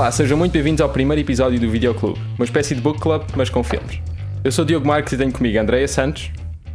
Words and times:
Olá, 0.00 0.10
sejam 0.10 0.38
muito 0.38 0.52
bem-vindos 0.52 0.80
ao 0.80 0.88
primeiro 0.88 1.20
episódio 1.20 1.60
do 1.60 1.68
Videoclube, 1.68 2.18
uma 2.38 2.44
espécie 2.46 2.74
de 2.74 2.80
book 2.80 2.98
club, 2.98 3.22
mas 3.36 3.50
com 3.50 3.62
filmes. 3.62 4.00
Eu 4.42 4.50
sou 4.50 4.64
Diogo 4.64 4.86
Marques 4.86 5.12
e 5.12 5.16
tenho 5.18 5.30
comigo 5.30 5.58
a 5.58 5.60
Andreia 5.60 5.86
Santos, 5.86 6.30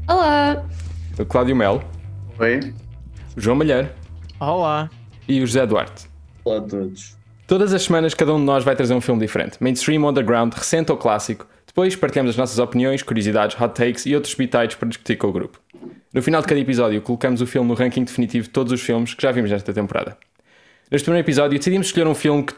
Olá! 0.07 0.63
o 1.17 1.25
Cláudio 1.25 1.55
Melo, 1.55 1.83
Oi. 2.37 2.71
o 3.35 3.41
João 3.41 3.55
Malheiro 3.55 3.89
Olá. 4.39 4.91
e 5.27 5.41
o 5.41 5.47
José 5.47 5.65
Duarte. 5.65 6.05
Olá 6.43 6.59
a 6.59 6.61
todos. 6.61 7.17
Todas 7.47 7.73
as 7.73 7.81
semanas 7.81 8.13
cada 8.13 8.31
um 8.31 8.37
de 8.37 8.45
nós 8.45 8.63
vai 8.63 8.75
trazer 8.75 8.93
um 8.93 9.01
filme 9.01 9.21
diferente, 9.21 9.57
mainstream, 9.59 10.07
underground, 10.07 10.53
recente 10.53 10.91
ou 10.91 10.97
clássico. 10.99 11.47
Depois 11.65 11.95
partilhamos 11.95 12.29
as 12.29 12.37
nossas 12.37 12.59
opiniões, 12.59 13.01
curiosidades, 13.01 13.59
hot 13.59 13.73
takes 13.73 14.05
e 14.05 14.13
outros 14.13 14.35
bitites 14.35 14.75
para 14.75 14.87
discutir 14.87 15.15
com 15.15 15.29
o 15.29 15.33
grupo. 15.33 15.59
No 16.13 16.21
final 16.21 16.41
de 16.41 16.47
cada 16.47 16.61
episódio 16.61 17.01
colocamos 17.01 17.41
o 17.41 17.47
filme 17.47 17.69
no 17.69 17.73
ranking 17.73 18.03
definitivo 18.03 18.45
de 18.45 18.51
todos 18.51 18.71
os 18.71 18.81
filmes 18.81 19.15
que 19.15 19.23
já 19.23 19.31
vimos 19.31 19.49
nesta 19.49 19.73
temporada. 19.73 20.15
Neste 20.91 21.05
primeiro 21.05 21.25
episódio 21.25 21.57
decidimos 21.57 21.87
escolher 21.87 22.07
um 22.07 22.13
filme 22.13 22.43
que 22.43 22.53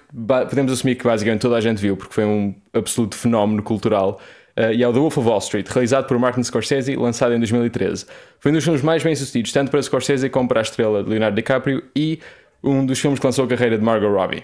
podemos 0.49 0.71
assumir 0.71 0.95
que 0.95 1.03
basicamente 1.03 1.41
toda 1.41 1.55
a 1.55 1.61
gente 1.61 1.79
viu, 1.81 1.95
porque 1.95 2.13
foi 2.13 2.25
um 2.25 2.53
absoluto 2.73 3.15
fenómeno 3.15 3.63
cultural, 3.63 4.19
eh, 4.55 4.73
e 4.75 4.83
é 4.83 4.87
o 4.87 4.91
The 4.91 4.99
Wolf 4.99 5.17
of 5.17 5.27
Wall 5.27 5.37
Street, 5.39 5.67
realizado 5.67 6.07
por 6.07 6.19
Martin 6.19 6.43
Scorsese, 6.43 6.95
lançado 6.95 7.33
em 7.33 7.39
2013. 7.39 8.05
Foi 8.39 8.51
um 8.51 8.55
dos 8.55 8.63
filmes 8.65 8.81
mais 8.81 9.01
bem-sucedidos, 9.01 9.51
tanto 9.53 9.71
para 9.71 9.81
Scorsese 9.81 10.29
como 10.29 10.47
para 10.49 10.59
a 10.59 10.63
estrela 10.63 11.03
de 11.03 11.09
Leonardo 11.09 11.35
DiCaprio, 11.35 11.83
e 11.95 12.19
um 12.61 12.85
dos 12.85 12.99
filmes 12.99 13.17
que 13.19 13.25
lançou 13.25 13.45
a 13.45 13.47
carreira 13.47 13.77
de 13.77 13.83
Margot 13.83 14.09
Robbie. 14.11 14.43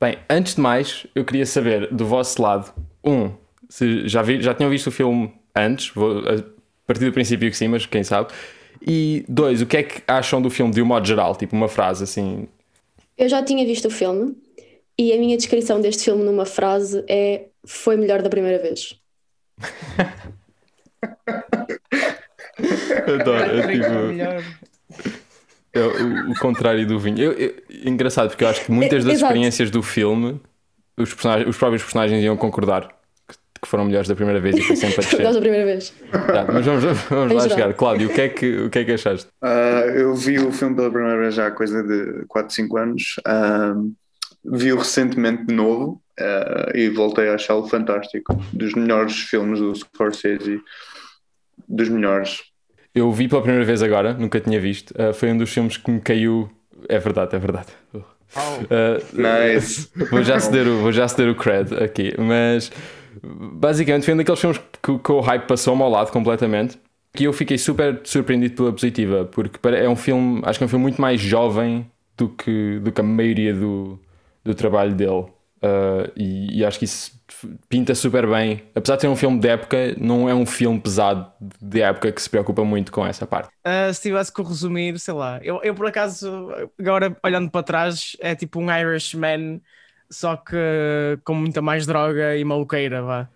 Bem, 0.00 0.18
antes 0.28 0.56
de 0.56 0.60
mais, 0.60 1.06
eu 1.14 1.24
queria 1.24 1.46
saber 1.46 1.88
do 1.94 2.04
vosso 2.04 2.42
lado, 2.42 2.72
um, 3.04 3.30
se 3.68 4.08
já, 4.08 4.20
vi- 4.20 4.42
já 4.42 4.52
tinham 4.52 4.68
visto 4.68 4.88
o 4.88 4.90
filme 4.90 5.32
antes, 5.54 5.90
vou 5.94 6.18
a 6.18 6.42
partir 6.86 7.04
do 7.04 7.12
princípio 7.12 7.48
que 7.50 7.56
sim, 7.56 7.68
mas 7.68 7.86
quem 7.86 8.02
sabe. 8.02 8.30
E 8.86 9.24
dois, 9.28 9.62
o 9.62 9.66
que 9.66 9.76
é 9.76 9.82
que 9.82 10.02
acham 10.06 10.42
do 10.42 10.50
filme 10.50 10.72
de 10.74 10.82
um 10.82 10.84
modo 10.84 11.06
geral? 11.06 11.34
Tipo 11.36 11.56
uma 11.56 11.68
frase 11.68 12.04
assim. 12.04 12.48
Eu 13.16 13.28
já 13.28 13.42
tinha 13.42 13.64
visto 13.64 13.86
o 13.86 13.90
filme 13.90 14.36
e 14.98 15.12
a 15.12 15.18
minha 15.18 15.36
descrição 15.36 15.80
deste 15.80 16.04
filme 16.04 16.24
numa 16.24 16.44
frase 16.46 17.04
é 17.08 17.46
foi 17.66 17.96
melhor 17.96 18.22
da 18.22 18.28
primeira 18.30 18.58
vez. 18.60 18.94
Adoro, 23.20 23.58
é 23.58 23.66
tipo. 23.66 24.54
É 25.72 25.80
o, 25.80 26.30
o 26.30 26.34
contrário 26.38 26.86
do 26.86 26.98
vinho. 26.98 27.18
Eu- 27.20 27.32
eu- 27.32 27.54
engraçado, 27.84 28.28
porque 28.28 28.44
eu 28.44 28.48
acho 28.48 28.64
que 28.64 28.70
muitas 28.70 29.04
das 29.04 29.14
Exato. 29.14 29.32
experiências 29.32 29.70
do 29.70 29.82
filme, 29.82 30.40
os, 30.96 31.12
personagens, 31.12 31.48
os 31.48 31.56
próprios 31.56 31.82
personagens 31.82 32.22
iam 32.22 32.36
concordar 32.36 32.88
que, 33.64 33.68
foram 33.68 33.84
melhores 33.84 34.08
da 34.08 34.14
primeira 34.14 34.40
vez 34.40 34.56
e 34.56 34.62
foi 34.62 34.76
sempre 34.76 34.96
a 34.96 34.98
descer. 35.02 35.18
Melhor 35.18 35.34
da 35.34 35.40
primeira 35.40 35.64
vez. 35.64 35.92
Tá, 36.10 36.46
mas 36.52 36.66
vamos, 36.66 36.84
vamos 37.08 37.32
lá 37.32 37.42
geral. 37.42 37.48
chegar. 37.48 37.74
Cláudio, 37.74 38.08
o 38.08 38.12
que 38.12 38.20
é 38.20 38.28
que, 38.28 38.56
o 38.58 38.70
que, 38.70 38.78
é 38.78 38.84
que 38.84 38.92
achaste? 38.92 39.28
Ah, 39.42 39.82
eu 39.94 40.14
vi 40.14 40.38
o 40.38 40.52
filme 40.52 40.76
pela 40.76 40.90
primeira 40.90 41.18
vez 41.18 41.34
já 41.34 41.46
há 41.48 41.50
coisa 41.50 41.82
de 41.82 42.24
4, 42.28 42.54
5 42.54 42.76
anos. 42.76 43.16
Ah, 43.26 43.74
Vi-o 44.46 44.76
recentemente 44.76 45.46
de 45.46 45.54
novo 45.54 46.02
ah, 46.20 46.70
e 46.74 46.88
voltei 46.90 47.28
a 47.28 47.34
achá-lo 47.34 47.66
fantástico. 47.66 48.34
Dos 48.52 48.74
melhores 48.74 49.16
filmes 49.20 49.58
do 49.58 49.74
Scorsese. 49.74 50.60
Dos 51.66 51.88
melhores. 51.88 52.42
Eu 52.94 53.10
vi 53.10 53.26
pela 53.26 53.42
primeira 53.42 53.64
vez 53.64 53.82
agora, 53.82 54.14
nunca 54.14 54.40
tinha 54.40 54.60
visto. 54.60 54.90
Uh, 54.92 55.12
foi 55.12 55.32
um 55.32 55.36
dos 55.36 55.52
filmes 55.52 55.76
que 55.76 55.90
me 55.90 56.00
caiu. 56.00 56.48
É 56.88 56.98
verdade, 56.98 57.34
é 57.34 57.38
verdade. 57.38 57.68
Uh, 57.92 59.00
Nice. 59.12 59.90
vou, 60.10 60.22
já 60.22 60.38
ceder 60.38 60.66
o, 60.68 60.78
vou 60.78 60.92
já 60.92 61.08
ceder 61.08 61.28
o 61.28 61.34
cred 61.34 61.74
aqui, 61.82 62.14
mas 62.18 62.70
basicamente 63.22 64.04
foi 64.04 64.14
um 64.14 64.16
daqueles 64.16 64.40
filmes 64.40 64.60
que, 64.82 64.98
que 64.98 65.12
o 65.12 65.20
hype 65.20 65.46
passou-me 65.46 65.82
ao 65.82 65.90
lado 65.90 66.10
completamente. 66.10 66.78
Que 67.12 67.24
eu 67.24 67.32
fiquei 67.32 67.56
super 67.56 68.00
surpreendido 68.04 68.56
pela 68.56 68.72
positiva, 68.72 69.24
porque 69.24 69.58
é 69.68 69.88
um 69.88 69.94
filme, 69.94 70.42
acho 70.44 70.58
que 70.58 70.64
é 70.64 70.66
um 70.66 70.68
filme 70.68 70.82
muito 70.82 71.00
mais 71.00 71.20
jovem 71.20 71.88
do 72.16 72.28
que, 72.28 72.80
do 72.80 72.90
que 72.90 73.00
a 73.00 73.04
maioria 73.04 73.54
do, 73.54 74.00
do 74.42 74.54
trabalho 74.54 74.94
dele. 74.94 75.26
Uh, 75.64 76.10
e, 76.16 76.58
e 76.58 76.64
acho 76.64 76.78
que 76.78 76.84
isso 76.84 77.14
pinta 77.68 77.94
super 77.94 78.26
bem. 78.28 78.62
Apesar 78.74 78.96
de 78.96 79.02
ser 79.02 79.08
um 79.08 79.16
filme 79.16 79.38
de 79.38 79.48
época, 79.48 79.94
não 79.98 80.28
é 80.28 80.34
um 80.34 80.44
filme 80.44 80.78
pesado 80.80 81.30
de 81.60 81.80
época 81.80 82.12
que 82.12 82.20
se 82.20 82.28
preocupa 82.28 82.64
muito 82.64 82.92
com 82.92 83.06
essa 83.06 83.26
parte. 83.26 83.48
Ah, 83.64 83.92
se 83.92 84.02
tivesse 84.02 84.32
que 84.32 84.42
resumir, 84.42 84.98
sei 84.98 85.14
lá, 85.14 85.40
eu, 85.42 85.60
eu 85.62 85.74
por 85.74 85.86
acaso, 85.86 86.50
agora 86.78 87.16
olhando 87.24 87.50
para 87.50 87.62
trás, 87.62 88.16
é 88.20 88.34
tipo 88.34 88.60
um 88.60 88.70
Irishman, 88.70 89.62
só 90.10 90.36
que 90.36 90.56
com 91.24 91.34
muita 91.34 91.60
mais 91.62 91.86
droga 91.86 92.36
e 92.36 92.44
maluqueira, 92.44 93.02
vá. 93.02 93.28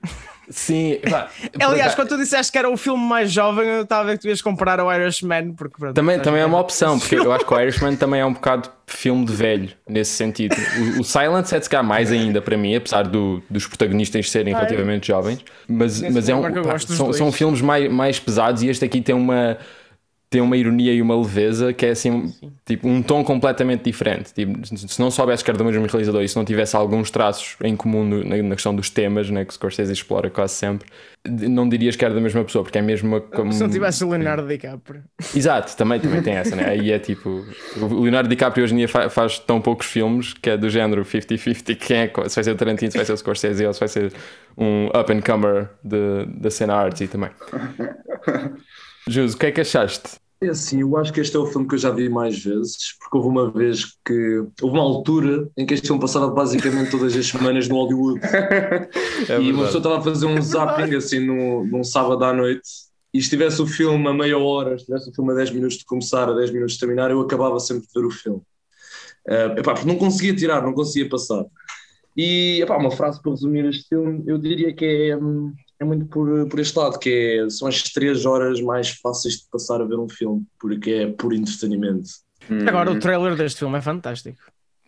Sim, 0.50 0.98
pá, 1.10 1.28
Aliás, 1.60 1.94
quando 1.94 2.08
tu 2.08 2.16
disseste 2.16 2.50
que 2.50 2.56
era 2.56 2.70
o 2.70 2.76
filme 2.76 3.02
mais 3.04 3.30
jovem, 3.30 3.66
eu 3.68 3.82
estava 3.82 4.00
a 4.02 4.04
ver 4.06 4.12
que 4.16 4.22
tu 4.22 4.28
ias 4.28 4.40
comparar 4.40 4.80
ao 4.80 4.90
Irishman, 4.90 5.52
porque 5.52 5.76
pronto, 5.78 5.94
também, 5.94 6.18
também 6.20 6.40
é 6.40 6.46
uma 6.46 6.58
opção, 6.58 6.98
porque 6.98 7.16
eu 7.16 7.30
acho 7.32 7.44
que 7.44 7.52
o 7.52 7.60
Irishman 7.60 7.96
também 7.96 8.20
é 8.20 8.24
um 8.24 8.32
bocado 8.32 8.70
filme 8.86 9.26
de 9.26 9.32
velho 9.34 9.68
nesse 9.86 10.12
sentido. 10.12 10.56
O, 10.96 11.00
o 11.00 11.04
Silence 11.04 11.54
é 11.54 11.58
de 11.58 11.82
mais 11.82 12.10
ainda 12.10 12.40
para 12.40 12.56
mim, 12.56 12.74
apesar 12.74 13.02
do- 13.02 13.42
dos 13.50 13.66
protagonistas 13.66 14.30
serem 14.30 14.54
Ah, 14.54 14.56
é? 14.56 14.60
relativamente 14.60 15.08
jovens, 15.08 15.44
mas, 15.68 16.00
mas 16.00 16.28
é 16.30 16.34
um, 16.34 16.40
pá, 16.62 16.78
são, 16.78 17.12
são 17.12 17.30
filmes 17.30 17.60
mais, 17.60 17.92
mais 17.92 18.18
pesados 18.18 18.62
e 18.62 18.68
este 18.68 18.82
aqui 18.84 19.02
tem 19.02 19.14
uma. 19.14 19.58
Tem 20.30 20.42
uma 20.42 20.58
ironia 20.58 20.92
e 20.92 21.00
uma 21.00 21.16
leveza 21.16 21.72
que 21.72 21.86
é 21.86 21.90
assim, 21.90 22.30
tipo, 22.66 22.86
um 22.86 23.00
tom 23.02 23.24
completamente 23.24 23.84
diferente. 23.84 24.34
Tipo, 24.34 24.60
se 24.66 25.00
não 25.00 25.10
soubesse 25.10 25.42
que 25.42 25.50
era 25.50 25.56
do 25.56 25.64
mesmo 25.64 25.86
realizador 25.86 26.22
e 26.22 26.28
se 26.28 26.36
não 26.36 26.44
tivesse 26.44 26.76
alguns 26.76 27.10
traços 27.10 27.56
em 27.64 27.74
comum 27.74 28.04
no- 28.04 28.22
na, 28.22 28.36
na 28.36 28.54
questão 28.54 28.74
dos 28.76 28.90
temas, 28.90 29.30
né, 29.30 29.46
que 29.46 29.54
Scorsese 29.54 29.90
explora 29.90 30.28
quase 30.28 30.52
sempre, 30.52 30.86
não 31.26 31.66
dirias 31.66 31.96
que 31.96 32.04
era 32.04 32.12
da 32.12 32.20
mesma 32.20 32.44
pessoa, 32.44 32.62
porque 32.62 32.76
é 32.76 32.82
mesmo 32.82 33.08
uma. 33.08 33.20
como- 33.22 33.52
Se 33.54 33.62
não 33.62 33.70
tivesse 33.70 34.04
o 34.04 34.10
Leonardo 34.10 34.46
DiCaprio. 34.46 35.02
Exato, 35.34 35.74
também, 35.78 35.98
também 35.98 36.20
tem 36.22 36.34
essa, 36.34 36.54
né? 36.54 36.66
Aí 36.68 36.92
é 36.92 36.98
tipo. 36.98 37.46
O 37.80 38.00
Leonardo 38.02 38.28
DiCaprio 38.28 38.64
hoje 38.64 38.74
em 38.74 38.78
dia 38.78 38.88
fa- 38.88 39.08
faz 39.08 39.38
tão 39.38 39.62
poucos 39.62 39.86
filmes 39.86 40.34
que 40.34 40.50
é 40.50 40.58
do 40.58 40.68
género 40.68 41.06
50-50. 41.06 41.74
Quem 41.74 41.96
é? 41.96 42.12
Se 42.28 42.34
vai 42.34 42.44
ser 42.44 42.50
o 42.50 42.54
Tarantino, 42.54 42.90
se 42.92 42.98
vai 42.98 43.06
ser 43.06 43.12
o 43.12 43.16
Scorsese 43.16 43.64
ou 43.64 43.72
se 43.72 43.80
vai 43.80 43.88
ser 43.88 44.12
um 44.58 44.88
up-and-comer 44.88 45.70
de- 45.82 46.26
da 46.38 46.50
cena 46.50 46.74
artsy 46.74 47.08
também. 47.08 47.30
Jus, 49.08 49.34
o 49.34 49.38
que 49.38 49.46
é 49.46 49.52
que 49.52 49.60
achaste? 49.60 50.18
É 50.40 50.48
assim, 50.48 50.82
eu 50.82 50.96
acho 50.96 51.12
que 51.12 51.20
este 51.20 51.36
é 51.36 51.38
o 51.38 51.46
filme 51.46 51.66
que 51.66 51.74
eu 51.74 51.78
já 51.78 51.90
vi 51.90 52.08
mais 52.08 52.44
vezes, 52.44 52.96
porque 53.00 53.16
houve 53.16 53.28
uma 53.28 53.50
vez 53.50 53.96
que. 54.04 54.44
Houve 54.62 54.76
uma 54.76 54.82
altura 54.82 55.48
em 55.56 55.66
que 55.66 55.74
este 55.74 55.88
filme 55.88 56.00
passava 56.00 56.28
basicamente 56.28 56.92
todas 56.92 57.16
as 57.16 57.26
semanas 57.26 57.68
no 57.68 57.74
Hollywood. 57.74 58.20
É 59.28 59.40
e 59.40 59.52
uma 59.52 59.64
pessoa 59.64 59.80
estava 59.80 59.98
a 59.98 60.00
fazer 60.00 60.26
um 60.26 60.40
zapping 60.40 60.94
assim 60.94 61.18
no, 61.18 61.64
num 61.66 61.82
sábado 61.82 62.24
à 62.24 62.32
noite. 62.32 62.62
E 63.12 63.20
se 63.20 63.28
tivesse 63.28 63.60
o 63.60 63.66
filme 63.66 64.06
a 64.06 64.12
meia 64.12 64.38
hora, 64.38 64.78
se 64.78 64.84
tivesse 64.84 65.10
o 65.10 65.14
filme 65.14 65.32
a 65.32 65.34
10 65.34 65.50
minutos 65.50 65.78
de 65.78 65.84
começar, 65.84 66.28
a 66.28 66.34
10 66.34 66.52
minutos 66.52 66.74
de 66.74 66.80
terminar, 66.80 67.10
eu 67.10 67.20
acabava 67.20 67.58
sempre 67.58 67.86
de 67.86 68.00
ver 68.00 68.06
o 68.06 68.10
filme. 68.10 68.42
Eh, 69.26 69.54
epá, 69.58 69.74
porque 69.74 69.88
não 69.88 69.96
conseguia 69.96 70.34
tirar, 70.36 70.62
não 70.62 70.72
conseguia 70.72 71.08
passar. 71.08 71.44
E 72.16 72.60
epá, 72.62 72.76
uma 72.76 72.90
frase 72.90 73.20
para 73.20 73.32
resumir 73.32 73.64
este 73.66 73.88
filme, 73.88 74.22
eu 74.26 74.38
diria 74.38 74.72
que 74.72 74.84
é, 74.84 75.16
hum, 75.16 75.52
é 75.80 75.84
muito 75.84 76.06
por, 76.06 76.48
por 76.48 76.58
este 76.60 76.76
lado, 76.78 76.98
que 76.98 77.40
é, 77.44 77.50
são 77.50 77.68
as 77.68 77.82
três 77.82 78.26
horas 78.26 78.60
mais 78.60 78.90
fáceis 78.90 79.34
de 79.36 79.44
passar 79.50 79.80
a 79.80 79.84
ver 79.84 79.98
um 79.98 80.08
filme, 80.08 80.44
porque 80.58 80.90
é 80.90 81.06
por 81.06 81.32
entretenimento. 81.32 82.08
Agora, 82.66 82.90
o 82.90 82.98
trailer 82.98 83.36
deste 83.36 83.58
filme 83.60 83.78
é 83.78 83.80
fantástico. 83.80 84.38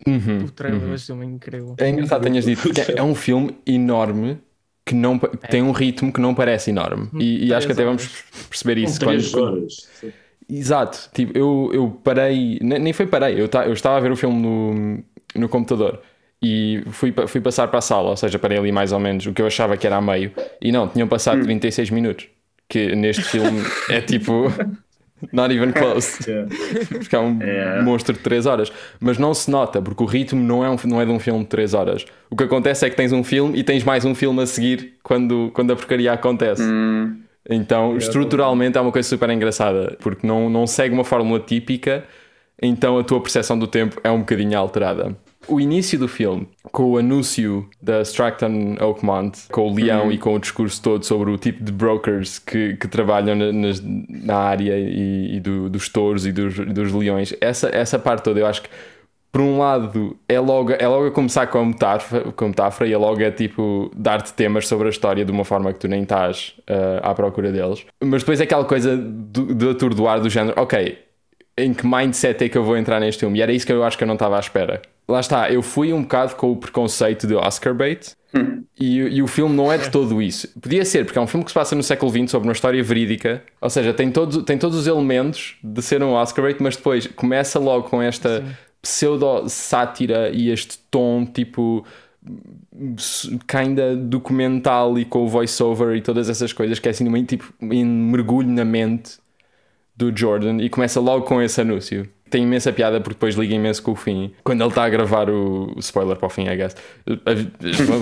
Uhum, 0.07 0.45
O 0.45 0.51
trailer 0.51 0.81
uhum. 0.81 0.91
deste 0.91 1.07
filme 1.07 1.25
é 1.25 1.29
incrível. 1.29 1.75
É 1.77 1.89
engraçado 1.89 2.21
que 2.23 2.27
tenhas 2.29 2.45
dito, 2.45 2.61
porque 2.61 2.81
é 2.95 3.03
um 3.03 3.13
filme 3.15 3.55
enorme 3.67 4.39
que, 4.85 4.95
não, 4.95 5.19
que 5.19 5.37
tem 5.49 5.61
um 5.61 5.71
ritmo 5.71 6.11
que 6.11 6.19
não 6.19 6.33
parece 6.33 6.71
enorme. 6.71 7.07
E, 7.19 7.45
e 7.47 7.53
acho 7.53 7.67
que 7.67 7.73
até 7.73 7.85
vamos 7.85 8.07
perceber 8.49 8.79
isso 8.79 8.95
São 8.97 9.07
três 9.07 9.29
quando- 9.31 9.43
horas. 9.59 9.87
Exato, 10.49 11.09
tipo, 11.13 11.37
eu, 11.37 11.69
eu 11.71 11.89
parei, 12.03 12.59
ne- 12.61 12.79
nem 12.79 12.91
foi 12.91 13.05
parei, 13.07 13.39
eu, 13.39 13.47
ta- 13.47 13.65
eu 13.65 13.71
estava 13.73 13.95
a 13.97 13.99
ver 14.01 14.11
o 14.11 14.17
filme 14.17 14.41
no, 14.41 15.03
no 15.39 15.47
computador 15.47 16.01
e 16.41 16.81
fui, 16.91 17.13
fui 17.27 17.39
passar 17.41 17.67
para 17.67 17.79
a 17.79 17.81
sala, 17.81 18.09
ou 18.09 18.17
seja, 18.17 18.39
parei 18.39 18.57
ali 18.57 18.71
mais 18.71 18.91
ou 18.91 18.99
menos 18.99 19.25
o 19.25 19.33
que 19.33 19.41
eu 19.41 19.47
achava 19.47 19.77
que 19.77 19.85
era 19.85 19.97
a 19.97 20.01
meio, 20.01 20.31
e 20.61 20.71
não, 20.71 20.87
tinham 20.87 21.07
passado 21.07 21.43
36 21.43 21.89
minutos, 21.91 22.27
que 22.67 22.95
neste 22.95 23.23
filme 23.23 23.61
é 23.89 24.01
tipo, 24.01 24.51
not 25.31 25.53
even 25.53 25.71
close, 25.71 26.17
porque 26.89 27.15
é 27.15 27.19
um 27.19 27.39
É. 27.41 27.81
monstro 27.83 28.13
de 28.13 28.19
3 28.21 28.45
horas, 28.47 28.71
mas 28.99 29.19
não 29.19 29.33
se 29.35 29.51
nota, 29.51 29.79
porque 29.81 30.01
o 30.01 30.05
ritmo 30.07 30.41
não 30.43 30.65
é, 30.65 30.69
um, 30.69 30.77
não 30.85 30.99
é 30.99 31.05
de 31.05 31.11
um 31.11 31.19
filme 31.19 31.41
de 31.41 31.45
3 31.47 31.73
horas. 31.75 32.05
O 32.29 32.35
que 32.35 32.43
acontece 32.43 32.85
é 32.85 32.89
que 32.89 32.95
tens 32.95 33.11
um 33.11 33.23
filme 33.23 33.59
e 33.59 33.63
tens 33.63 33.83
mais 33.83 34.03
um 34.03 34.15
filme 34.15 34.41
a 34.41 34.47
seguir 34.47 34.95
quando, 35.03 35.51
quando 35.53 35.71
a 35.73 35.75
porcaria 35.75 36.11
acontece. 36.11 36.63
Hum, 36.63 37.17
Então, 37.47 37.97
estruturalmente 37.97 38.77
é 38.77 38.81
uma 38.81 38.91
coisa 38.91 39.07
super 39.07 39.29
engraçada, 39.29 39.95
porque 39.99 40.25
não, 40.25 40.49
não 40.49 40.65
segue 40.65 40.93
uma 40.93 41.03
fórmula 41.03 41.39
típica, 41.39 42.03
então 42.61 42.97
a 42.97 43.03
tua 43.03 43.19
percepção 43.21 43.57
do 43.59 43.67
tempo 43.67 43.99
é 44.03 44.09
um 44.09 44.19
bocadinho 44.19 44.57
alterada. 44.57 45.15
O 45.47 45.59
início 45.59 45.97
do 45.97 46.07
filme, 46.07 46.47
com 46.71 46.83
o 46.91 46.97
anúncio 46.97 47.67
da 47.81 48.01
Stratton 48.01 48.75
Oakmont, 48.79 49.47
com 49.51 49.69
o 49.71 49.73
leão 49.73 50.11
e 50.11 50.17
com 50.17 50.35
o 50.35 50.39
discurso 50.39 50.81
todo 50.81 51.03
sobre 51.05 51.31
o 51.31 51.37
tipo 51.37 51.63
de 51.63 51.71
brokers 51.71 52.39
que, 52.39 52.75
que 52.77 52.87
trabalham 52.87 53.35
na, 53.35 53.51
nas- 53.51 53.81
na 53.81 54.35
área 54.37 54.77
e, 54.77 55.37
e 55.37 55.39
do- 55.39 55.69
dos 55.69 55.89
touros 55.89 56.25
e 56.25 56.31
dos, 56.31 56.55
dos 56.57 56.93
leões, 56.93 57.33
essa, 57.41 57.69
essa 57.73 57.97
parte 57.97 58.23
toda 58.23 58.39
eu 58.39 58.45
acho 58.45 58.61
que 58.61 58.69
por 59.31 59.39
um 59.41 59.57
lado, 59.59 60.17
é 60.27 60.37
logo, 60.41 60.73
é 60.73 60.85
logo 60.87 61.07
a 61.07 61.11
começar 61.11 61.47
com 61.47 61.59
a 61.59 61.65
metáfora, 61.65 62.31
com 62.33 62.45
a 62.45 62.47
metáfora 62.49 62.89
e 62.89 62.91
é 62.93 62.97
logo 62.97 63.25
a 63.25 63.31
tipo 63.31 63.89
dar-te 63.95 64.33
temas 64.33 64.67
sobre 64.67 64.87
a 64.87 64.89
história 64.89 65.23
de 65.23 65.31
uma 65.31 65.45
forma 65.45 65.71
que 65.71 65.79
tu 65.79 65.87
nem 65.87 66.03
estás 66.03 66.53
ah, 66.67 67.11
à 67.11 67.13
procura 67.15 67.49
deles. 67.49 67.85
Mas 68.03 68.23
depois 68.23 68.41
é 68.41 68.43
aquela 68.43 68.65
coisa 68.65 68.97
do, 68.97 69.55
de 69.55 69.69
atordoar 69.69 70.19
do 70.19 70.29
género, 70.29 70.59
ok, 70.61 70.97
em 71.61 71.73
que 71.73 71.85
mindset 71.85 72.43
é 72.43 72.49
que 72.49 72.57
eu 72.57 72.63
vou 72.63 72.77
entrar 72.77 72.99
neste 72.99 73.19
filme. 73.21 73.39
E 73.39 73.41
era 73.41 73.51
isso 73.51 73.65
que 73.65 73.71
eu 73.71 73.83
acho 73.83 73.97
que 73.97 74.03
eu 74.03 74.07
não 74.07 74.15
estava 74.15 74.37
à 74.37 74.39
espera. 74.39 74.81
Lá 75.07 75.19
está, 75.19 75.51
eu 75.51 75.61
fui 75.61 75.91
um 75.93 76.01
bocado 76.01 76.35
com 76.35 76.51
o 76.51 76.55
preconceito 76.55 77.27
de 77.27 77.35
Oscar 77.35 77.73
bait. 77.73 78.15
E, 78.79 78.97
e 78.97 79.21
o 79.21 79.27
filme 79.27 79.53
não 79.55 79.71
é 79.71 79.77
de 79.77 79.89
todo 79.89 80.21
isso. 80.21 80.47
Podia 80.59 80.85
ser, 80.85 81.05
porque 81.05 81.19
é 81.19 81.21
um 81.21 81.27
filme 81.27 81.43
que 81.43 81.51
se 81.51 81.55
passa 81.55 81.75
no 81.75 81.83
século 81.83 82.09
XX 82.11 82.31
sobre 82.31 82.47
uma 82.47 82.53
história 82.53 82.81
verídica. 82.81 83.43
Ou 83.59 83.69
seja, 83.69 83.93
tem, 83.93 84.09
todo, 84.09 84.43
tem 84.43 84.57
todos 84.57 84.77
os 84.77 84.87
elementos 84.87 85.57
de 85.61 85.81
ser 85.81 86.01
um 86.01 86.13
Oscar 86.13 86.45
bait, 86.45 86.57
mas 86.61 86.77
depois 86.77 87.07
começa 87.07 87.59
logo 87.59 87.89
com 87.89 88.01
esta 88.01 88.43
pseudo-sátira 88.81 90.29
e 90.29 90.49
este 90.49 90.79
tom 90.89 91.25
tipo 91.25 91.85
kinda 93.47 93.95
documental 93.95 94.97
e 94.97 95.05
com 95.05 95.23
o 95.23 95.27
voiceover 95.27 95.95
e 95.95 96.01
todas 96.01 96.29
essas 96.29 96.53
coisas 96.53 96.79
que 96.79 96.87
é 96.87 96.91
assim 96.91 97.07
meio 97.09 97.25
tipo 97.25 97.53
em 97.61 97.85
mergulho 97.85 98.49
na 98.49 98.65
mente 98.65 99.19
do 99.95 100.11
Jordan 100.15 100.57
e 100.61 100.69
começa 100.69 100.99
logo 100.99 101.25
com 101.25 101.41
esse 101.41 101.59
anúncio. 101.61 102.07
Tem 102.29 102.43
imensa 102.43 102.71
piada 102.71 102.99
porque 103.01 103.15
depois 103.15 103.35
liga 103.35 103.53
imenso 103.53 103.83
com 103.83 103.91
o 103.91 103.95
fim. 103.95 104.31
Quando 104.43 104.61
ele 104.61 104.69
está 104.69 104.85
a 104.85 104.89
gravar 104.89 105.29
o, 105.29 105.73
o 105.75 105.79
spoiler 105.79 106.15
para 106.15 106.27
o 106.27 106.29
fim, 106.29 106.47
I 106.47 106.55
guess. 106.55 106.75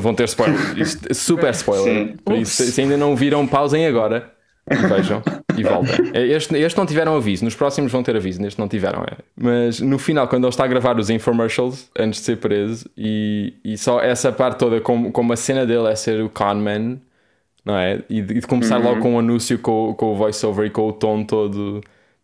Vão 0.01 0.13
ter 0.13 0.25
spoiler. 0.25 0.57
Isto- 0.77 1.13
Super 1.13 1.51
spoiler. 1.51 2.15
Isso, 2.39 2.63
se 2.63 2.81
ainda 2.81 2.95
não 2.97 3.15
viram, 3.15 3.45
pausem 3.47 3.85
agora. 3.87 4.31
E 4.71 4.75
vejam 4.75 5.23
e 5.57 5.63
voltem. 5.63 6.11
Este, 6.13 6.55
este 6.55 6.77
não 6.77 6.85
tiveram 6.85 7.15
aviso, 7.15 7.43
nos 7.43 7.55
próximos 7.55 7.91
vão 7.91 8.03
ter 8.03 8.15
aviso, 8.15 8.39
neste 8.39 8.59
não 8.59 8.67
tiveram. 8.67 9.01
É. 9.01 9.17
Mas 9.35 9.79
no 9.79 9.97
final, 9.97 10.27
quando 10.27 10.43
ele 10.43 10.49
está 10.51 10.63
a 10.63 10.67
gravar 10.67 10.99
os 10.99 11.09
infomercials 11.09 11.89
antes 11.97 12.19
de 12.19 12.25
ser 12.27 12.37
preso, 12.37 12.87
e, 12.95 13.55
e 13.65 13.75
só 13.79 13.99
essa 13.99 14.31
parte 14.31 14.59
toda, 14.59 14.79
como, 14.79 15.11
como 15.11 15.33
a 15.33 15.35
cena 15.35 15.65
dele 15.65 15.87
é 15.87 15.95
ser 15.95 16.21
o 16.21 16.29
conman, 16.29 17.01
não 17.69 17.77
é? 17.77 18.01
E 18.09 18.21
de, 18.21 18.33
e 18.35 18.39
de 18.39 18.47
começar 18.47 18.77
logo 18.77 18.99
com 19.01 19.15
o 19.15 19.19
anúncio, 19.19 19.57
com, 19.59 19.93
com 19.93 20.13
o 20.13 20.15
voiceover 20.15 20.65
e 20.65 20.69
com 20.69 20.87
o 20.87 20.93
tom 20.93 21.23
todo 21.23 21.81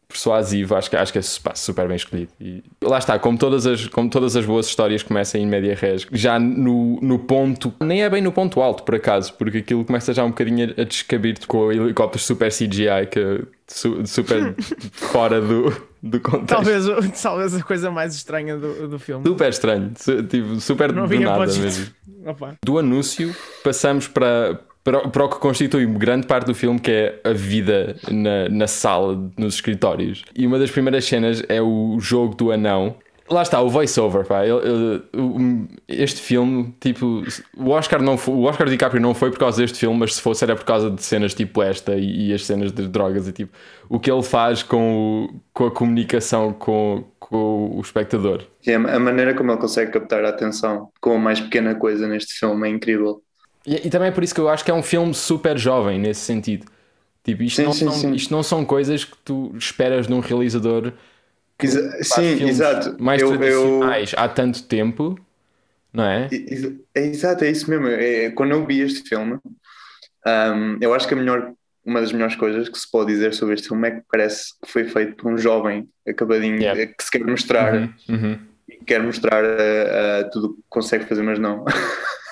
persuasivo, 0.08 0.76
acho 0.76 0.90
que, 0.90 0.96
acho 0.96 1.12
que 1.12 1.20
é 1.20 1.22
super, 1.22 1.88
bem 1.88 1.96
escolhido. 1.96 2.32
E 2.40 2.64
lá 2.82 3.00
está, 3.00 3.18
como 3.18 3.38
todas, 3.38 3.66
as, 3.66 3.88
como 3.88 4.10
todas 4.10 4.36
as 4.36 4.46
boas 4.46 4.68
histórias 4.68 5.04
começam 5.04 5.42
em 5.42 5.48
média 5.48 5.76
res, 5.76 6.06
já 6.12 6.40
no, 6.40 7.00
no 7.02 7.20
ponto, 7.20 7.74
nem 7.82 8.04
é 8.04 8.10
bem 8.10 8.22
no 8.22 8.32
ponto 8.32 8.62
alto 8.62 8.84
por 8.84 8.96
acaso, 8.96 9.34
porque 9.34 9.58
aquilo 9.58 9.84
começa 9.84 10.14
já 10.14 10.24
um 10.24 10.30
bocadinho 10.30 10.74
a 10.78 10.84
descabir 10.84 11.38
com 11.48 11.72
helicópteros 11.72 12.26
super 12.26 12.52
CGI, 12.52 13.08
que 13.12 13.44
su- 13.68 14.06
super 14.06 14.56
fora 14.94 15.42
do, 15.42 15.76
do 16.02 16.20
contexto. 16.20 16.48
Talvez, 16.48 16.86
talvez 17.22 17.56
a 17.56 17.64
coisa 17.64 17.90
mais 17.92 18.16
estranha 18.16 18.58
do, 18.58 18.88
do 18.88 19.00
filme. 19.00 19.26
Super 19.28 19.50
estranho, 19.50 19.92
tipo, 20.30 20.60
super 20.62 20.94
Não 20.94 21.08
do 21.08 21.20
nada 21.20 21.46
mesmo. 21.46 21.88
Opa. 22.26 22.56
Do 22.64 22.80
anúncio, 22.80 23.36
passamos 23.64 24.08
para, 24.08 24.60
para, 24.86 25.10
para 25.10 25.26
o 25.26 25.30
que 25.30 25.40
constitui 25.40 25.86
grande 25.88 26.28
parte 26.28 26.46
do 26.48 26.56
filme, 26.56 26.80
que 26.80 26.92
é 26.92 27.22
a 27.26 27.34
vida 27.34 27.98
na, 28.10 28.50
na 28.50 28.68
sala, 28.68 29.32
nos 29.38 29.56
escritórios. 29.56 30.24
E 30.36 30.48
uma 30.48 30.60
das 30.60 30.72
primeiras 30.72 31.06
cenas 31.06 31.44
é 31.50 31.62
o 31.62 31.98
jogo 32.00 32.36
do 32.36 32.52
anão. 32.54 32.96
Lá 33.30 33.42
está, 33.42 33.60
o 33.60 33.70
voiceover, 33.70 34.24
pá. 34.26 34.46
Ele- 34.46 35.02
o- 35.16 35.68
este 35.88 36.22
filme, 36.22 36.76
tipo, 36.80 37.24
o 37.58 37.70
Oscar, 37.72 38.02
não 38.02 38.18
foi, 38.20 38.36
o 38.36 38.44
Oscar 38.44 38.70
DiCaprio 38.70 39.02
não 39.02 39.16
foi 39.16 39.32
por 39.32 39.40
causa 39.40 39.62
deste 39.62 39.80
filme, 39.80 39.98
mas 39.98 40.16
se 40.16 40.22
fosse 40.22 40.44
era 40.44 40.56
por 40.56 40.64
causa 40.66 40.92
de 40.92 41.04
cenas 41.04 41.34
tipo 41.34 41.64
esta 41.64 41.96
e, 41.96 42.30
e 42.30 42.34
as 42.34 42.46
cenas 42.46 42.72
de 42.72 42.88
drogas 42.88 43.28
e 43.28 43.34
tipo, 43.34 43.52
o 43.90 44.00
que 44.00 44.12
ele 44.12 44.24
faz 44.24 44.62
com, 44.64 45.26
o- 45.26 45.42
com 45.54 45.66
a 45.66 45.72
comunicação 45.72 46.54
com, 46.54 47.04
com 47.20 47.76
o 47.78 47.82
espectador. 47.82 48.44
A 48.68 48.96
a 48.96 49.00
maneira 49.00 49.34
como 49.36 49.52
ele 49.52 49.60
consegue 49.60 49.92
captar 49.92 50.24
a 50.26 50.30
atenção 50.30 50.92
com 51.02 51.16
a 51.16 51.20
mais 51.20 51.40
pequena 51.40 51.76
coisa 51.76 52.08
neste 52.08 52.34
filme 52.40 52.68
é 52.68 52.72
incrível. 52.72 53.24
E, 53.66 53.88
e 53.88 53.90
também 53.90 54.10
é 54.10 54.12
por 54.12 54.24
isso 54.24 54.34
que 54.34 54.42
eu 54.42 54.50
acho 54.50 54.64
que 54.64 54.72
é 54.72 54.74
um 54.74 54.84
filme 54.84 55.14
super 55.14 55.58
jovem 55.58 56.00
nesse 56.00 56.22
sentido. 56.22 56.66
Tipo, 57.24 57.44
isto, 57.44 57.58
Sim, 57.58 57.64
não, 57.66 57.74
sim, 57.74 57.86
são, 57.90 57.94
sim. 57.94 58.14
isto 58.14 58.32
não 58.34 58.44
são 58.44 58.66
coisas 58.66 59.04
que 59.04 59.18
tu 59.26 59.52
esperas 59.58 60.06
de 60.08 60.14
um 60.14 60.20
realizador 60.20 60.94
que 61.58 61.66
Exa- 61.66 61.90
faz 62.10 62.38
sim, 62.38 62.44
exato. 62.48 62.96
mais 63.02 63.22
Eu- 63.22 63.32
eu- 63.34 63.38
tradicionais 63.40 64.14
há 64.16 64.28
tanto 64.30 64.64
tempo, 64.64 65.18
não 65.92 66.04
é? 66.06 66.30
É 66.94 67.02
exato, 67.02 67.44
é 67.44 67.50
isso 67.50 67.70
mesmo. 67.70 67.88
É, 67.88 68.30
quando 68.32 68.52
eu 68.52 68.66
vi 68.66 68.82
este 68.82 69.08
filme, 69.10 69.40
hum, 70.28 70.78
eu 70.82 70.94
acho 70.94 71.08
que 71.08 71.14
a 71.14 71.18
melhor, 71.18 71.52
uma 71.84 72.02
das 72.02 72.12
melhores 72.12 72.36
coisas 72.36 72.70
que 72.70 72.78
se 72.78 72.90
pode 72.92 73.12
dizer 73.12 73.34
sobre 73.34 73.56
este 73.56 73.68
filme 73.70 73.88
é 73.88 73.92
que 73.92 74.04
parece 74.12 74.54
que 74.64 74.70
foi 74.72 74.84
feito 74.86 75.16
por 75.16 75.32
um 75.32 75.38
jovem 75.38 75.88
acabadinho 76.08 76.60
Yeah. 76.62 76.80
eh, 76.82 76.86
que 76.88 77.04
se 77.04 77.12
quer 77.12 77.24
mostrar 77.26 77.74
Uhum, 77.74 77.94
uhum. 78.10 78.40
e 78.70 78.76
quer 78.86 79.02
mostrar 79.02 79.44
eh, 79.44 80.20
eh, 80.22 80.30
tudo 80.32 80.48
o 80.48 80.54
que 80.56 80.62
consegue 80.70 81.06
fazer, 81.06 81.24
mas 81.24 81.40
não. 81.40 81.66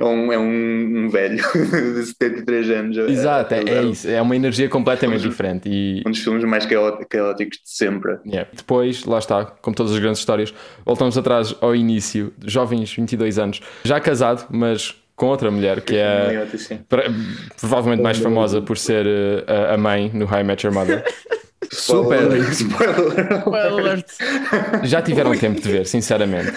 é 0.00 0.04
um, 0.04 0.32
é 0.32 0.38
um, 0.38 1.04
um 1.04 1.08
velho 1.10 1.36
de 1.96 2.06
73 2.06 2.70
anos. 2.70 2.98
a- 2.98 3.02
Exato, 3.02 3.54
é, 3.54 3.60
é 3.60 3.66
fazer 3.66 3.84
isso. 3.88 4.08
É 4.08 4.22
uma 4.22 4.36
energia 4.36 4.68
completamente 4.68 5.20
Filmes- 5.20 5.30
diferente. 5.36 5.68
E 5.68 6.02
Um 6.06 6.10
dos 6.10 6.20
filmes 6.20 6.44
mais 6.44 6.64
caó- 6.66 6.98
caóticos 7.08 7.58
de 7.58 7.70
sempre. 7.70 8.18
yeah. 8.26 8.48
depois, 8.54 9.04
lá 9.04 9.18
está, 9.18 9.44
como 9.44 9.74
todas 9.74 9.92
as 9.92 9.98
grandes 9.98 10.20
histórias, 10.20 10.52
voltamos 10.84 11.16
atrás 11.18 11.54
ao 11.60 11.74
início, 11.74 12.32
jovens, 12.44 12.92
22 12.94 13.38
anos, 13.38 13.60
já 13.84 13.98
casado, 14.00 14.46
mas 14.50 14.94
com 15.16 15.26
outra 15.26 15.50
mulher, 15.50 15.80
que 15.82 15.94
é. 15.96 16.46
Provavelmente 17.60 18.02
mais 18.02 18.18
famosa 18.18 18.60
por 18.62 18.76
ser 18.78 19.06
eh, 19.06 19.72
a- 19.74 19.76
mãe 19.76 20.10
no 20.14 20.24
High 20.24 20.42
Met 20.44 20.66
Your 20.66 20.74
Mother. 20.74 21.04
Super. 21.70 22.18
Spoiler. 22.50 23.32
Spoiler 23.40 23.72
alert. 23.78 24.06
Já 24.82 25.00
tiveram 25.00 25.32
tempo 25.36 25.60
de 25.60 25.70
ver, 25.70 25.86
sinceramente. 25.86 26.52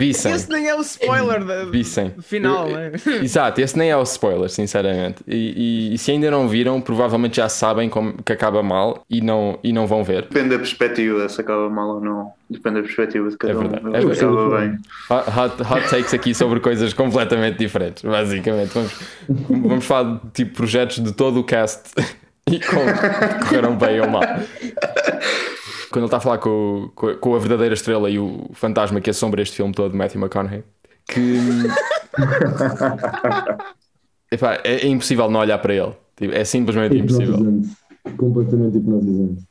Vissem. 0.00 0.32
Esse 0.32 0.50
nem 0.50 0.66
é 0.66 0.74
o 0.74 0.80
spoiler 0.80 1.44
da- 1.44 1.64
Vissem. 1.66 2.14
final, 2.22 2.66
né? 2.68 2.90
Exato, 3.22 3.60
esse 3.60 3.76
nem 3.76 3.90
é 3.90 3.96
o 3.98 4.02
spoiler, 4.02 4.48
sinceramente. 4.48 5.22
E, 5.28 5.90
e- 5.90 5.94
e 5.94 5.98
se 5.98 6.10
ainda 6.10 6.30
não 6.30 6.48
viram, 6.48 6.80
provavelmente 6.80 7.36
já 7.36 7.50
sabem 7.50 7.88
como, 7.90 8.14
que 8.22 8.32
acaba 8.32 8.62
mal 8.62 9.02
e 9.10 9.20
não, 9.20 9.58
e 9.62 9.72
não 9.74 9.86
vão 9.86 10.02
ver. 10.02 10.22
Depende 10.22 10.48
da 10.50 10.56
perspectiva, 10.58 11.28
se 11.28 11.38
acaba 11.40 11.68
mal 11.68 11.96
ou 11.96 12.00
não. 12.00 12.32
Depende 12.48 12.76
da 12.76 12.82
perspectiva 12.82 13.28
de 13.28 13.36
cada 13.36 13.52
É 13.52 13.56
verdade, 13.56 13.84
um. 13.84 13.88
é 13.94 14.00
verdade. 14.00 14.24
Acaba 14.24 14.58
bem. 14.60 14.78
Hot, 15.10 15.62
hot 15.62 15.90
takes 15.90 16.14
aqui 16.14 16.34
sobre 16.34 16.58
coisas 16.60 16.92
completamente 16.94 17.58
diferentes, 17.58 18.02
basicamente. 18.02 18.70
Vamos, 18.72 18.92
vamos 19.48 19.84
falar 19.84 20.14
de 20.24 20.30
tipo, 20.32 20.56
projetos 20.56 20.98
de 21.04 21.12
todo 21.12 21.40
o 21.40 21.44
cast 21.44 21.82
e 22.50 22.58
como 22.58 22.80
correram 23.46 23.76
bem 23.76 24.00
ou 24.00 24.08
mal. 24.08 24.22
Quando 25.90 26.04
ele 26.04 26.06
está 26.06 26.18
a 26.18 26.20
falar 26.20 26.38
com, 26.38 26.90
com 26.94 27.08
a- 27.08 27.16
com 27.16 27.34
a 27.34 27.38
verdadeira 27.38 27.74
estrela 27.74 28.08
e 28.08 28.18
o 28.18 28.48
fantasma 28.52 29.00
que 29.00 29.10
assombra 29.10 29.42
este 29.42 29.56
filme 29.56 29.72
todo, 29.74 29.96
Matthew 29.96 30.20
McConaughey, 30.20 30.62
que 31.08 31.38
Epá, 34.30 34.54
é, 34.64 34.74
é 34.82 34.86
impossível 34.86 35.30
não 35.30 35.40
olhar 35.40 35.58
para 35.58 35.74
ele. 35.74 35.92
Tipo, 36.16 36.34
é 36.34 36.44
simplesmente 36.44 36.96
impossível. 36.96 37.36
Completamente 38.16 38.78
hipnotizante. 38.78 39.42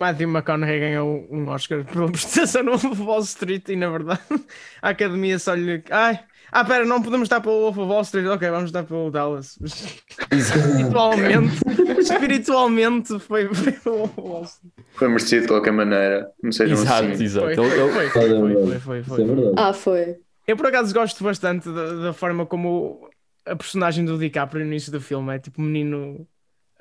Matthew 0.00 0.28
McConaughey 0.28 0.80
ganhou 0.80 1.26
um 1.30 1.48
Oscar 1.48 1.84
pela 1.84 2.06
prestação 2.10 2.62
no 2.64 2.72
Wall 3.04 3.20
Street 3.20 3.68
e 3.68 3.76
na 3.76 3.88
verdade 3.88 4.20
a 4.82 4.88
academia 4.90 5.38
só 5.38 5.54
lhe. 5.54 5.82
Ai, 5.90 6.20
ah, 6.54 6.64
pera, 6.64 6.84
não 6.86 7.02
podemos 7.02 7.26
estar 7.26 7.40
pelo 7.40 7.60
Wolf 7.62 7.78
of 7.78 7.90
Wall 7.90 8.00
Street, 8.02 8.26
ok, 8.28 8.48
vamos 8.48 8.66
estar 8.66 8.84
pelo 8.84 9.10
Dallas. 9.10 9.58
Espiritualmente, 10.30 11.56
espiritualmente 11.98 13.18
foi, 13.18 13.52
foi 13.52 13.72
pelo 13.72 13.96
Wolf 13.98 14.18
of 14.18 14.28
Wall 14.28 14.44
Street. 14.44 14.72
Foi 14.94 15.08
merecido 15.08 15.42
de 15.42 15.48
qualquer 15.48 15.72
maneira. 15.72 16.30
Não 16.42 16.52
sejam 16.52 16.78
Exato, 16.78 17.08
assim. 17.08 17.24
exato. 17.24 17.46
Ele- 17.48 17.56
foi, 17.56 18.08
foi, 18.08 18.10
foi, 18.10 18.80
foi, 18.80 18.98
é 18.98 19.02
foi. 19.02 19.24
verdade. 19.24 19.54
Ah, 19.56 19.72
foi. 19.72 20.16
Eu 20.46 20.56
por 20.56 20.66
acaso 20.66 20.94
gosto 20.94 21.24
bastante 21.24 21.68
da, 21.70 21.94
da 21.94 22.12
forma 22.12 22.46
como 22.46 23.08
a 23.46 23.56
personagem 23.56 24.04
do 24.04 24.18
DiCaprio 24.18 24.64
no 24.64 24.70
início 24.70 24.92
do 24.92 25.00
filme 25.00 25.34
é 25.34 25.38
tipo 25.38 25.60
um 25.60 25.64
menino 25.64 26.26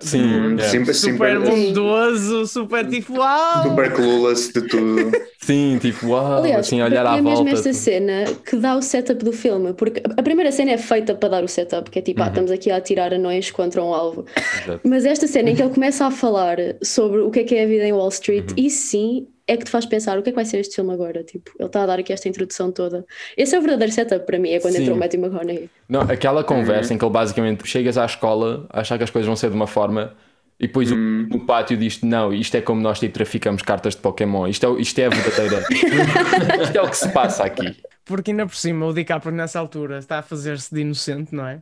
Sim, 0.04 0.56
é. 0.60 0.64
Sim, 0.64 0.94
super 0.94 1.40
bondoso, 1.40 2.46
super 2.46 2.88
tipo 2.88 3.18
uau! 3.18 3.64
super 3.64 3.94
clueless 3.94 4.52
de 4.54 4.68
tudo. 4.68 5.12
Sim, 5.40 5.78
tipo, 5.82 6.08
uau, 6.08 6.38
Aliás, 6.38 6.68
assim, 6.68 6.82
olhar 6.82 7.06
à 7.06 7.14
mim 7.14 7.20
é 7.20 7.22
mesmo 7.22 7.46
volta. 7.46 7.52
esta 7.52 7.72
tipo, 7.72 7.84
cena 7.84 8.26
que 8.46 8.56
dá 8.56 8.76
o 8.76 8.82
setup 8.82 9.24
do 9.24 9.34
filme, 9.34 9.74
porque 9.74 10.02
a 10.18 10.24
primeira 10.24 10.52
cena 10.52 10.72
é 10.72 10.78
feita 10.78 11.16
para 11.16 11.30
dar 11.30 11.44
o 11.44 11.48
setup, 11.48 11.90
que 11.90 12.00
é 12.00 12.02
tipo, 12.02 12.22
ah, 12.22 12.28
estamos 12.28 12.52
aqui 12.52 12.72
a 12.72 12.78
atirar 12.78 13.14
anões 13.14 13.52
contra 13.52 13.84
um 13.84 13.94
alvo. 13.94 14.26
Exato. 14.64 14.82
Mas 14.84 15.06
esta 15.06 15.28
cena 15.28 15.50
em 15.50 15.56
que 15.56 15.62
ele 15.62 15.74
começa 15.74 16.06
a 16.06 16.12
falar 16.12 16.58
sobre 16.82 17.20
o 17.20 17.30
que 17.30 17.40
é 17.40 17.44
que 17.44 17.56
é 17.56 17.64
a 17.64 17.68
vida 17.68 17.86
em 17.86 17.94
Wall 17.94 18.10
Street, 18.10 18.52
isso 18.58 18.88
sim 18.88 19.28
é 19.48 19.58
que 19.58 19.66
te 19.66 19.72
faz 19.72 19.86
pensar 19.86 20.18
o 20.18 20.24
que 20.24 20.30
é 20.30 20.32
que 20.32 20.36
vai 20.36 20.46
ser 20.46 20.58
este 20.60 20.76
filme 20.76 20.94
agora. 20.94 21.24
Tipo, 21.24 21.52
ele 21.60 21.68
está 21.68 21.84
a 21.84 21.86
dar 21.86 22.00
aqui 22.00 22.14
esta 22.14 22.28
introdução 22.30 22.72
toda. 22.72 23.06
Esse 23.36 23.56
é 23.56 23.60
o 23.60 23.62
verdadeiro 23.62 23.92
setup 23.94 24.26
para 24.26 24.40
mim, 24.40 24.52
é 24.52 24.60
quando 24.60 24.74
Sim. 24.76 24.82
entrou 24.84 24.96
o 24.96 25.00
Matthew 25.00 25.20
McConaughey. 25.22 25.70
Não, 25.90 26.02
aquela 26.02 26.42
Uhum. 26.42 26.48
conversa 26.48 26.94
em 26.94 26.98
que 26.98 27.04
ele 27.06 27.12
basicamente 27.12 27.68
chegas 27.68 27.98
à 27.98 28.06
escola, 28.06 28.66
a 28.70 28.82
achar 28.82 28.98
que 28.98 29.04
as 29.04 29.10
coisas 29.10 29.28
vão 29.28 29.36
ser 29.36 29.50
de 29.50 29.56
uma 29.56 29.68
forma 29.68 30.14
e 30.60 30.68
depois 30.68 30.92
o- 30.92 30.96
Uhum. 30.96 31.28
no 31.30 31.40
pátio 31.46 31.76
diz 31.78 32.02
não, 32.02 32.34
isto 32.34 32.56
é 32.56 32.62
como 32.62 32.82
nós 32.82 33.00
tipo, 33.00 33.14
traficamos 33.14 33.62
cartas 33.62 33.96
de 33.96 34.02
Pokémon, 34.02 34.48
isto 34.48 34.66
é, 34.66 34.70
o- 34.70 34.80
isto 34.80 34.98
é 35.00 35.06
a 35.06 35.10
verdadeira. 35.10 35.64
isto 36.64 36.78
é 36.78 36.82
o 36.82 36.90
que 36.90 36.98
se 36.98 37.10
passa 37.10 37.44
aqui. 37.44 37.76
Porque 38.06 38.32
ainda 38.32 38.46
por 38.46 38.56
cima 38.56 38.86
o 38.86 38.94
DiCaprio 38.94 39.32
nessa 39.34 39.58
altura 39.58 39.98
está 39.98 40.20
a 40.20 40.22
fazer-se 40.22 40.76
de 40.76 40.82
inocente, 40.82 41.34
não 41.34 41.48
é? 41.48 41.62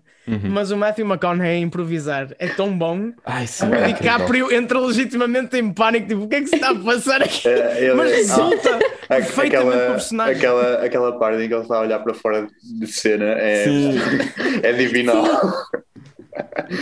Mas 0.49 0.71
o 0.71 0.77
Matthew 0.77 1.05
McConaughey 1.05 1.57
a 1.57 1.59
improvisar 1.59 2.29
é 2.39 2.47
tão 2.47 2.75
bom. 2.75 3.11
Ai, 3.25 3.45
sim, 3.45 3.65
O 3.67 3.75
é 3.75 3.89
incrível. 3.91 4.13
DiCaprio 4.17 4.51
entra 4.51 4.79
legitimamente 4.79 5.55
em 5.57 5.71
pânico, 5.71 6.07
tipo, 6.07 6.23
o 6.23 6.27
que 6.27 6.35
é 6.35 6.41
que 6.41 6.47
se 6.47 6.55
está 6.55 6.71
a 6.71 6.75
passar 6.75 7.21
aqui? 7.21 7.47
É, 7.47 7.83
ele- 7.85 7.93
Mas 7.93 8.11
resulta 8.11 8.75
A- 8.75 9.15
perfeitamente 9.15 9.55
o 9.65 9.69
aquela, 9.69 9.91
personagem. 9.91 10.35
aquela, 10.37 10.73
aquela 10.85 11.19
parte 11.19 11.43
em 11.43 11.47
que 11.47 11.53
ele 11.53 11.61
está 11.61 11.75
a 11.77 11.81
olhar 11.81 11.99
para 11.99 12.13
fora 12.15 12.47
de 12.63 12.87
cena 12.87 13.25
é, 13.37 13.63
Sim. 13.65 13.99
é 14.63 14.73
divinal. 14.73 15.23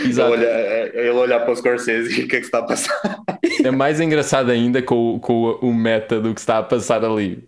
Exato. 0.02 0.34
Ele, 0.36 0.46
olha, 0.46 0.90
ele 0.94 1.10
olhar 1.10 1.40
para 1.40 1.52
o 1.52 1.56
Scorsese 1.56 2.20
e 2.20 2.24
o 2.24 2.28
que 2.28 2.36
é 2.36 2.40
que 2.40 2.46
se 2.46 2.48
está 2.48 2.58
a 2.60 2.62
passar? 2.66 3.00
É 3.62 3.70
mais 3.70 4.00
engraçado 4.00 4.50
ainda 4.50 4.82
com, 4.82 5.16
o- 5.16 5.20
com 5.20 5.50
o, 5.60 5.74
meta 5.74 6.20
do 6.20 6.32
que 6.34 6.40
se 6.40 6.44
está 6.44 6.58
a 6.58 6.62
passar 6.62 7.04
ali. 7.04 7.46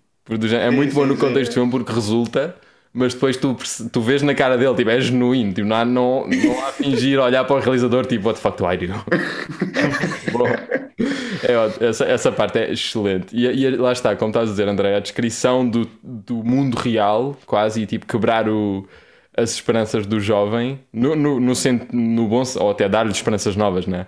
É 0.61 0.71
Sim, 0.71 0.71
muito 0.71 0.95
bom 0.95 1.05
sim, 1.05 1.07
no 1.07 1.17
sim. 1.17 1.17
contexto 1.17 1.51
do 1.53 1.55
filme 1.55 1.71
porque 1.71 1.93
resulta, 1.93 2.55
mas 2.93 3.15
depois 3.15 3.37
tu, 3.37 3.57
tu 3.93 4.01
vês 4.01 4.23
na 4.23 4.35
cara 4.35 4.57
dele, 4.57 4.75
tipo, 4.75 4.91
é 4.91 5.01
genuíno, 5.01 5.53
tipo, 5.53 5.67
não, 5.67 5.77
há, 5.77 5.85
não, 5.85 6.27
não 6.29 6.61
há 6.61 6.69
a 6.69 6.73
fingir 6.73 7.19
olhar 7.19 7.45
para 7.45 7.57
o 7.57 7.61
realizador, 7.61 8.07
tipo, 8.07 8.27
what 8.29 8.41
the 8.41 8.43
fuck 8.43 8.57
do 8.63 8.71
I 8.71 8.77
do? 8.77 8.95
Bom, 10.31 10.65
é, 11.43 11.57
ótimo, 11.57 11.87
essa, 11.87 12.05
essa 12.05 12.33
parte 12.33 12.59
é 12.59 12.73
excelente. 12.73 13.35
E, 13.37 13.47
e 13.47 13.77
lá 13.77 13.93
está, 13.93 14.15
como 14.17 14.31
estás 14.31 14.49
a 14.49 14.53
dizer, 14.53 14.69
André, 14.69 14.97
a 14.97 15.01
descrição 15.01 15.69
do, 15.69 15.89
do 16.03 16.37
mundo 16.45 16.77
real, 16.77 17.37
quase, 17.47 17.83
e 17.83 17.87
tipo, 17.87 18.07
quebrar 18.07 18.49
o, 18.49 18.87
as 19.37 19.53
esperanças 19.53 20.07
do 20.07 20.21
jovem, 20.21 20.81
no, 20.93 21.17
no, 21.17 21.41
no, 21.41 21.53
no 21.93 22.29
bom, 22.29 22.43
ou 22.57 22.71
até 22.71 22.89
dar-lhe 22.89 23.13
esperanças 23.13 23.57
novas, 23.57 23.87
né? 23.87 24.07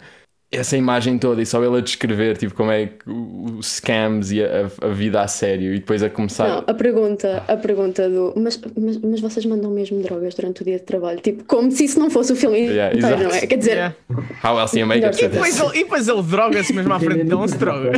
Essa 0.53 0.77
imagem 0.77 1.19
toda 1.19 1.43
e 1.43 1.47
só 1.47 1.65
ele 1.65 1.79
a 1.79 1.81
descrever 1.81 2.37
tipo, 2.37 2.55
como 2.55 2.71
é 2.71 2.87
que 2.87 3.11
os 3.11 3.67
scams 3.67 4.31
e 4.31 4.41
a, 4.45 4.71
a 4.83 4.89
vida 4.89 5.21
a 5.21 5.27
sério 5.27 5.75
e 5.75 5.81
depois 5.81 6.01
a 6.01 6.09
começar. 6.09 6.49
Não, 6.49 6.65
a 6.65 6.75
pergunta, 6.75 7.43
a 7.49 7.57
pergunta 7.57 8.09
do 8.09 8.33
mas, 8.37 8.61
mas, 8.77 8.99
mas 8.99 9.21
vocês 9.21 9.45
mandam 9.47 9.73
mesmo 9.73 10.01
drogas 10.01 10.33
durante 10.35 10.63
o 10.63 10.65
dia 10.65 10.79
de 10.79 10.85
trabalho? 10.85 11.19
Tipo, 11.19 11.43
como 11.45 11.73
se 11.73 11.87
isso 11.87 11.99
não 11.99 12.09
fosse 12.09 12.33
o 12.33 12.37
filme 12.37 12.59
Yeah, 12.59 12.97
inteiro, 12.97 13.25
não 13.25 13.31
é? 13.31 13.47
Quer 13.47 13.57
dizer, 13.57 13.73
Yeah. 13.73 13.97
How 14.45 14.61
else 14.61 14.79
you 14.79 14.87
make 14.87 15.05
it 15.05 15.25
E 15.25 15.29
depois 15.29 15.59
ele, 15.59 15.71
e 15.71 15.83
depois 15.83 16.07
ele 16.07 16.23
droga-se 16.23 16.73
mesmo 16.73 16.93
à 16.93 17.01
frente 17.01 17.25
dele, 17.25 17.31
não 17.31 17.49
se 17.49 17.59
droga. 17.59 17.91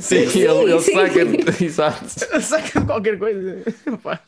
Sim, 0.00 0.16
ele, 0.16 0.72
ele 0.72 0.80
sim. 0.80 0.92
saca. 0.92 1.20
Exato. 1.64 2.40
Saca 2.40 2.80
qualquer 2.80 3.16
coisa. 3.16 3.62
Pá. 4.02 4.20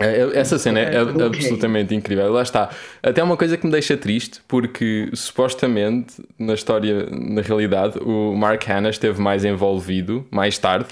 É, 0.00 0.06
é- 0.22 0.38
Essa 0.38 0.58
cena 0.58 0.80
é 0.80 0.98
ab- 0.98 1.22
absolutamente 1.22 1.94
incrível. 1.94 2.32
Lá 2.32 2.42
está. 2.42 2.70
Até 3.02 3.22
uma 3.22 3.36
coisa 3.36 3.56
que 3.56 3.64
me 3.66 3.72
deixa 3.72 3.96
triste, 3.96 4.40
porque 4.48 5.08
supostamente, 5.14 6.14
na 6.38 6.54
história, 6.54 7.08
na 7.10 7.40
realidade, 7.42 7.98
o 8.00 8.34
Mark 8.34 8.62
Hanna 8.66 8.90
esteve 8.90 9.20
mais 9.20 9.44
envolvido 9.44 10.26
mais 10.30 10.58
tarde 10.58 10.86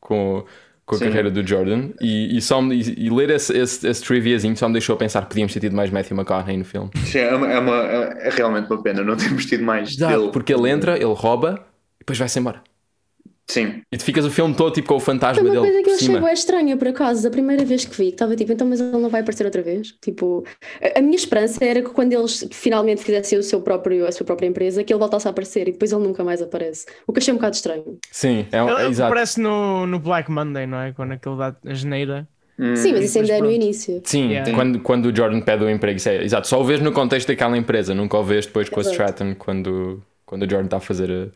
com, 0.00 0.44
com 0.86 0.94
a 0.94 0.98
Sim. 0.98 1.06
carreira 1.06 1.30
do 1.30 1.44
Jordan 1.46 1.88
e, 2.00 2.36
e 2.36 2.40
só 2.42 2.60
me- 2.62 2.76
e, 2.76 3.06
e 3.06 3.10
ler 3.10 3.30
esse, 3.30 3.56
esse, 3.56 3.86
esse 3.88 4.02
triviazinho 4.04 4.56
só 4.56 4.68
me 4.68 4.74
deixou 4.74 4.96
pensar 4.96 5.22
que 5.22 5.28
podíamos 5.28 5.52
ter 5.52 5.60
tido 5.60 5.74
mais 5.74 5.90
Matthew 5.90 6.16
McConaughey 6.16 6.56
no 6.56 6.64
filme. 6.64 6.90
Sim, 7.06 7.18
é, 7.18 7.34
uma- 7.34 7.50
é 7.52 7.58
uma- 7.58 7.74
é 7.82 8.30
realmente 8.30 8.70
uma 8.70 8.82
pena 8.82 9.02
não 9.02 9.16
termos 9.16 9.46
tido 9.46 9.64
mais 9.64 9.96
dele. 9.96 10.28
Porque 10.32 10.52
ele 10.54 10.68
entra, 10.70 10.94
ele 10.96 11.04
rouba 11.06 11.64
e 11.96 11.98
depois 12.00 12.18
vai-se 12.18 12.38
embora. 12.38 12.62
Sim, 13.46 13.82
E 13.92 13.98
tu 13.98 14.04
ficas 14.04 14.24
o 14.24 14.30
filme 14.30 14.54
todo 14.54 14.72
tipo 14.72 14.88
com 14.88 14.94
o 14.96 15.00
fantasma 15.00 15.42
uma 15.42 15.50
dele 15.50 15.60
coisa 15.60 15.82
que 15.82 15.90
eu 15.90 15.94
achei 15.94 16.18
bué 16.18 16.32
estranha, 16.32 16.76
por 16.78 16.88
acaso, 16.88 17.22
da 17.22 17.30
primeira 17.30 17.64
vez 17.64 17.84
que 17.84 17.94
vi, 17.94 18.06
que 18.06 18.12
estava 18.12 18.34
tipo, 18.34 18.50
então, 18.52 18.66
mas 18.66 18.80
ele 18.80 18.90
não 18.92 19.10
vai 19.10 19.20
aparecer 19.20 19.44
outra 19.44 19.62
vez? 19.62 19.92
Tipo, 20.00 20.44
a, 20.80 20.98
a 20.98 21.02
minha 21.02 21.14
esperança 21.16 21.62
era 21.64 21.82
que 21.82 21.90
quando 21.90 22.12
eles 22.14 22.46
finalmente 22.50 23.02
fizessem 23.04 23.38
o 23.38 23.42
seu 23.42 23.60
próprio, 23.60 24.06
a 24.06 24.12
sua 24.12 24.24
própria 24.24 24.46
empresa, 24.46 24.82
que 24.82 24.92
ele 24.92 24.98
voltasse 24.98 25.28
a 25.28 25.30
aparecer 25.30 25.68
e 25.68 25.72
depois 25.72 25.92
ele 25.92 26.02
nunca 26.02 26.24
mais 26.24 26.40
aparece. 26.40 26.86
O 27.06 27.12
que 27.12 27.18
achei 27.20 27.34
um 27.34 27.38
bado 27.38 27.54
estranho. 27.54 27.98
Sim, 28.10 28.46
é, 28.50 28.62
um, 28.62 28.68
Ele 28.70 28.82
é 28.82 28.88
exato. 28.88 29.12
aparece 29.12 29.40
no, 29.40 29.86
no 29.86 29.98
Black 29.98 30.30
Monday, 30.30 30.66
não 30.66 30.78
é? 30.80 30.92
Quando 30.92 31.12
aquele 31.12 31.36
dá 31.36 31.54
a 31.66 31.74
geneira. 31.74 32.26
Hum, 32.58 32.76
Sim, 32.76 32.92
mas 32.92 33.04
isso 33.04 33.18
mas 33.18 33.28
ainda 33.30 33.32
é 33.34 33.40
no 33.42 33.50
início. 33.50 34.00
Sim, 34.04 34.28
Yeah. 34.30 34.52
quando, 34.54 34.80
quando 34.80 35.06
o 35.06 35.14
Jordan 35.16 35.40
pede 35.40 35.64
o 35.64 35.68
emprego, 35.70 35.96
isso 35.96 36.08
é, 36.08 36.22
exato. 36.24 36.46
Só 36.46 36.60
o 36.60 36.64
vês 36.64 36.80
no 36.80 36.92
contexto 36.92 37.28
daquela 37.28 37.56
empresa, 37.58 37.94
nunca 37.94 38.16
o 38.16 38.22
vês 38.24 38.46
depois 38.46 38.68
com 38.68 38.80
a 38.80 38.82
Exato. 38.82 38.92
Stratton 38.92 39.34
quando, 39.34 40.02
quando 40.24 40.44
o 40.44 40.50
Jordan 40.50 40.66
está 40.66 40.76
a 40.76 40.80
fazer 40.80 41.10
a, 41.10 41.28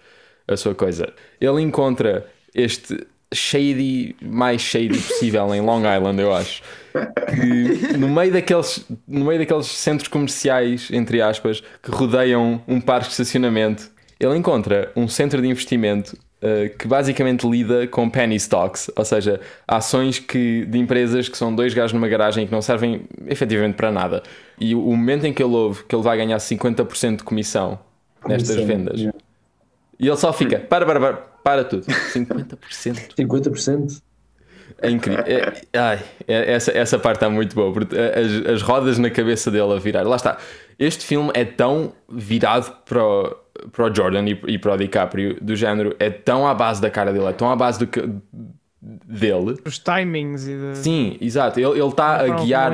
a 0.49 0.57
sua 0.57 0.75
coisa. 0.75 1.13
Ele 1.41 1.63
encontra 1.63 2.27
este 2.55 3.07
shady, 3.33 4.17
mais 4.23 4.61
shady 4.63 4.97
possível 4.97 5.55
em 5.55 5.61
Long 5.61 5.81
Island, 5.81 6.21
eu 6.21 6.35
acho. 6.35 6.63
Que 6.93 7.97
no 7.99 8.09
meio 8.09 8.33
daqueles, 8.33 8.85
no 9.07 9.27
meio 9.27 9.39
daqueles 9.39 9.67
centros 9.67 10.09
comerciais, 10.09 10.89
entre 10.91 11.21
aspas, 11.21 11.63
que 11.83 11.91
rodeiam 11.91 12.63
um 12.67 12.81
parque 12.81 13.07
de 13.07 13.13
estacionamento, 13.13 13.91
ele 14.19 14.37
encontra 14.37 14.91
um 14.97 15.07
centro 15.07 15.41
de 15.41 15.49
investimento 15.49 16.17
uh, 16.43 16.77
que 16.77 16.89
basicamente 16.89 17.47
lida 17.47 17.87
com 17.87 18.09
penny 18.09 18.37
stocks, 18.37 18.91
ou 18.97 19.05
seja, 19.05 19.41
ações 19.67 20.19
que, 20.19 20.65
de 20.67 20.79
empresas 20.79 21.29
que 21.29 21.37
são 21.37 21.55
dois 21.55 21.75
gajos 21.75 21.93
numa 21.93 22.09
garagem 22.09 22.45
e 22.45 22.47
que 22.47 22.53
não 22.53 22.63
servem 22.63 23.03
efetivamente 23.27 23.77
para 23.77 23.93
nada. 23.93 24.23
E 24.59 24.75
o, 24.75 24.81
momento 24.81 25.27
em 25.27 25.33
que 25.33 25.43
ele 25.43 25.55
ouve 25.55 25.85
que 25.85 25.95
ele 25.95 26.03
vai 26.03 26.17
ganhar 26.17 26.39
50% 26.39 27.19
de 27.19 27.23
comissão 27.23 27.79
nestas 28.27 28.57
Comissão, 28.57 28.77
vendas, 28.77 28.99
yeah. 28.99 29.17
E 29.99 30.07
ele 30.07 30.17
só 30.17 30.33
fica, 30.33 30.59
para, 30.59 30.85
para, 30.87 31.01
para, 31.01 31.13
para 31.15 31.65
tudo, 31.65 31.85
50%. 31.87 32.57
50%? 33.17 34.03
É 34.81 34.91
incrível. 34.91 35.25
É- 35.27 35.63
ai, 35.77 35.99
é- 36.27 36.53
essa, 36.53 36.71
essa 36.71 36.99
parte 36.99 37.17
está 37.17 37.29
muito 37.31 37.55
boa. 37.55 37.73
porque 37.73 37.97
As, 37.97 38.55
as 38.55 38.63
rodas 38.63 38.99
na 38.99 39.11
cabeça 39.11 39.51
dele 39.51 39.73
a 39.73 39.79
virar. 39.79 40.03
Lá 40.03 40.17
está. 40.17 40.39
Este 40.79 41.05
filme 41.05 41.31
é 41.35 41.45
tão 41.45 41.93
virado 42.09 42.73
para 42.85 43.03
o, 43.03 43.37
para 43.73 43.91
o 43.91 43.95
Jordan 43.95 44.25
e, 44.29 44.41
e 44.47 44.59
para 44.59 44.75
o 44.75 44.77
DiCaprio, 44.77 45.37
do 45.41 45.57
género, 45.57 45.97
é 45.99 46.11
tão 46.11 46.47
à 46.47 46.55
base 46.55 46.81
da 46.81 46.91
cara 46.91 47.13
dele, 47.13 47.27
é 47.27 47.33
tão 47.33 47.51
à 47.51 47.57
base 47.57 47.81
do 47.81 47.87
que, 47.89 48.01
dele. 48.81 49.57
Os 49.65 49.79
timings 49.79 50.47
e 50.47 50.57
de. 50.57 50.79
Sim, 50.79 51.17
exato. 51.21 51.59
Ele 51.59 51.71
ele 51.81 51.89
está 51.89 52.21
a 52.21 52.29
guiar 52.29 52.73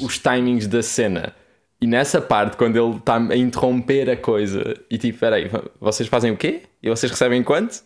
os 0.00 0.18
timings 0.18 0.66
da 0.68 0.82
cena. 0.82 1.34
E 1.80 1.86
nessa 1.86 2.20
parte, 2.20 2.56
quando 2.56 2.76
ele 2.76 2.96
está 2.96 3.16
a 3.16 3.36
interromper 3.36 4.10
a 4.10 4.16
coisa 4.16 4.74
e 4.90 4.98
tipo, 4.98 5.18
peraí, 5.18 5.48
vocês 5.80 6.08
fazem 6.08 6.32
o 6.32 6.36
quê? 6.36 6.62
E 6.82 6.88
vocês 6.90 7.10
recebem 7.10 7.42
quanto? 7.42 7.82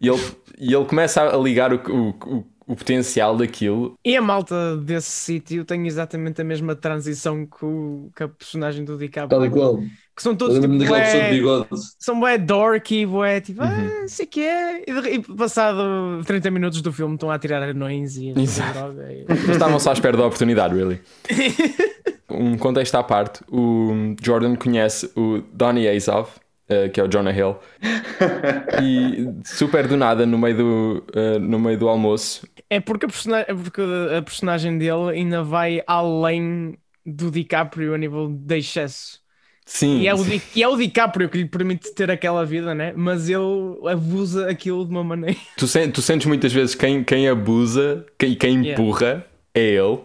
E 0.00 0.08
ele, 0.08 0.22
e 0.58 0.72
ele 0.74 0.84
começa 0.84 1.22
a 1.22 1.36
ligar 1.36 1.72
o, 1.72 1.76
o, 1.90 2.08
o, 2.10 2.44
o 2.68 2.76
potencial 2.76 3.36
daquilo. 3.36 3.94
E 4.04 4.16
a 4.16 4.22
malta 4.22 4.76
desse 4.76 5.10
sítio 5.10 5.64
tem 5.64 5.86
exatamente 5.88 6.40
a 6.40 6.44
mesma 6.44 6.76
transição 6.76 7.44
que, 7.46 7.64
o, 7.64 8.10
que 8.14 8.22
a 8.22 8.28
personagem 8.28 8.84
do 8.84 8.96
DiCaprio. 8.96 9.38
Tal 9.40 9.46
e 9.46 9.50
qual. 9.50 9.78
Que 10.14 10.22
são 10.22 10.34
todos 10.34 10.58
tipo, 10.60 10.78
bué, 10.78 11.66
são 11.98 12.18
bué 12.20 12.38
dorky, 12.38 13.04
bué, 13.04 13.40
tipo, 13.40 13.60
Uhum. 13.62 13.68
ah, 14.04 14.08
sei 14.08 14.24
o 14.24 14.28
que 14.28 14.40
é. 14.40 14.82
E, 14.88 15.00
de- 15.02 15.08
e 15.10 15.20
passado 15.36 16.22
30 16.24 16.50
minutos 16.50 16.80
do 16.80 16.92
filme 16.92 17.14
estão 17.16 17.30
a 17.30 17.38
tirar 17.38 17.62
anões 17.62 18.16
e 18.16 18.28
Exato. 18.38 18.72
droga. 18.78 19.12
E... 19.12 19.26
Estavam 19.50 19.78
só 19.80 19.90
à 19.90 19.92
espera 19.92 20.16
da 20.16 20.24
oportunidade, 20.26 20.74
really. 20.74 21.00
Um 22.36 22.56
contexto 22.58 22.94
à 22.96 23.02
parte, 23.02 23.40
o 23.50 24.14
Jordan 24.22 24.56
conhece 24.56 25.10
o 25.16 25.42
Donnie 25.52 25.88
Azov, 25.88 26.28
eh, 26.68 26.88
que 26.88 27.00
é 27.00 27.04
o 27.04 27.08
Jonah 27.08 27.32
Hill, 27.32 27.56
e 28.82 29.28
super 29.44 29.86
do 29.88 29.96
nada, 29.96 30.26
no 30.26 30.38
meio 30.38 30.56
do, 30.56 31.04
eh, 31.14 31.38
no 31.38 31.58
meio 31.58 31.78
do 31.78 31.88
almoço, 31.88 32.46
É 32.68 32.80
porque, 32.80 33.06
a 33.06 33.08
persona- 33.08 33.44
é 33.46 33.54
porque 33.54 33.80
a 34.16 34.22
personagem 34.22 34.76
dele 34.78 35.10
ainda 35.12 35.42
vai 35.42 35.82
além 35.86 36.76
do 37.04 37.30
DiCaprio 37.30 37.94
a 37.94 37.98
nível 37.98 38.28
de 38.28 38.58
excesso. 38.58 39.20
sim, 39.64 40.00
E 40.00 40.08
é, 40.08 40.14
o 40.14 40.24
Di- 40.24 40.42
e 40.56 40.62
é 40.62 40.68
o 40.68 40.76
DiCaprio 40.76 41.28
que 41.28 41.38
lhe 41.38 41.46
permite 41.48 41.94
ter 41.94 42.10
aquela 42.10 42.44
vida, 42.44 42.74
né? 42.74 42.92
Mas 42.96 43.28
ele 43.28 43.78
abusa 43.88 44.48
aquilo 44.50 44.84
de 44.84 44.90
uma 44.90 45.04
maneira. 45.04 45.38
tu, 45.56 45.66
sen- 45.68 45.90
tu 45.90 46.02
sentes 46.02 46.26
muitas 46.26 46.52
vezes 46.52 46.74
quem, 46.74 47.04
quem 47.04 47.28
abusa 47.28 48.04
quem- 48.18 48.32
e 48.32 48.36
quem 48.36 48.54
Yeah. 48.64 48.72
empurra 48.72 49.24
é 49.54 49.60
ele. 49.74 50.00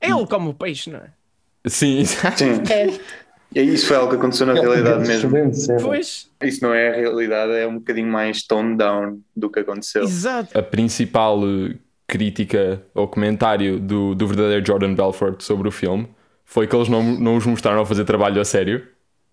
É 0.00 0.08
ele 0.10 0.26
como 0.26 0.50
o 0.50 0.54
peixe, 0.54 0.90
não 0.90 0.98
é? 1.00 1.12
Sim, 1.66 2.00
exato. 2.00 2.38
sim. 2.38 2.62
É, 3.56 3.60
E 3.62 3.74
isso 3.74 3.86
foi 3.86 3.96
algo 3.96 4.10
que 4.10 4.16
aconteceu 4.16 4.46
na 4.48 4.54
realidade 4.54 5.06
mesmo. 5.06 5.30
Pois, 5.80 6.28
Isso 6.42 6.64
não 6.64 6.74
é 6.74 6.88
a 6.88 6.96
realidade, 6.96 7.52
é 7.52 7.66
um 7.68 7.74
bocadinho 7.74 8.08
mais 8.08 8.42
toned 8.42 8.76
down 8.76 9.20
do 9.36 9.48
que 9.48 9.60
aconteceu. 9.60 10.02
exato. 10.02 10.58
a 10.58 10.62
principal 10.62 11.40
eh, 11.44 11.76
crítica 12.08 12.82
ou 12.92 13.06
comentário 13.06 13.78
do, 13.78 14.12
do 14.14 14.26
verdadeiro 14.26 14.66
Jordan 14.66 14.94
Belfort 14.94 15.40
sobre 15.42 15.68
o 15.68 15.70
filme 15.70 16.08
foi 16.44 16.66
que 16.66 16.74
eles 16.74 16.88
não, 16.88 17.02
não 17.02 17.36
os 17.36 17.46
mostraram 17.46 17.80
a 17.82 17.86
fazer 17.86 18.04
trabalho 18.04 18.40
a 18.40 18.44
sério. 18.44 18.82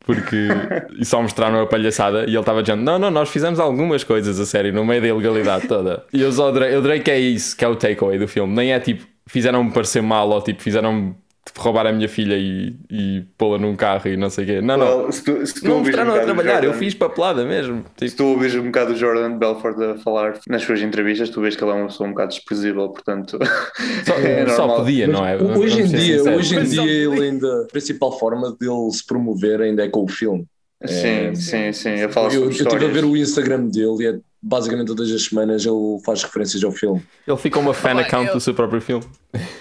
Porque 0.06 0.48
e 1.00 1.06
só 1.06 1.20
mostraram 1.22 1.60
a 1.62 1.66
palhaçada 1.68 2.22
e 2.22 2.30
ele 2.30 2.40
estava 2.40 2.62
dizendo: 2.62 2.82
Não, 2.84 2.98
não, 3.00 3.10
nós 3.12 3.30
fizemos 3.30 3.60
algumas 3.60 4.04
coisas 4.04 4.40
a 4.40 4.46
sério 4.46 4.72
no 4.74 4.86
meio 4.86 5.02
da 5.02 5.08
ilegalidade 5.08 5.68
toda. 5.68 6.04
E 6.14 6.22
eu 6.22 6.32
só 6.32 6.48
adorei, 6.50 6.74
eu 6.74 6.80
adorei 6.80 7.00
que 7.00 7.10
é 7.12 7.20
isso, 7.20 7.56
que 7.58 7.64
é 7.66 7.68
o 7.68 7.76
takeaway 7.76 8.18
do 8.18 8.28
filme. 8.28 8.54
Nem 8.56 8.72
é 8.74 8.80
tipo, 8.80 9.06
fizeram-me 9.28 9.72
parecer 9.72 10.02
mal 10.02 10.30
ou 10.30 10.42
tipo, 10.42 10.62
fizeram-me 10.62 11.14
tipo, 11.46 11.60
roubar 11.62 11.88
a 11.88 11.92
minha 11.92 12.08
filha 12.08 12.36
e, 12.38 12.76
e 12.90 13.24
pô-la 13.38 13.58
num 13.58 13.76
carro 13.76 14.08
e 14.08 14.16
não 14.18 14.30
sei 14.30 14.44
o 14.44 14.48
quê. 14.48 14.62
Não, 14.62 14.78
não. 14.78 15.00
Well, 15.04 15.12
se 15.12 15.24
tu, 15.24 15.46
se 15.46 15.54
tu 15.62 15.68
Não 15.68 15.78
ouvires 15.78 16.00
um 16.00 16.04
mostraram 16.06 16.22
a 16.22 16.26
trabalhar, 16.26 16.56
eu 16.58 16.64
Jordan- 16.70 16.80
fiz 16.80 16.94
papelada 16.94 17.46
mesmo. 17.46 17.84
Se 17.98 18.06
Tipo, 18.06 18.18
tu 18.18 18.26
ouvires 18.26 18.56
um 18.56 18.64
bocado 18.66 18.94
o 18.94 18.96
Jordan 18.96 19.38
Belfort 19.38 19.78
a 19.82 19.98
falar 19.98 20.40
nas 20.48 20.62
suas 20.64 20.82
entrevistas, 20.82 21.30
tu 21.30 21.42
vês 21.42 21.56
que 21.56 21.64
ele 21.64 21.72
é 21.72 21.76
uma 21.76 21.88
pessoa 21.88 22.08
um 22.08 22.12
bocado 22.12 22.30
desprezível, 22.32 22.90
portanto. 22.90 23.40
só, 24.06 24.14
é 24.16 24.48
só 24.50 24.68
podia, 24.78 25.08
Mas 25.08 25.16
não 25.18 25.26
é? 25.28 25.36
Hoje 25.36 25.44
em 25.44 25.84
Vamos 25.84 25.90
ser 25.92 25.98
dia, 25.98 26.18
sinceros. 26.20 26.40
hoje 26.40 26.56
em 26.56 26.60
Mas 26.60 26.70
dia 26.72 26.82
ele- 26.84 27.22
ainda. 27.24 27.62
A 27.64 27.68
principal 27.72 28.18
forma 28.20 28.56
dele 28.60 28.92
se 28.92 29.06
promover 29.06 29.62
ainda 29.62 29.84
é 29.84 29.90
com 29.90 30.04
o 30.04 30.08
filme. 30.08 30.46
Sim, 30.86 31.08
É, 31.08 31.36
sim, 31.36 31.72
sim. 31.74 31.90
Eu 31.90 32.10
falo 32.10 32.26
Eu, 32.28 32.32
sobre 32.32 32.46
eu 32.48 32.52
estive 32.52 32.86
a 32.86 32.88
ver 32.90 33.06
o 33.06 33.16
Instagram 33.16 33.68
dele 33.68 33.98
e 34.04 34.08
é 34.08 34.20
basicamente 34.42 34.88
todas 34.88 35.12
as 35.12 35.24
semanas 35.26 35.66
ele 35.66 36.00
faz 36.04 36.24
referências 36.24 36.64
ao 36.64 36.72
filme. 36.72 37.02
Ele 37.28 37.38
fica 37.38 37.60
uma 37.60 37.74
fan 37.74 37.98
Ah, 37.98 38.02
account 38.02 38.28
eu- 38.30 38.34
do 38.34 38.40
seu 38.40 38.54
próprio 38.54 38.82
filme. 38.82 39.06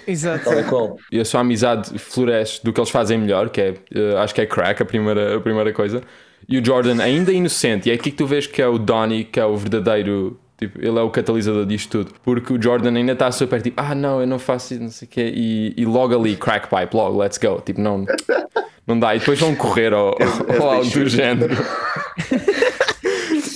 Exato. 0.07 0.45
Tal 0.45 0.59
e 0.61 0.65
qual. 0.65 0.97
E 1.13 1.21
a 1.21 1.25
sua 1.25 1.41
amizade 1.41 1.99
floresce 1.99 2.63
do 2.65 2.73
que 2.73 2.81
eles 2.81 2.91
fazem 2.91 3.19
melhor, 3.19 3.51
que 3.51 3.61
é, 3.61 3.75
eh, 3.95 4.17
acho 4.19 4.35
que 4.35 4.41
é 4.41 4.47
crack, 4.47 4.83
a 4.83 4.87
primeira, 4.87 5.37
a 5.37 5.41
primeira 5.41 5.73
coisa. 5.73 6.03
E 6.49 6.59
o 6.59 6.65
Jordan, 6.65 7.01
ainda 7.03 7.33
inocente, 7.33 7.89
e 7.89 7.93
é 7.93 7.95
aqui 7.95 8.11
que 8.11 8.17
tu 8.17 8.27
vês 8.27 8.47
que 8.47 8.61
é 8.61 8.67
o 8.67 8.79
Donnie, 8.79 9.25
que 9.25 9.39
é 9.39 9.45
o 9.45 9.57
verdadeiro. 9.57 10.39
Tipo, 10.59 10.79
ele 10.79 10.99
é 10.99 11.03
o 11.03 11.09
catalisador 11.09 11.65
disto 11.65 12.05
tudo. 12.05 12.15
Porque 12.23 12.53
o 12.53 12.61
Jordan 12.61 12.95
ainda 12.95 13.13
está 13.13 13.31
super 13.33 13.63
tipo, 13.63 13.81
ah, 13.81 13.95
não, 13.95 14.21
eu 14.21 14.27
não 14.27 14.39
faço 14.39 14.75
isso, 14.75 14.83
não 14.83 14.91
sei 14.91 15.07
o 15.07 15.11
quê. 15.11 15.33
E, 15.35 15.73
e 15.77 15.87
logo 15.87 16.15
ali, 16.15 16.37
crack 16.37 16.69
pipe, 16.69 16.95
logo, 16.97 17.19
let's 17.19 17.39
go. 17.39 17.61
Tipo, 17.65 17.81
não, 17.81 18.05
Não 18.87 18.99
dá. 18.99 19.15
E 19.15 19.21
depois 19.21 19.39
vão 19.39 19.55
correr 19.55 19.93
ou 19.95 20.17
algo 20.61 20.81
esse 20.83 20.99
do 20.99 21.09
género. 21.09 21.57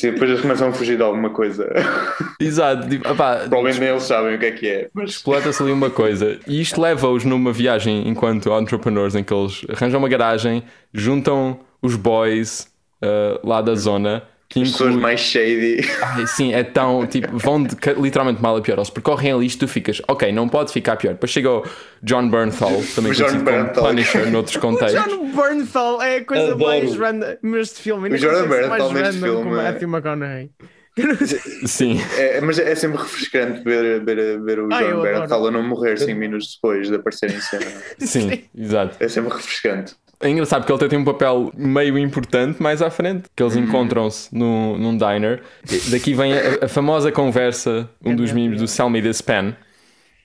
Sim, 0.05 0.11
depois 0.11 0.29
eles 0.29 0.43
começam 0.43 0.69
a 0.69 0.73
fugir 0.73 0.99
de 0.99 1.03
alguma 1.03 1.31
coisa. 1.31 1.67
Exato. 2.39 2.87
Tipo, 2.87 3.11
opá, 3.11 3.37
Provavelmente 3.37 3.81
nem 3.81 3.89
eles 3.89 4.03
sabem 4.03 4.35
o 4.35 4.39
que 4.39 4.45
é 4.45 4.51
que 4.51 4.69
é. 4.69 4.89
Mas 4.93 5.11
explota-se 5.13 5.63
ali 5.63 5.73
uma 5.73 5.89
coisa. 5.89 6.39
E 6.47 6.61
isto 6.61 6.79
leva-os 6.79 7.25
numa 7.25 7.53
viagem 7.53 8.07
enquanto 8.07 8.53
entrepreneurs, 8.53 9.15
em 9.15 9.25
que 9.25 9.33
eles 9.33 9.65
arranjam 9.71 9.99
uma 9.99 10.09
garagem, 10.09 10.63
juntam 10.93 11.59
os 11.81 11.97
boys 11.97 12.69
ah, 13.01 13.41
lá 13.43 13.63
da 13.63 13.75
zona. 13.75 14.23
Que 14.55 14.63
as 14.63 14.71
pessoas 14.71 14.91
inclui- 14.91 15.03
mais 15.03 15.21
shady. 15.21 15.81
Ai, 16.01 16.27
sim, 16.27 16.55
é 16.55 16.63
tão. 16.63 17.07
Tipo, 17.07 17.37
vão 17.37 17.63
de, 17.63 17.77
literalmente 18.01 18.41
mal 18.41 18.57
a 18.57 18.61
pior. 18.63 18.79
Eles 18.79 18.89
percorrem 18.89 19.33
ali 19.33 19.47
e 19.47 19.51
tu 19.51 19.69
ficas, 19.69 20.01
ok, 20.09 20.33
não 20.33 20.49
pode 20.49 20.73
ficar 20.73 20.97
pior. 20.97 21.13
Depois 21.15 21.31
chega 21.33 21.51
o 21.51 21.65
John 22.03 22.29
Bernthal, 22.31 22.71
também 22.95 23.11
O 23.11 23.15
John 23.15 23.25
conhecido 23.25 23.33
como 23.33 23.45
Bernthal. 23.45 23.85
Punisher 23.85 24.31
noutros 24.31 24.57
contextos. 24.59 25.05
John 25.05 25.27
Bernthal 25.33 26.01
é 26.03 26.17
a 26.17 26.25
coisa 26.25 26.53
Adoro. 26.53 26.65
mais 26.65 26.97
random 26.97 27.37
neste 27.43 27.81
filme. 27.83 28.09
O 28.09 28.19
se 28.19 28.25
Bernthal 28.27 28.69
mais 28.69 28.83
neste 28.93 29.21
random 29.21 29.27
filme 29.27 29.43
que 29.43 29.49
o 29.57 29.61
é- 29.61 29.65
Matthew 29.73 29.89
McConaughey. 29.89 30.51
Sim, 31.67 32.01
É, 32.17 32.41
mas 32.41 32.57
é 32.57 32.73
sempre 32.77 32.99
refrescante 33.03 33.65
ver, 33.65 34.05
ver, 34.05 34.41
ver 34.41 34.61
o 34.61 34.69
John. 34.69 35.03
Bernthal 35.03 35.47
a 35.49 35.51
não 35.51 35.63
morrer 35.63 35.99
5 35.99 36.17
minutos 36.17 36.55
depois 36.55 36.89
de 36.89 36.95
aparecer 36.95 37.33
em 37.33 37.41
cena. 37.41 37.67
sim, 37.99 38.45
exato. 38.57 38.97
É 39.01 39.09
sempre 39.09 39.35
refrescante. 39.35 39.97
É 40.25 40.31
engraçado 40.31 40.63
porque 40.63 40.73
ele 40.73 40.79
até 40.79 40.89
tem 40.89 40.99
um 40.99 41.05
papel 41.05 41.53
meio 41.55 41.99
importante 41.99 42.63
mais 42.63 42.81
à 42.81 42.89
frente, 42.89 43.25
que 43.37 43.43
eles 43.43 43.57
encontram-se 43.57 44.35
num, 44.35 44.79
num 44.79 44.97
diner. 44.97 45.43
Daqui 45.91 46.15
vem 46.15 46.33
a, 46.33 46.65
a 46.65 46.69
famosa 46.69 47.13
conversa, 47.13 47.91
um 48.03 48.17
dos 48.17 48.33
memes 48.33 48.59
do 48.59 48.67
Sell 48.67 48.89
Me 48.89 49.03
This 49.03 49.21
Pen, 49.21 49.55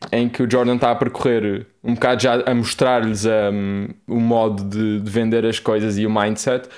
em 0.10 0.30
que 0.30 0.42
o 0.42 0.50
Jordan 0.50 0.76
está 0.76 0.92
a 0.92 0.96
percorrer 0.96 1.68
um 1.84 1.96
bocado 1.96 2.24
já 2.24 2.42
a 2.46 2.56
mostrar-lhes 2.56 3.26
um, 3.26 3.90
o 4.08 4.22
modo 4.22 4.64
de, 4.64 5.02
de 5.02 5.12
vender 5.12 5.46
as 5.46 5.60
coisas 5.60 5.98
e 5.98 6.06
o 6.06 6.10
mindset. 6.10 6.70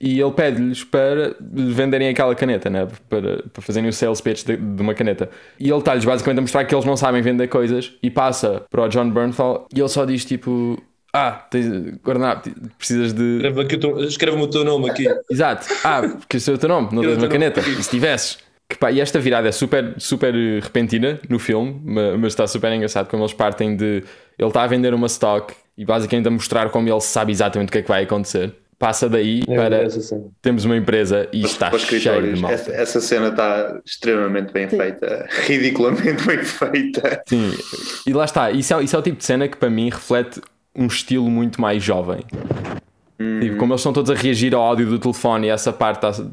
E 0.00 0.20
ele 0.20 0.32
pede-lhes 0.32 0.82
para 0.82 1.36
venderem 1.40 2.08
aquela 2.08 2.34
caneta, 2.34 2.68
né? 2.68 2.88
para, 3.08 3.44
para 3.52 3.62
fazerem 3.62 3.88
o 3.88 3.92
sales 3.92 4.20
pitch 4.20 4.44
de, 4.44 4.56
de 4.56 4.82
uma 4.82 4.94
caneta. 4.94 5.30
E 5.60 5.70
ele 5.70 5.78
está-lhes 5.78 6.04
basicamente 6.04 6.38
a 6.38 6.42
mostrar 6.42 6.64
que 6.64 6.74
eles 6.74 6.84
não 6.84 6.96
sabem 6.96 7.22
vender 7.22 7.46
coisas 7.46 7.92
e 8.02 8.10
passa 8.10 8.64
para 8.68 8.82
o 8.82 8.88
John 8.88 9.08
Bernthal 9.10 9.68
e 9.72 9.78
ele 9.78 9.88
só 9.88 10.04
diz 10.04 10.24
tipo: 10.24 10.82
Ah, 11.16 11.46
tens 11.48 11.66
guardanapo, 12.04 12.50
precisas 12.76 13.12
de. 13.12 13.36
Escreve-me 13.36 13.62
o 13.62 13.78
teu- 13.78 14.04
Escreve-me 14.04 14.42
o 14.42 14.48
teu 14.48 14.64
nome 14.64 14.90
aqui. 14.90 15.06
Exato. 15.30 15.66
Ah, 15.84 16.02
porque 16.02 16.38
esse 16.38 16.50
é 16.50 16.54
o 16.54 16.58
teu 16.58 16.68
nome, 16.68 16.88
não 16.92 17.02
tens 17.02 17.18
uma 17.18 17.28
caneta. 17.28 17.60
E 17.60 17.82
se 17.82 17.88
tivesses. 17.88 18.38
Que, 18.68 18.76
pá, 18.78 18.90
e 18.90 18.98
esta 19.00 19.20
virada 19.20 19.46
é 19.46 19.52
super, 19.52 19.94
super 19.98 20.34
repentina 20.62 21.20
no 21.28 21.38
filme, 21.38 21.80
ma- 21.84 22.16
mas 22.16 22.32
está 22.32 22.46
super 22.46 22.72
engraçado 22.72 23.08
como 23.08 23.22
eles 23.22 23.32
partem 23.34 23.76
de. 23.76 24.02
Ele 24.38 24.48
está 24.48 24.62
a 24.62 24.66
vender 24.66 24.92
uma 24.94 25.06
stock 25.06 25.54
e 25.78 25.84
basicamente 25.84 26.26
a 26.26 26.30
mostrar 26.30 26.70
como 26.70 26.88
ele 26.88 27.00
sabe 27.00 27.30
exatamente 27.30 27.68
o 27.68 27.72
que 27.72 27.78
é 27.78 27.82
que 27.82 27.88
vai 27.88 28.02
acontecer. 28.04 28.52
Passa 28.76 29.08
daí 29.08 29.42
É, 29.46 29.54
para 29.54 29.86
temos 30.42 30.64
uma 30.64 30.76
empresa 30.76 31.28
e 31.32 31.42
está 31.44 31.68
Para 31.68 31.76
os 31.76 31.82
cheio 31.82 32.34
de 32.34 32.40
mal. 32.40 32.50
Essa, 32.50 32.72
essa 32.72 33.00
cena 33.00 33.28
está 33.28 33.80
extremamente 33.86 34.52
bem 34.52 34.68
Sim. 34.68 34.76
feita. 34.78 35.28
Ridiculamente 35.46 36.24
bem 36.26 36.42
feita. 36.42 37.22
Sim, 37.26 37.52
e 38.06 38.12
lá 38.12 38.24
está. 38.24 38.50
Isso 38.50 38.74
é, 38.74 38.82
isso 38.82 38.96
é 38.96 38.98
o 38.98 39.02
tipo 39.02 39.16
de 39.18 39.24
cena 39.24 39.46
que 39.46 39.56
para 39.56 39.70
mim 39.70 39.90
reflete 39.90 40.40
um 40.74 40.86
estilo 40.86 41.30
muito 41.30 41.60
mais 41.60 41.82
jovem. 41.82 42.24
Tipo, 43.40 43.56
como 43.56 43.72
eles 43.72 43.80
estão 43.80 43.92
todos 43.92 44.10
a 44.10 44.14
reagir 44.14 44.54
ao 44.54 44.62
áudio 44.62 44.86
do 44.88 44.98
telefone 44.98 45.46
e 45.46 45.50
essa 45.50 45.72
parte 45.72 46.04
está. 46.06 46.24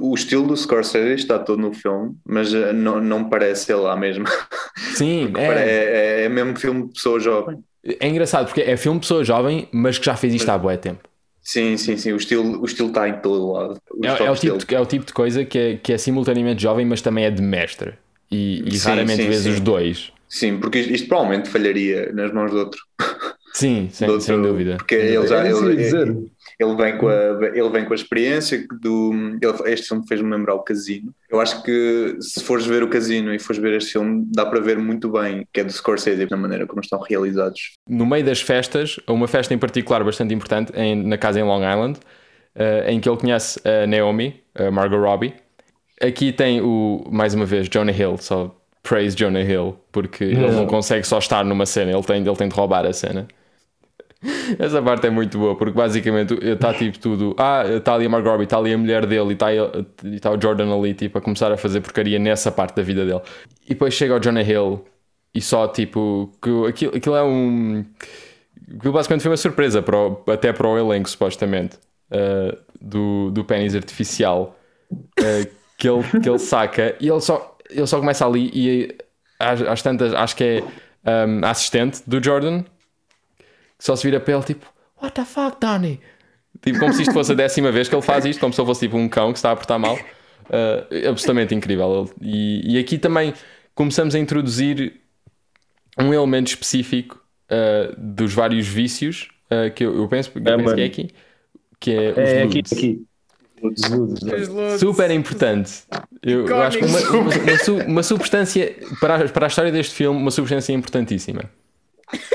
O 0.00 0.14
estilo 0.14 0.46
do 0.46 0.56
Scorsese 0.56 1.14
está 1.14 1.38
todo 1.38 1.60
no 1.60 1.72
filme, 1.72 2.16
mas 2.24 2.52
eh, 2.52 2.72
não, 2.72 3.00
não 3.00 3.28
parece 3.28 3.72
ele 3.72 3.82
lá 3.82 3.96
mesmo. 3.96 4.24
Sim, 4.94 5.32
É, 5.36 5.44
é, 5.46 6.20
é, 6.22 6.24
é 6.24 6.28
mesmo 6.28 6.56
filme 6.56 6.86
de 6.88 6.92
pessoa 6.94 7.20
jovem. 7.20 7.58
é 7.84 8.08
engraçado 8.08 8.46
porque 8.46 8.60
é 8.62 8.76
filme 8.76 8.98
de 8.98 9.04
pessoa 9.04 9.24
jovem, 9.24 9.68
mas 9.72 9.98
que 9.98 10.06
já 10.06 10.16
fez 10.16 10.34
isto 10.34 10.48
há 10.50 10.58
bué 10.58 10.76
tempo. 10.76 11.08
Sim, 11.42 11.76
sim, 11.76 11.96
sim. 11.96 12.12
O 12.12 12.16
estilo, 12.16 12.60
o 12.60 12.64
estilo 12.64 12.88
está 12.88 13.08
em 13.08 13.20
todo 13.20 13.52
lado. 13.52 13.80
Os 13.92 14.04
É, 14.04 14.24
é 14.24 14.30
o 14.30 14.34
tipo, 14.34 14.58
de- 14.58 14.74
é 14.74 14.80
o 14.80 14.86
tipo 14.86 15.04
de 15.06 15.12
coisa 15.12 15.44
que 15.44 15.58
é, 15.58 15.76
que 15.76 15.92
é 15.92 15.98
simultaneamente 15.98 16.60
jovem, 16.62 16.84
mas 16.84 17.00
também 17.00 17.24
é 17.24 17.30
de 17.30 17.40
mestre. 17.40 17.94
E, 18.30 18.64
e 18.66 18.78
Sim, 18.78 18.88
raramente 18.88 19.22
sim, 19.22 19.28
vês 19.28 19.42
sim. 19.42 19.50
os 19.50 19.60
dois. 19.60 20.12
Sim, 20.28 20.58
porque 20.58 20.80
isto, 20.80 20.92
isto 20.92 21.08
provavelmente 21.08 21.48
falharia 21.48 22.12
nas 22.12 22.32
mãos 22.32 22.50
de 22.50 22.56
outro. 22.56 22.80
Sim, 23.56 23.88
sem, 23.90 24.06
outro- 24.08 24.22
sem 24.26 24.40
dúvida. 24.42 24.76
Porque 24.76 24.94
ele 24.94 25.26
já 25.26 25.46
ele, 25.48 25.76
dizer. 25.76 26.08
ele 26.60 26.76
vem 26.76 26.98
com 26.98 27.08
a, 27.08 27.14
ele 27.54 27.68
vem 27.70 27.86
com 27.86 27.92
a 27.92 27.96
experiência 27.96 28.66
do. 28.82 29.12
ele- 29.40 29.72
este 29.72 29.88
filme 29.88 30.06
fez-me 30.06 30.30
lembrar 30.30 30.54
o 30.54 30.60
Casino. 30.62 31.14
Eu 31.30 31.40
acho 31.40 31.62
que 31.62 32.16
se 32.20 32.44
fores 32.44 32.66
ver 32.66 32.82
o 32.82 32.88
Casino 32.88 33.32
e 33.32 33.38
fores 33.38 33.60
ver 33.60 33.72
este 33.74 33.92
filme, 33.92 34.26
dá 34.30 34.44
para 34.44 34.60
ver 34.60 34.76
muito 34.78 35.10
bem 35.10 35.46
que 35.52 35.60
é 35.60 35.64
do 35.64 35.72
Scorsese 35.72 36.26
na 36.30 36.36
maneira 36.36 36.66
como 36.66 36.82
estão 36.82 37.00
realizados. 37.00 37.72
No 37.88 38.04
meio 38.04 38.24
das 38.26 38.42
festas, 38.42 39.00
uma 39.08 39.26
festa 39.26 39.54
em 39.54 39.58
particular 39.58 40.04
bastante 40.04 40.34
importante 40.34 40.70
em- 40.76 41.02
na 41.06 41.16
casa 41.16 41.40
em 41.40 41.42
Long 41.42 41.62
Island, 41.62 41.98
eh, 42.54 42.92
em 42.92 43.00
que 43.00 43.08
ele 43.08 43.16
conhece 43.16 43.58
a 43.66 43.86
Naomi, 43.86 44.38
a 44.54 44.70
Margot 44.70 44.98
Robbie. 44.98 45.32
Aqui 46.02 46.30
tem 46.30 46.60
o, 46.60 47.04
mais 47.10 47.32
uma 47.32 47.46
vez, 47.46 47.68
Jonah 47.70 47.90
Hill, 47.92 48.18
só 48.18 48.54
praise 48.82 49.16
Jonah 49.16 49.40
Hill, 49.42 49.76
porque 49.90 50.24
ele 50.24 50.50
não 50.52 50.66
consegue 50.66 51.06
só 51.06 51.18
estar 51.18 51.42
numa 51.44 51.64
cena, 51.66 51.90
ele 51.90 52.02
tem, 52.04 52.18
ele 52.24 52.36
tem 52.36 52.48
de 52.48 52.54
roubar 52.54 52.84
a 52.86 52.92
cena. 52.92 53.26
Essa 54.58 54.82
parte 54.82 55.06
é 55.06 55.10
muito 55.10 55.38
boa, 55.38 55.56
porque 55.56 55.76
basicamente 55.76 56.34
está 56.42 56.72
tipo 56.74 56.98
tudo. 56.98 57.34
Ah, 57.38 57.64
está 57.66 57.94
ali 57.94 58.06
a 58.06 58.08
Margot 58.08 58.30
Robbie, 58.30 58.44
está 58.44 58.58
ali 58.58 58.72
a 58.72 58.78
mulher 58.78 59.06
dele 59.06 59.30
e 59.30 59.32
está 59.32 59.52
e 59.52 60.20
tá 60.20 60.30
o 60.30 60.40
Jordan 60.40 60.74
ali 60.76 60.94
tipo, 60.94 61.18
a 61.18 61.20
começar 61.20 61.52
a 61.52 61.56
fazer 61.56 61.80
porcaria 61.80 62.18
nessa 62.18 62.50
parte 62.50 62.76
da 62.76 62.82
vida 62.82 63.04
dele. 63.04 63.20
E 63.64 63.70
depois 63.70 63.94
chega 63.94 64.14
o 64.14 64.20
Jonah 64.20 64.42
Hill 64.42 64.84
e 65.34 65.40
só 65.40 65.68
tipo. 65.68 66.32
Que 66.42 66.50
aquilo, 66.68 66.96
aquilo 66.96 67.16
é 67.16 67.22
um. 67.22 67.84
Aquilo 68.78 68.92
basicamente 68.92 69.22
foi 69.22 69.30
uma 69.30 69.36
surpresa 69.36 69.82
para 69.82 69.96
o- 69.96 70.22
até 70.28 70.52
para 70.52 70.66
o 70.66 70.76
elenco, 70.78 71.08
supostamente, 71.08 71.76
uh, 72.10 72.56
do, 72.80 73.30
do 73.30 73.44
pênis 73.44 73.74
artificial 73.76 74.56
uh, 74.92 75.48
que, 75.78 75.88
ele, 75.88 76.02
que 76.22 76.28
ele 76.28 76.38
saca 76.38 76.96
e 77.00 77.08
ele 77.08 77.20
só, 77.20 77.56
ele 77.70 77.86
só 77.86 77.98
começa 77.98 78.26
ali 78.26 78.50
e 78.52 78.96
às, 79.38 79.60
às 79.62 79.82
tantas, 79.82 80.12
acho 80.14 80.34
que 80.36 80.62
é 81.04 81.26
um, 81.26 81.44
a 81.44 81.50
assistente 81.50 82.02
do 82.06 82.22
Jordan 82.22 82.64
que 83.78 83.84
só 83.84 83.96
se 83.96 84.04
vira 84.04 84.20
para 84.20 84.34
ele 84.34 84.42
tipo 84.44 84.66
What 85.02 85.14
the 85.14 85.24
fuck, 85.24 85.58
Donnie? 85.60 86.00
Tipo, 86.62 86.78
como 86.78 86.92
se 86.92 87.02
isto 87.02 87.12
fosse 87.12 87.32
a 87.32 87.34
décima 87.34 87.70
vez 87.70 87.88
que 87.88 87.94
ele 87.94 88.02
faz 88.02 88.24
isto, 88.24 88.40
como 88.40 88.52
se 88.52 88.60
ele 88.60 88.66
fosse 88.66 88.80
tipo 88.80 88.96
um 88.96 89.08
cão 89.08 89.32
que 89.32 89.38
se 89.38 89.40
está 89.40 89.52
a 89.52 89.56
portar 89.56 89.78
mal. 89.78 89.94
Uh, 89.94 91.08
absolutamente 91.10 91.54
incrível. 91.54 92.10
E, 92.20 92.74
e 92.74 92.78
aqui 92.78 92.98
também 92.98 93.34
começamos 93.74 94.14
a 94.14 94.18
introduzir 94.18 95.00
um 95.98 96.14
elemento 96.14 96.48
específico 96.48 97.22
uh, 97.50 97.94
dos 97.98 98.32
vários 98.32 98.66
vícios 98.66 99.28
uh, 99.50 99.72
que 99.74 99.84
eu, 99.84 99.96
eu 99.96 100.08
penso, 100.08 100.30
eu 100.34 100.42
penso 100.42 100.64
mano. 100.64 100.76
que 100.76 100.82
é 100.82 100.84
aqui, 100.84 101.10
que 101.80 101.90
é 101.90 102.10
os 102.10 102.16
É 102.18 102.42
aqui, 102.42 102.62
aqui. 102.72 103.06
Né? 103.62 104.78
Super 104.78 105.10
importante. 105.10 105.82
Eu, 106.22 106.46
eu 106.46 106.62
acho 106.62 106.78
que 106.78 106.84
uma, 106.84 107.00
uma, 107.00 107.30
uma 107.76 107.84
uma 107.86 108.02
substância 108.02 108.76
para 109.00 109.24
a, 109.24 109.28
para 109.28 109.46
a 109.46 109.48
história 109.48 109.72
deste 109.72 109.94
filme, 109.94 110.18
uma 110.18 110.30
substância 110.30 110.72
importantíssima. 110.72 111.50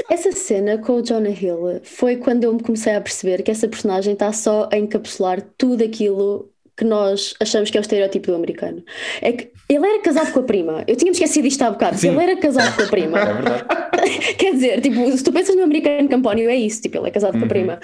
Essa 0.09 0.31
cena 0.31 0.77
com 0.77 0.93
o 0.97 1.01
Jonah 1.01 1.29
Hill 1.29 1.79
foi 1.83 2.17
quando 2.17 2.43
eu 2.43 2.53
me 2.53 2.61
comecei 2.61 2.93
a 2.93 3.01
perceber 3.01 3.41
que 3.43 3.51
essa 3.51 3.67
personagem 3.67 4.13
está 4.13 4.31
só 4.33 4.67
a 4.71 4.77
encapsular 4.77 5.41
tudo 5.57 5.83
aquilo 5.83 6.49
que 6.75 6.83
nós 6.85 7.33
achamos 7.39 7.69
que 7.69 7.77
é 7.77 7.79
o 7.79 7.83
estereótipo 7.83 8.27
do 8.27 8.35
americano. 8.35 8.83
É 9.21 9.31
que 9.33 9.51
ele 9.69 9.85
era 9.85 10.01
casado 10.01 10.33
com 10.33 10.39
a 10.39 10.43
prima. 10.43 10.83
Eu 10.87 10.95
tinha 10.95 11.09
me 11.09 11.15
esquecido 11.15 11.43
disto 11.47 11.61
há 11.61 11.71
bocado. 11.71 11.97
Sim. 11.97 12.09
Ele 12.09 12.23
era 12.23 12.37
casado 12.37 12.75
com 12.75 12.81
a 12.83 12.87
prima. 12.87 13.17
É 13.21 13.33
verdade. 13.33 13.65
Quer 14.37 14.53
dizer, 14.53 14.81
tipo, 14.81 15.17
se 15.17 15.23
tu 15.23 15.31
pensas 15.31 15.55
no 15.55 15.63
americano 15.63 16.09
campónio, 16.09 16.49
é 16.49 16.55
isso, 16.55 16.81
tipo, 16.81 16.97
ele 16.97 17.07
é 17.09 17.11
casado 17.11 17.33
Uhum, 17.35 17.41
com 17.41 17.45
a 17.45 17.49
prima. 17.49 17.79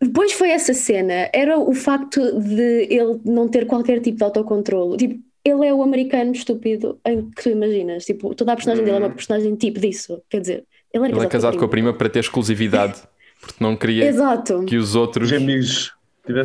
Depois 0.00 0.32
foi 0.32 0.50
essa 0.50 0.74
cena, 0.74 1.30
era 1.32 1.58
o 1.58 1.72
facto 1.74 2.20
de 2.40 2.86
ele 2.90 3.20
não 3.24 3.48
ter 3.48 3.66
qualquer 3.66 4.00
tipo 4.00 4.18
de 4.18 4.24
autocontrolo. 4.24 4.96
Tipo, 4.96 5.18
ele 5.44 5.66
é 5.66 5.72
o 5.74 5.82
americano 5.82 6.32
estúpido 6.32 7.00
em 7.06 7.30
que 7.30 7.42
tu 7.42 7.48
imaginas. 7.50 8.04
Tipo, 8.04 8.34
toda 8.34 8.52
a 8.52 8.56
personagem 8.56 8.84
dele 8.84 8.96
é 8.96 9.00
uma 9.00 9.10
personagem 9.14 9.54
tipo 9.56 9.80
disso. 9.80 10.22
Quer 10.28 10.40
dizer, 10.40 10.66
ele 10.94 11.04
era 11.06 11.16
Ele 11.16 11.26
é 11.26 11.28
casado 11.28 11.58
com 11.58 11.64
a 11.64 11.68
prima. 11.68 11.88
prima 11.88 11.98
para 11.98 12.08
ter 12.08 12.20
exclusividade, 12.20 12.94
porque 13.40 13.56
não 13.62 13.76
queria 13.76 14.06
Exato. 14.06 14.64
que 14.64 14.76
os 14.76 14.94
outros 14.94 15.30
Os 15.30 15.36
amigos 15.36 15.92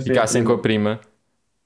ficassem 0.04 0.44
com 0.44 0.54
a 0.54 0.58
prima. 0.58 1.00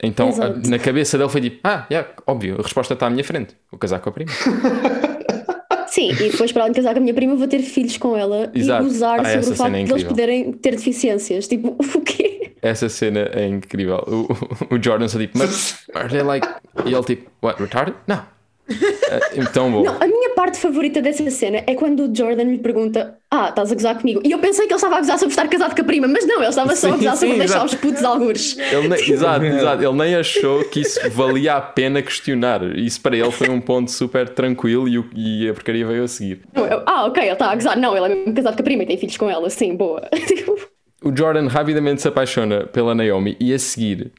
Então, 0.02 0.30
a- 0.42 0.68
na 0.68 0.78
cabeça 0.78 1.18
dele 1.18 1.30
foi 1.30 1.42
tipo: 1.42 1.60
Ah, 1.64 1.86
yeah, 1.90 2.10
óbvio, 2.28 2.56
a 2.60 2.62
resposta 2.62 2.94
está 2.94 3.08
à 3.08 3.10
minha 3.10 3.24
frente. 3.24 3.56
Vou 3.72 3.80
casar 3.80 4.00
com 4.00 4.10
a 4.10 4.12
prima. 4.12 4.32
Sim, 5.88 6.10
e 6.12 6.30
depois 6.32 6.52
para 6.52 6.64
além 6.64 6.74
de 6.74 6.78
casar 6.80 6.94
com 6.94 7.00
a 7.00 7.02
minha 7.02 7.14
prima, 7.14 7.36
vou 7.36 7.48
ter 7.48 7.60
filhos 7.60 7.98
com 7.98 8.18
ela 8.18 8.52
Exato. 8.54 8.84
e 8.84 8.88
gozar 8.88 9.20
Ah, 9.20 9.26
sobre 9.26 9.50
o 9.52 9.56
facto 9.56 9.76
é 9.76 9.84
de 9.84 9.92
eles 9.92 10.04
poderem 10.04 10.52
ter 10.52 10.72
deficiências. 10.72 11.48
Tipo, 11.48 11.78
o 11.96 12.02
quê? 12.02 12.52
Essa 12.64 12.90
cena 12.90 13.30
é 13.32 13.46
incrível. 13.48 13.98
O, 14.08 14.76
o 14.76 14.82
Jordan 14.84 15.08
só 15.08 15.20
tipo, 15.20 15.38
mas 15.38 15.86
are 15.94 16.10
they 16.10 16.24
like. 16.24 16.48
E 16.86 16.94
ele 16.94 17.04
tipo, 17.04 17.30
what, 17.44 17.62
retarded? 17.62 17.96
Não. 18.08 18.16
Ah, 18.18 19.20
então 19.36 19.72
bom. 19.72 19.84
Não, 19.84 20.02
a 20.02 20.08
minha 20.08 20.23
parte 20.34 20.58
favorita 20.60 21.02
dessa 21.02 21.30
cena 21.32 21.64
é 21.66 21.74
quando 21.76 22.12
o 22.12 22.16
Jordan 22.16 22.44
lhe 22.44 22.58
pergunta: 22.58 23.18
Ah, 23.32 23.50
estás 23.50 23.72
a 23.72 23.76
gozar 23.76 23.98
comigo? 24.00 24.22
E 24.24 24.32
eu 24.32 24.40
pensei 24.40 24.68
que 24.68 24.74
ele 24.74 24.78
estava 24.78 24.96
a 24.98 25.00
gozar 25.00 25.18
sobre 25.18 25.32
estar 25.32 25.48
casado 25.48 25.76
com 25.76 25.82
a 25.82 25.86
prima, 25.86 26.08
mas 26.08 26.26
não, 26.28 26.38
ele 26.42 26.48
estava 26.50 26.76
só 26.76 26.88
a 26.88 26.92
Sim, 26.92 26.98
gozar 26.98 27.16
sobre 27.18 27.34
sim, 27.34 27.40
deixar 27.40 27.56
exato. 27.66 27.66
os 27.76 27.76
putos 27.76 28.04
algures. 28.04 28.58
Ele 28.58 28.88
nem, 28.88 29.00
exato, 29.12 29.46
exato. 29.46 29.84
Ele 29.84 29.94
nem 29.94 30.16
achou 30.16 30.64
que 30.66 30.82
isso 30.82 31.00
valia 31.12 31.56
a 31.56 31.62
pena 31.62 32.02
questionar. 32.02 32.64
Isso 32.78 33.00
para 33.02 33.16
ele 33.18 33.32
foi 33.32 33.50
um 33.50 33.62
ponto 33.62 33.90
super 33.92 34.28
tranquilo 34.30 34.88
e, 34.88 35.00
o- 35.00 35.10
e 35.16 35.50
a 35.50 35.54
porcaria 35.54 35.86
veio 35.86 36.04
a 36.04 36.08
seguir. 36.08 36.42
Não, 36.54 36.66
eu, 36.66 36.84
ah, 36.86 37.06
ok, 37.06 37.24
ele 37.24 37.32
está 37.34 37.52
a 37.52 37.56
gozar. 37.56 37.78
Não, 37.78 37.96
ele 37.96 38.06
é 38.14 38.16
mesmo 38.16 38.34
casado 38.34 38.56
com 38.56 38.62
a 38.62 38.64
prima 38.66 38.84
e 38.84 38.86
tem 38.86 38.98
filhos 38.98 39.18
com 39.18 39.30
ela. 39.30 39.50
Sim, 39.50 39.76
boa. 39.76 40.02
O 41.06 41.14
Jordan 41.14 41.48
rapidamente 41.50 42.02
se 42.02 42.08
apaixona 42.08 42.66
pela 42.66 42.96
Naomi 42.96 43.36
e 43.38 43.54
a 43.54 43.60
seguir 43.60 44.14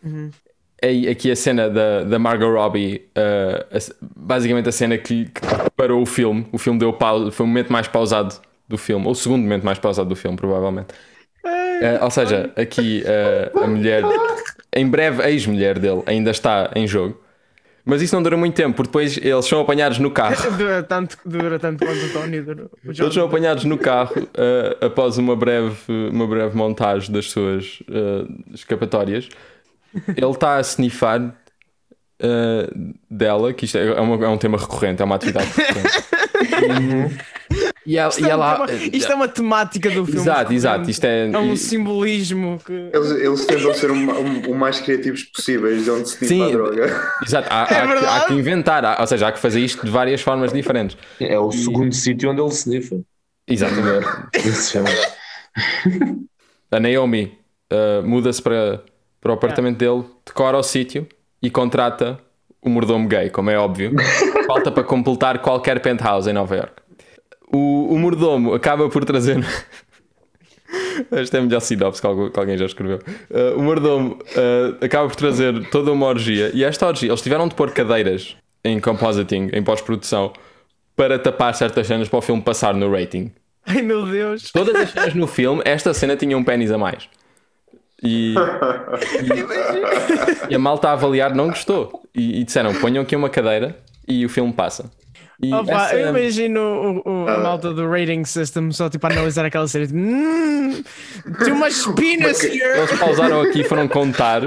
é 0.85 1.11
aqui 1.11 1.31
a 1.31 1.37
cena 1.37 1.69
da, 1.71 2.05
da 2.05 2.19
Margot 2.19 2.53
Robbie, 2.53 3.03
uh, 3.17 3.77
a- 3.77 3.95
basicamente 4.17 4.69
a 4.69 4.73
cena 4.73 4.99
que, 4.99 5.27
que 5.27 5.41
parou 5.77 6.03
o 6.03 6.07
filme. 6.07 6.47
O 6.53 6.59
filme 6.59 6.79
deu 6.79 6.93
pausa, 6.93 7.31
foi 7.31 7.45
o 7.45 7.47
momento 7.47 7.73
mais 7.73 7.89
pausado 7.89 8.35
do 8.69 8.77
filme, 8.79 9.05
ou 9.07 9.13
o 9.13 9.15
segundo 9.15 9.43
momento 9.43 9.65
mais 9.65 9.79
pausado 9.79 10.09
do 10.09 10.17
filme, 10.17 10.37
provavelmente. 10.37 10.89
Uh, 11.45 12.03
ou 12.03 12.11
seja, 12.11 12.51
aqui 12.57 13.03
uh, 13.05 13.65
a 13.65 13.67
mulher, 13.67 14.03
em 14.75 14.87
breve, 14.89 15.23
a 15.23 15.31
ex-mulher 15.31 15.79
dele 15.79 16.03
ainda 16.07 16.31
está 16.31 16.71
em 16.75 16.87
jogo. 16.87 17.21
Mas 17.87 18.01
isso 18.01 18.15
não 18.15 18.23
dura 18.23 18.35
muito 18.35 18.55
tempo, 18.55 18.75
porque 18.75 18.89
depois 18.89 19.19
eles 19.19 19.45
são 19.45 19.61
apanhados 19.61 19.99
no 19.99 20.11
carro. 20.11 20.37
Dura 20.57 20.83
tanto, 20.83 21.19
dura 21.27 21.59
tanto 21.59 21.85
quanto 21.85 22.03
o 22.03 22.13
Tony 22.15 22.41
dura. 22.41 22.71
O 22.83 22.91
Eles 22.91 23.13
são 23.13 23.27
apanhados 23.27 23.65
no 23.65 23.77
carro 23.77 24.23
uh, 24.23 24.87
após 24.87 25.19
uma 25.19 25.37
breve, 25.37 25.77
uma 26.11 26.27
breve 26.27 26.57
montagem 26.57 27.13
das 27.13 27.31
suas 27.31 27.81
uh, 27.83 28.27
escapatórias. 28.55 29.29
Ele 30.17 30.31
está 30.31 30.57
a 30.57 30.61
snifar 30.61 31.21
uh, 31.21 32.95
dela, 33.11 33.53
que 33.53 33.65
isto 33.65 33.79
é, 33.79 33.87
é 33.89 34.01
uma- 34.01 34.25
é 34.25 34.29
um 34.29 34.39
tema 34.39 34.59
recorrente, 34.59 35.01
é 35.03 35.05
uma 35.05 35.15
atividade 35.17 35.49
recorrente. 35.57 36.05
e 37.87 37.97
ela, 37.99 38.09
Isto, 38.11 38.21
e 38.23 38.27
é 38.27 38.31
ela- 38.31 38.67
tema- 38.67 38.81
isto 38.93 39.13
é 39.13 39.15
uma 39.15 39.29
temática 39.29 39.91
do 39.91 40.05
filme. 40.07 40.21
Exato, 40.21 40.53
exato. 40.53 40.91
Isto 40.91 41.05
é, 41.05 41.31
É 41.31 41.39
um 41.39 41.55
simbolismo 41.57 42.59
que. 42.65 42.73
Eles, 42.73 43.11
eles 43.13 43.45
tentam 43.47 43.75
ser 43.75 43.91
o, 43.91 43.95
o- 43.95 44.51
o 44.53 44.55
mais 44.55 44.81
criativos 44.81 45.23
possíveis 45.25 45.85
de 45.85 45.91
onde 45.91 46.09
se 46.09 46.17
Sim. 46.27 46.27
tira 46.27 46.45
a 46.47 46.51
droga. 46.51 47.13
exato. 47.27 47.49
Há, 47.51 47.67
É 47.75 47.81
há 47.81 47.87
que, 47.99 48.07
há 48.07 48.21
que 48.27 48.35
inventar, 48.35 48.85
há- 48.85 48.97
ou 49.01 49.07
seja, 49.07 49.29
há 49.29 49.33
que 49.33 49.39
fazer 49.39 49.61
isto 49.61 49.85
de 49.85 49.91
várias 49.91 50.21
formas 50.23 50.53
diferentes. 50.53 50.97
É 51.21 51.39
o 51.39 51.51
segundo 51.53 51.95
sítio 51.95 52.31
onde 52.31 52.41
ele 52.41 52.51
sniffa. 52.51 53.01
Exatamente. 53.47 54.07
Isso 54.37 54.63
se 54.63 54.73
chama. 54.73 54.89
A 56.71 56.81
Naomi 56.81 57.39
uh, 57.73 58.03
muda-se 58.07 58.41
para, 58.43 58.83
para 59.25 59.33
o 59.33 59.35
apartamento 59.37 59.79
dele, 59.79 60.05
decora 60.27 60.59
o 60.59 60.63
sítio 60.63 61.09
e 61.41 61.49
contrata 61.49 62.21
o 62.61 62.69
mordomo 62.69 63.09
gay, 63.09 63.31
como 63.31 63.49
é 63.49 63.59
óbvio. 63.59 63.95
Falta 64.47 64.71
para 64.71 64.85
completar 64.85 65.39
qualquer 65.39 65.81
penthouse 65.81 66.29
em 66.29 66.35
Nova 66.35 66.55
York. 66.55 66.75
O, 67.51 67.95
o 67.95 67.99
mordomo 67.99 68.53
acaba 68.53 68.87
por 68.91 69.03
trazer. 69.07 69.43
Esta 71.11 71.39
é 71.39 71.41
a 71.41 71.43
melhor 71.43 71.61
sinopse 71.61 72.03
que 72.03 72.07
alguém 72.39 72.59
já 72.59 72.67
escreveu. 72.67 72.99
Uh, 73.31 73.59
o 73.59 73.63
mordomo 73.63 74.19
uh, 74.19 74.85
acaba 74.85 75.09
por 75.09 75.17
trazer 75.17 75.71
toda 75.71 75.91
uma 75.91 76.05
orgia. 76.05 76.51
E 76.53 76.63
esta 76.63 76.87
orgia, 76.87 77.09
eles 77.09 77.23
tiveram 77.23 77.49
de 77.49 77.55
pôr 77.55 77.71
cadeiras 77.71 78.37
em 78.63 78.79
compositing, 78.79 79.49
em 79.55 79.63
pós-produção, 79.63 80.35
para 80.95 81.19
tapar 81.19 81.55
certas 81.55 81.87
cenas 81.87 82.11
para 82.11 82.19
o 82.19 82.23
filme 82.23 82.43
passar 82.43 82.75
no 82.75 82.93
rating. 82.93 83.33
Ai 83.65 83.81
meu 83.81 84.05
Deus. 84.05 84.53
Todas 84.53 84.75
as 84.75 84.91
cenas 84.91 85.15
no 85.15 85.27
filme, 85.27 85.63
esta 85.65 85.95
cena 85.95 86.15
tinha 86.15 86.37
um 86.37 86.45
pênis 86.45 86.71
a 86.71 86.77
mais. 86.77 87.09
E, 88.05 88.35
e, 90.49 90.53
e 90.53 90.55
a 90.55 90.59
malta 90.59 90.91
a 90.91 90.93
avaliar 90.93 91.35
não 91.35 91.49
gostou. 91.49 92.03
E, 92.15 92.41
e 92.41 92.45
disseram: 92.45 92.75
ponham 92.75 93.03
aqui 93.03 93.17
uma 93.17 93.31
cadeira 93.31 93.77
e 94.07 94.25
o 94.25 94.29
filme 94.29 94.53
passa. 94.53 94.91
E 95.43 95.53
Opa, 95.53 95.73
essa- 95.73 95.97
eu 95.97 96.11
imagino 96.11 96.61
o, 97.05 97.25
o- 97.25 97.29
Ah. 97.29 97.35
a 97.35 97.39
malta 97.39 97.75
do 97.75 97.89
rating 97.91 98.25
system 98.25 98.71
só 98.71 98.89
tipo 98.89 99.05
a 99.07 99.11
analisar 99.11 99.45
aquela 99.45 99.67
série. 99.67 99.89
Tipo, 99.89 99.99
"Hum, 99.99 100.83
tem 101.43 101.53
umas 101.53 101.85
pinas 101.89 102.43
here. 102.45 102.79
Eles 102.79 102.93
pausaram 102.99 103.41
aqui 103.41 103.63
e 103.63 103.65
foram 103.65 103.89
contar. 103.89 104.43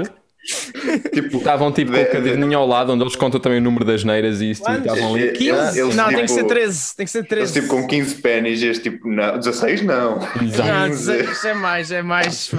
Tipo, 1.12 1.36
Estavam 1.38 1.70
tipo 1.72 1.92
com 1.92 1.98
o 1.98 2.00
de- 2.04 2.10
caderninho 2.10 2.58
ao 2.58 2.66
lado, 2.66 2.92
onde 2.92 3.02
eles 3.02 3.14
contam 3.16 3.38
também 3.38 3.58
o 3.58 3.62
número 3.62 3.84
das 3.84 4.02
neiras 4.04 4.40
e 4.40 4.50
isso. 4.50 4.62
Estavam 4.62 5.14
ali. 5.14 5.24
Eles- 5.24 5.38
15? 5.38 5.80
eles, 5.80 5.94
não, 5.96 6.04
tem 6.08 6.16
que 6.16 6.22
tipo, 6.22 6.34
ser 6.34 6.44
13. 6.44 6.96
Tem 6.96 7.06
que 7.06 7.12
ser 7.12 7.18
Eles 7.18 7.28
13. 7.28 7.52
tipo 7.60 7.66
com 7.68 7.86
15 7.86 8.14
pennies, 8.16 8.62
este 8.62 8.90
tipo, 8.90 9.08
não, 9.08 9.36
16 9.38 9.82
não. 9.82 10.18
Exato. 10.42 10.68
Não, 10.72 10.88
15. 10.88 11.22
isso 11.24 11.46
é 11.48 11.54
mais, 11.54 11.90
é 11.92 12.02
mais. 12.02 12.50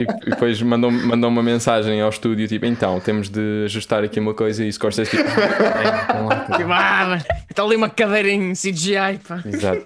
E, 0.00 0.04
e 0.26 0.30
depois 0.30 0.62
mandou, 0.62 0.90
mandou 0.90 1.28
uma 1.28 1.42
mensagem 1.42 2.00
ao 2.00 2.08
estúdio: 2.08 2.46
tipo, 2.48 2.64
então, 2.64 3.00
temos 3.00 3.28
de 3.28 3.64
ajustar 3.64 4.02
aqui 4.04 4.18
uma 4.20 4.32
coisa. 4.32 4.64
E 4.64 4.72
Scorsese, 4.72 5.10
tipo, 5.10 5.22
"É, 5.22 6.04
então 6.04 6.26
lá, 6.26 6.40
Tipo, 6.56 6.72
ah, 6.72 7.06
mano, 7.08 7.22
está 7.50 7.62
ali 7.62 7.76
uma 7.76 7.90
cadeira 7.90 8.30
em 8.30 8.52
CGI, 8.54 9.18
pá. 9.26 9.42
Exato. 9.44 9.84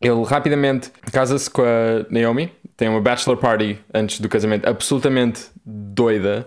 Ele 0.00 0.22
rapidamente 0.24 0.90
casa-se 1.12 1.50
com 1.50 1.62
a 1.62 2.04
Naomi, 2.10 2.52
tem 2.76 2.88
uma 2.88 3.00
bachelor 3.00 3.36
party 3.36 3.78
antes 3.92 4.20
do 4.20 4.28
casamento, 4.28 4.66
absolutamente 4.68 5.42
doida. 5.64 6.46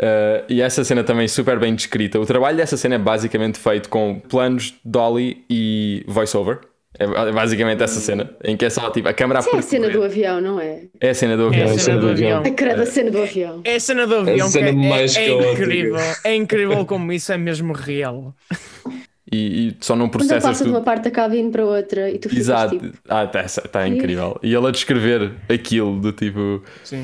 Uh, 0.00 0.44
e 0.48 0.60
essa 0.60 0.84
cena 0.84 1.02
também 1.02 1.26
super 1.26 1.58
bem 1.58 1.74
descrita. 1.74 2.20
O 2.20 2.26
trabalho 2.26 2.56
dessa 2.56 2.76
cena 2.76 2.96
é 2.96 2.98
basicamente 2.98 3.58
feito 3.58 3.88
com 3.88 4.20
planos, 4.20 4.74
dolly 4.84 5.44
e 5.48 6.04
voiceover. 6.06 6.60
É 6.98 7.06
ba- 7.06 7.30
basicamente 7.32 7.82
essa 7.82 8.00
cena, 8.00 8.30
em 8.44 8.56
que 8.56 8.64
é 8.64 8.70
só 8.70 8.90
tipo 8.90 9.08
a 9.08 9.12
câmera 9.12 9.40
a 9.40 9.40
Isso 9.40 9.54
é 9.54 9.58
a 9.58 9.62
cena 9.62 9.88
do 9.90 10.02
avião, 10.02 10.40
não 10.40 10.60
é? 10.60 10.82
É 11.00 11.10
a 11.10 11.14
cena 11.14 11.36
do 11.36 11.44
É 11.44 11.46
avião. 11.48 11.70
a 11.74 11.78
cena 11.78 11.98
do 11.98 12.08
avião. 12.10 12.42
A 12.42 12.50
cara 12.50 12.74
da 12.76 12.86
cena 12.86 13.10
do 13.10 13.22
avião. 13.22 13.60
É 13.64 13.74
a 13.76 13.80
cena 13.80 14.06
do 14.06 14.14
avião 14.16 14.46
que 14.46 14.52
cena 14.52 14.68
é, 14.68 14.70
é, 14.70 15.28
é 15.28 15.52
incrível. 15.52 15.96
É 16.24 16.34
incrível 16.34 16.84
como 16.86 17.12
isso 17.12 17.32
é 17.32 17.36
mesmo 17.38 17.72
real. 17.72 18.34
E, 19.32 19.68
e 19.68 19.76
só 19.80 19.96
não 19.96 20.06
Quando 20.06 20.12
processas 20.12 20.42
passa 20.44 20.64
de 20.64 20.70
tudo. 20.70 20.76
uma 20.78 20.84
parte 20.84 21.04
da 21.04 21.10
cabine 21.10 21.50
para 21.50 21.64
outra 21.64 22.08
e 22.10 22.18
tu 22.18 22.28
ficas 22.28 22.44
Exato. 22.44 22.78
tipo. 22.78 22.96
Ah, 23.08 23.24
está 23.24 23.62
tá 23.62 23.88
incrível. 23.88 24.38
E 24.42 24.54
ele 24.54 24.66
a 24.66 24.70
descrever 24.70 25.32
aquilo 25.48 25.98
do 26.00 26.12
tipo. 26.12 26.62
Sim. 26.84 27.02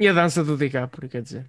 E 0.00 0.08
a 0.08 0.12
dança 0.12 0.42
do 0.42 0.56
DiCaprio, 0.56 1.08
quer 1.08 1.22
dizer. 1.22 1.44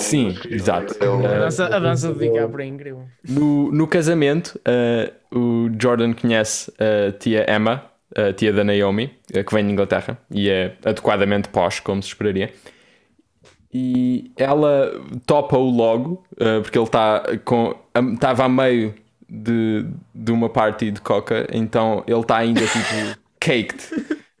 Sim, 0.00 0.36
exato. 0.50 0.94
A 1.02 1.06
Uh, 1.06 1.22
dança, 1.22 1.64
a 1.64 1.78
dança 1.78 2.12
do 2.12 2.18
DiCaprio 2.18 2.62
é 2.62 2.66
incrível. 2.66 3.04
No, 3.26 3.72
no 3.72 3.86
casamento, 3.86 4.60
eh, 4.66 5.10
o 5.32 5.70
Jordan 5.80 6.12
conhece 6.12 6.70
a 6.78 7.10
tia 7.12 7.46
Emma, 7.50 7.82
a 8.14 8.32
tia 8.34 8.52
da 8.52 8.62
Naomi, 8.62 9.10
eh, 9.32 9.42
que 9.42 9.54
vem 9.54 9.64
de 9.66 9.72
Inglaterra 9.72 10.18
e 10.30 10.50
é 10.50 10.74
adequadamente 10.84 11.48
posh, 11.48 11.80
como 11.80 12.02
se 12.02 12.08
esperaria. 12.10 12.50
E 13.72 14.32
ela 14.36 14.92
topa-o 15.26 15.70
logo, 15.70 16.22
eh, 16.38 16.60
porque 16.60 16.78
ele 16.78 16.84
está 16.86 17.22
com 17.44 17.74
estava 18.14 18.44
a 18.44 18.48
meio 18.50 18.94
de, 19.28 19.86
de 20.14 20.32
uma 20.32 20.48
party 20.48 20.90
de 20.90 21.00
coca, 21.00 21.46
então 21.52 22.04
ele 22.06 22.20
está 22.20 22.38
ainda 22.38 22.66
tipo 22.66 22.94
caked 23.40 23.78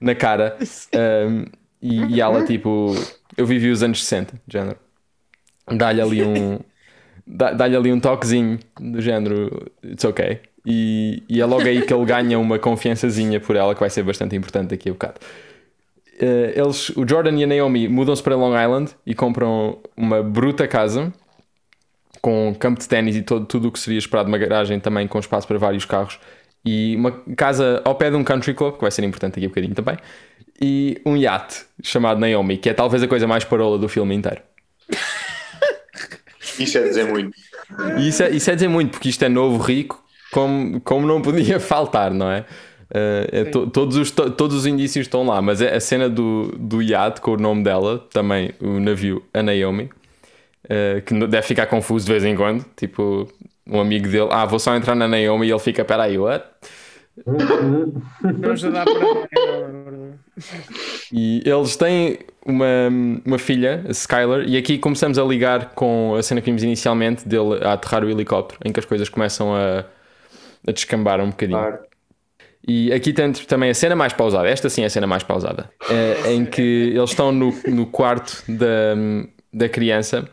na 0.00 0.14
cara. 0.14 0.56
Um, 0.94 1.44
e, 1.82 2.16
e 2.16 2.20
ela 2.20 2.42
tipo, 2.42 2.94
eu 3.36 3.46
vivi 3.46 3.70
os 3.70 3.82
anos 3.82 4.04
60, 4.04 4.34
de 4.46 4.52
género. 4.58 4.78
Dá-lhe 5.70 6.00
ali 6.00 6.22
um 6.22 6.58
dá- 7.26 7.52
dá-lhe 7.52 7.76
ali 7.76 7.92
um 7.92 8.00
toquezinho 8.00 8.58
do 8.80 9.00
género 9.00 9.70
it's 9.84 10.04
ok 10.04 10.40
e, 10.66 11.22
e 11.28 11.40
é 11.40 11.46
logo 11.46 11.66
aí 11.68 11.82
que 11.82 11.92
ele 11.94 12.04
ganha 12.06 12.38
uma 12.38 12.58
confiançazinha 12.58 13.40
por 13.40 13.56
ela 13.56 13.74
que 13.74 13.80
vai 13.80 13.90
ser 13.90 14.02
bastante 14.02 14.36
importante 14.36 14.70
daqui 14.70 14.88
a 14.90 14.92
bocado 14.92 15.20
Eh, 16.20 16.54
eles, 16.56 16.88
o 16.90 17.06
Jordan 17.08 17.36
e 17.38 17.44
a 17.44 17.46
Naomi 17.46 17.86
mudam-se 17.88 18.22
para 18.22 18.34
Long 18.34 18.54
Island 18.60 18.90
e 19.06 19.14
compram 19.14 19.78
uma 19.96 20.22
bruta 20.22 20.66
casa 20.66 21.12
com 22.20 22.54
campo 22.58 22.80
de 22.80 22.88
ténis 22.88 23.16
e 23.16 23.22
todo, 23.22 23.46
tudo 23.46 23.68
o 23.68 23.72
que 23.72 23.78
seria 23.78 23.98
esperado 23.98 24.28
uma 24.28 24.38
garagem 24.38 24.80
também 24.80 25.06
com 25.08 25.18
espaço 25.18 25.46
para 25.46 25.58
vários 25.58 25.84
carros 25.84 26.18
e 26.64 26.96
uma 26.96 27.12
casa 27.36 27.80
ao 27.84 27.94
pé 27.94 28.10
de 28.10 28.16
um 28.16 28.24
country 28.24 28.54
club 28.54 28.74
que 28.76 28.80
vai 28.82 28.90
ser 28.90 29.04
importante 29.04 29.34
daqui 29.34 29.46
a 29.46 29.48
bocadinho 29.48 29.74
também 29.74 29.96
e 30.60 31.00
um 31.06 31.16
iate 31.16 31.64
chamado 31.82 32.20
Naomi 32.20 32.56
que 32.58 32.68
é 32.68 32.74
talvez 32.74 33.02
a 33.02 33.08
coisa 33.08 33.26
mais 33.26 33.44
parola 33.44 33.78
do 33.78 33.88
filme 33.88 34.14
inteiro 34.14 34.42
Isso 36.58 36.78
é 36.78 36.82
dizer 36.82 37.04
muito. 37.06 37.36
Isso 37.98 38.22
é, 38.22 38.30
isso 38.30 38.50
é 38.50 38.54
dizer 38.54 38.68
muito, 38.68 38.92
porque 38.92 39.08
isto 39.08 39.24
é 39.24 39.28
novo, 39.28 39.62
rico, 39.62 40.02
como, 40.32 40.80
como 40.80 41.06
não 41.06 41.20
podia 41.22 41.60
faltar, 41.60 42.12
não 42.12 42.30
é? 42.30 42.44
Eh, 42.92 43.28
é 43.32 43.44
to- 43.44 43.66
todos, 43.68 43.96
os, 43.96 44.10
to- 44.10 44.30
todos 44.30 44.56
os 44.56 44.66
indícios 44.66 45.06
estão 45.06 45.24
lá, 45.26 45.40
mas 45.42 45.60
é 45.60 45.74
a 45.74 45.80
cena 45.80 46.08
do, 46.08 46.52
do 46.58 46.82
iate 46.82 47.20
com 47.20 47.32
o 47.32 47.36
nome 47.36 47.62
dela, 47.62 47.98
também 48.12 48.52
o 48.60 48.80
navio, 48.80 49.22
a 49.32 49.42
Naomi, 49.42 49.90
eh, 50.68 51.02
que 51.04 51.14
deve 51.26 51.42
ficar 51.42 51.66
confuso 51.66 52.06
de 52.06 52.12
vez 52.12 52.24
em 52.24 52.36
quando. 52.36 52.64
Tipo, 52.76 53.28
um 53.66 53.80
amigo 53.80 54.08
dele, 54.08 54.28
ah, 54.30 54.46
vou 54.46 54.58
só 54.58 54.74
entrar 54.74 54.94
na 54.94 55.06
Naomi 55.06 55.46
e 55.46 55.50
ele 55.50 55.58
fica, 55.58 55.84
peraí, 55.84 56.18
what? 56.18 56.44
Não 58.38 58.56
já 58.56 58.70
dá 58.70 58.84
para. 58.84 59.28
E 61.12 61.42
eles 61.44 61.76
têm 61.76 62.18
uma, 62.46 62.66
uma 63.24 63.38
filha, 63.38 63.84
a 63.88 63.90
Skylar, 63.90 64.44
e 64.46 64.56
aqui 64.56 64.78
começamos 64.78 65.18
a 65.18 65.24
ligar 65.24 65.70
com 65.74 66.14
a 66.16 66.22
cena 66.22 66.40
que 66.40 66.46
vimos 66.46 66.62
inicialmente 66.62 67.26
dele 67.26 67.58
a 67.62 67.72
aterrar 67.72 68.04
o 68.04 68.10
helicóptero, 68.10 68.60
em 68.64 68.72
que 68.72 68.80
as 68.80 68.86
coisas 68.86 69.08
começam 69.08 69.54
a, 69.54 69.84
a 70.66 70.72
descambar 70.72 71.20
um 71.20 71.30
bocadinho. 71.30 71.58
Claro. 71.58 71.78
E 72.66 72.92
aqui 72.92 73.12
temos 73.12 73.44
também 73.46 73.70
a 73.70 73.74
cena 73.74 73.96
mais 73.96 74.12
pausada, 74.12 74.48
esta 74.48 74.68
sim 74.68 74.82
é 74.82 74.86
a 74.86 74.90
cena 74.90 75.06
mais 75.06 75.22
pausada, 75.22 75.70
eh, 75.88 76.34
em 76.34 76.44
que 76.44 76.92
eles 76.94 77.10
estão 77.10 77.32
no, 77.32 77.54
no 77.66 77.86
quarto 77.86 78.42
da, 78.46 78.94
da 79.52 79.68
criança 79.68 80.28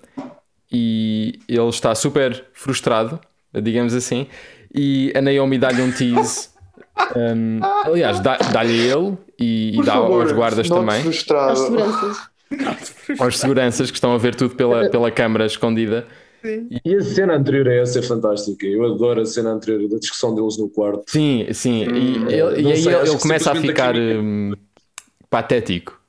e 0.72 1.40
ele 1.48 1.70
está 1.70 1.94
super 1.96 2.46
frustrado, 2.54 3.20
digamos 3.54 3.94
assim, 3.94 4.28
e 4.74 5.14
a 5.16 5.22
Naomi 5.22 5.58
dá-lhe 5.58 5.82
um 5.82 5.92
tease. 5.92 6.50
um, 7.16 7.60
aliás, 7.86 8.20
dá- 8.20 8.38
dá-lhe 8.38 8.78
ele 8.78 9.18
e, 9.40 9.80
e 9.80 9.84
dá 9.84 9.94
favor, 9.94 10.22
aos 10.22 10.32
guardas 10.32 10.70
também, 10.70 11.02
frustrado. 11.02 11.52
Às 11.52 11.60
seguranças. 11.60 12.18
aos 13.20 13.38
seguranças 13.40 13.92
que 13.92 13.98
estão 13.98 14.14
a 14.14 14.18
ver 14.18 14.36
tudo 14.36 14.56
pela, 14.56 14.90
pela 14.90 15.12
câmara 15.12 15.46
escondida. 15.46 16.06
E 16.86 16.96
a 16.96 17.02
cena 17.02 17.36
anterior 17.36 17.66
é 17.68 17.82
essa? 17.82 18.00
É 18.00 18.02
fantástica. 18.04 18.68
Eu 18.68 18.86
adoro 18.86 19.22
a 19.22 19.26
cena 19.26 19.50
anterior 19.50 19.90
da 19.90 19.98
discussão 19.98 20.36
deles 20.36 20.58
no 20.58 20.70
quarto. 20.70 21.04
Sim, 21.08 21.48
sim, 21.52 21.84
e, 21.84 22.34
ele- 22.34 22.62
e 22.62 22.72
aí 22.72 22.78
sei, 22.78 22.94
ele, 22.94 23.10
ele 23.10 23.18
começa 23.18 23.52
a 23.52 23.56
ficar 23.56 23.96
a 23.96 24.00
hum, 24.00 24.54
patético. 25.30 26.00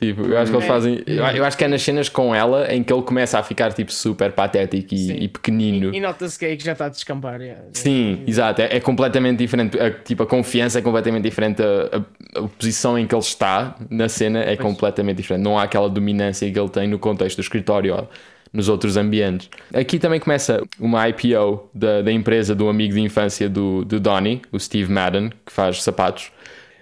Tipo, 0.00 0.22
eu 0.26 0.38
acho 0.38 0.50
que 0.52 0.56
eles 0.56 0.64
É. 0.64 0.68
fazem. 0.68 1.02
Eu, 1.06 1.24
eu 1.24 1.44
acho 1.44 1.56
que 1.58 1.64
é 1.64 1.68
nas 1.68 1.82
cenas 1.82 2.08
com 2.08 2.32
ela 2.32 2.72
em 2.72 2.84
que 2.84 2.92
ele 2.92 3.02
começa 3.02 3.36
a 3.38 3.42
ficar 3.42 3.72
tipo 3.72 3.92
super 3.92 4.30
patético 4.30 4.94
e, 4.94 5.24
e 5.24 5.28
pequenino. 5.28 5.92
E, 5.92 5.96
e 5.98 6.00
nota-se 6.00 6.38
que 6.38 6.44
é 6.46 6.56
que 6.56 6.64
já 6.64 6.72
está 6.72 6.86
a 6.86 6.88
descambar. 6.88 7.40
yeah. 7.40 7.62
Sim, 7.72 8.22
exato. 8.26 8.62
É, 8.62 8.76
é 8.76 8.80
completamente 8.80 9.38
diferente. 9.38 9.76
A, 9.80 9.90
tipo, 9.90 10.22
a 10.22 10.26
confiança 10.26 10.78
é 10.78 10.82
completamente 10.82 11.24
diferente. 11.24 11.60
A, 11.62 11.96
a- 11.96 12.38
a 12.38 12.42
posição 12.48 12.96
em 12.98 13.06
que 13.06 13.14
ele 13.14 13.22
está 13.22 13.74
na 13.90 14.08
cena 14.08 14.38
é 14.40 14.56
completamente 14.56 15.16
diferente. 15.16 15.42
Não 15.42 15.58
há 15.58 15.64
aquela 15.64 15.88
dominância 15.88 16.48
que 16.48 16.58
ele 16.60 16.68
tem 16.68 16.86
no 16.86 16.98
contexto 16.98 17.36
do 17.38 17.42
escritório 17.42 17.94
ou 17.96 18.08
nos 18.52 18.68
outros 18.68 18.96
ambientes. 18.96 19.50
Aqui 19.74 19.98
também 19.98 20.20
começa 20.20 20.62
uma 20.78 21.08
IPO 21.08 21.68
da, 21.74 22.02
da 22.02 22.12
empresa 22.12 22.54
do 22.54 22.68
amigo 22.68 22.94
de 22.94 23.00
infância 23.00 23.48
do, 23.48 23.84
do 23.84 23.98
Donnie, 23.98 24.40
o 24.52 24.58
Steve 24.60 24.90
Madden, 24.92 25.30
que 25.44 25.52
faz 25.52 25.82
sapatos. 25.82 26.30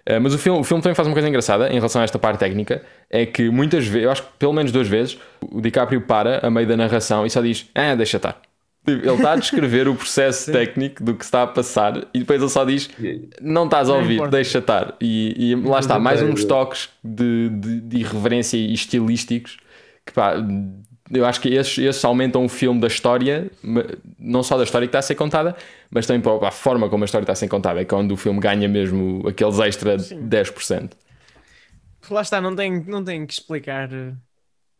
Uh, 0.08 0.20
mas 0.20 0.32
o 0.34 0.38
filme, 0.38 0.60
o 0.60 0.64
filme 0.64 0.82
também 0.82 0.94
faz 0.94 1.08
uma 1.08 1.14
coisa 1.14 1.28
engraçada 1.28 1.68
em 1.68 1.74
relação 1.74 2.00
a 2.00 2.04
esta 2.04 2.18
parte 2.18 2.38
técnica: 2.38 2.82
é 3.10 3.26
que 3.26 3.50
muitas 3.50 3.86
vezes, 3.86 4.04
eu 4.04 4.10
acho 4.10 4.22
que 4.22 4.28
pelo 4.38 4.52
menos 4.52 4.70
duas 4.70 4.86
vezes, 4.86 5.18
o 5.42 5.60
DiCaprio 5.60 6.00
para 6.02 6.46
a 6.46 6.50
meio 6.50 6.66
da 6.66 6.76
narração 6.76 7.26
e 7.26 7.30
só 7.30 7.40
diz: 7.40 7.68
Ah, 7.74 7.94
deixa 7.94 8.16
estar. 8.18 8.40
Tipo, 8.86 9.04
Ele 9.04 9.16
está 9.16 9.32
a 9.32 9.36
descrever 9.36 9.88
o 9.88 9.96
processo 9.96 10.50
técnico 10.52 11.02
do 11.02 11.14
que 11.14 11.24
está 11.24 11.42
a 11.42 11.46
passar 11.46 12.06
e 12.14 12.20
depois 12.20 12.40
ele 12.40 12.50
só 12.50 12.64
diz: 12.64 12.88
Não 13.40 13.64
estás 13.64 13.88
a 13.88 13.94
ouvir, 13.94 14.28
deixa 14.28 14.58
estar. 14.58 14.94
E, 15.00 15.50
e 15.50 15.54
lá 15.56 15.80
está, 15.80 15.98
mais 15.98 16.22
até- 16.22 16.30
uns 16.30 16.44
toques 16.44 16.88
de, 17.02 17.48
de, 17.48 17.80
de 17.80 17.96
irreverência 17.98 18.56
e 18.56 18.72
estilísticos 18.72 19.56
que 20.06 20.12
pá, 20.12 20.36
eu 21.10 21.24
acho 21.24 21.40
que 21.40 21.48
esses, 21.54 21.78
esses 21.78 22.04
aumentam 22.04 22.44
o 22.44 22.48
filme 22.48 22.80
da 22.80 22.86
história, 22.88 23.50
não 24.18 24.42
só 24.42 24.56
da 24.56 24.64
história 24.64 24.86
que 24.86 24.90
está 24.90 24.98
a 24.98 25.02
ser 25.02 25.14
contada, 25.14 25.54
mas 25.90 26.06
também 26.06 26.20
para 26.20 26.48
a 26.48 26.50
forma 26.50 26.88
como 26.88 27.04
a 27.04 27.06
história 27.06 27.22
está 27.24 27.32
a 27.32 27.36
ser 27.36 27.48
contada. 27.48 27.80
É 27.80 27.84
quando 27.84 28.12
o 28.12 28.16
filme 28.16 28.40
ganha 28.40 28.68
mesmo 28.68 29.22
aqueles 29.28 29.58
extra 29.60 29.96
10%. 29.96 30.90
Lá 32.10 32.20
está, 32.22 32.40
não 32.40 32.54
tem, 32.54 32.84
não 32.86 33.02
tem 33.02 33.26
que 33.26 33.32
explicar. 33.32 33.88
uh, 33.88 34.14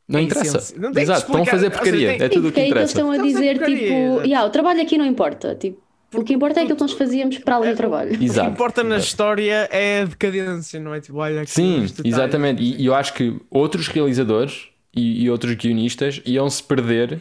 Não 0.08 0.20
a 0.20 0.22
interessa. 0.22 0.74
Não 0.78 0.90
Exato, 0.90 1.26
estão 1.26 1.42
a 1.42 1.44
fazer 1.46 1.66
Ou 1.66 1.70
seja, 1.72 1.82
porcaria. 1.82 2.08
tem- 2.16 2.22
É 2.26 2.28
tudo 2.28 2.48
o 2.48 2.52
que 2.52 2.54
que 2.54 2.60
eles 2.60 2.70
interessa. 2.70 2.92
estão 2.92 3.10
a 3.10 3.18
dizer 3.18 3.58
porcaria, 3.58 3.78
tipo, 3.78 3.92
exato. 4.12 4.26
yeah, 4.28 4.46
o 4.46 4.50
trabalho 4.50 4.80
aqui 4.82 4.96
não 4.98 5.04
importa. 5.06 5.54
Tipo, 5.56 5.82
o 6.14 6.22
que 6.22 6.32
importa 6.34 6.60
é 6.60 6.62
aquilo 6.62 6.76
que 6.76 6.82
nós 6.82 6.92
fazíamos 6.92 7.38
para 7.38 7.56
além 7.56 7.72
do 7.72 7.76
trabalho. 7.76 8.14
O 8.14 8.18
que 8.18 8.24
Exato. 8.24 8.50
importa 8.50 8.84
na 8.84 8.94
Exato. 8.96 9.08
história 9.08 9.68
é 9.72 10.02
a 10.02 10.04
decadência, 10.04 10.78
não 10.78 10.94
é? 10.94 11.00
Tipo, 11.00 11.18
olha 11.18 11.44
Sim, 11.46 11.84
exatamente. 12.04 12.62
E, 12.62 12.80
e 12.82 12.86
eu 12.86 12.94
acho 12.94 13.12
que 13.12 13.36
outros 13.50 13.88
realizadores 13.88 14.68
e, 14.96 15.24
e 15.24 15.30
outros 15.30 15.54
guionistas 15.54 16.22
iam 16.26 16.50
se 16.50 16.62
perder 16.62 17.20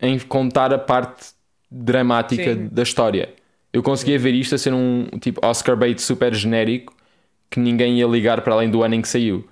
em 0.00 0.18
contar 0.18 0.72
a 0.72 0.78
parte 0.78 1.28
dramática 1.70 2.54
Sim. 2.54 2.68
da 2.70 2.82
história. 2.82 3.30
Eu 3.72 3.82
conseguia 3.82 4.18
ver 4.18 4.34
isto 4.34 4.54
a 4.54 4.58
ser 4.58 4.72
um 4.72 5.06
tipo 5.20 5.44
Oscar 5.46 5.76
bait 5.76 5.98
super 6.00 6.34
genérico 6.34 6.94
que 7.50 7.60
ninguém 7.60 7.98
ia 7.98 8.06
ligar 8.06 8.42
para 8.42 8.54
além 8.54 8.70
do 8.70 8.82
ano 8.82 8.94
em 8.94 9.02
que 9.02 9.08
saiu. 9.08 9.48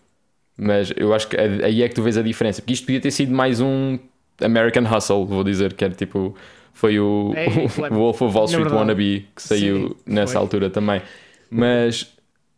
Mas 0.57 0.93
eu 0.97 1.15
acho 1.15 1.29
que 1.29 1.37
aí 1.39 1.83
é 1.83 1.89
que 1.89 1.95
tu 1.95 2.03
vês 2.03 2.17
a 2.17 2.23
diferença. 2.23 2.63
Porque 2.63 2.73
isto 2.75 2.87
podia 2.87 3.01
ter 3.01 3.11
sido 3.11 3.33
mais 3.35 3.61
um 3.61 3.99
American 4.41 4.85
Hustle, 4.85 5.27
vou 5.27 5.45
dizer, 5.45 5.75
que 5.75 5.85
era 5.85 5.95
tipo. 5.95 6.37
Foi 6.73 6.99
o, 7.01 7.33
É, 7.35 7.47
o 7.91 7.95
Wolf 7.95 8.23
of 8.23 8.37
Wall 8.37 8.47
Street. 8.47 8.71
Wannabe 8.71 9.29
que 9.35 9.43
saiu 9.43 9.91
Sim, 9.91 9.97
nessa 10.07 10.39
foi. 10.39 10.41
altura 10.41 10.71
também. 10.71 11.03
Mas, 11.51 12.16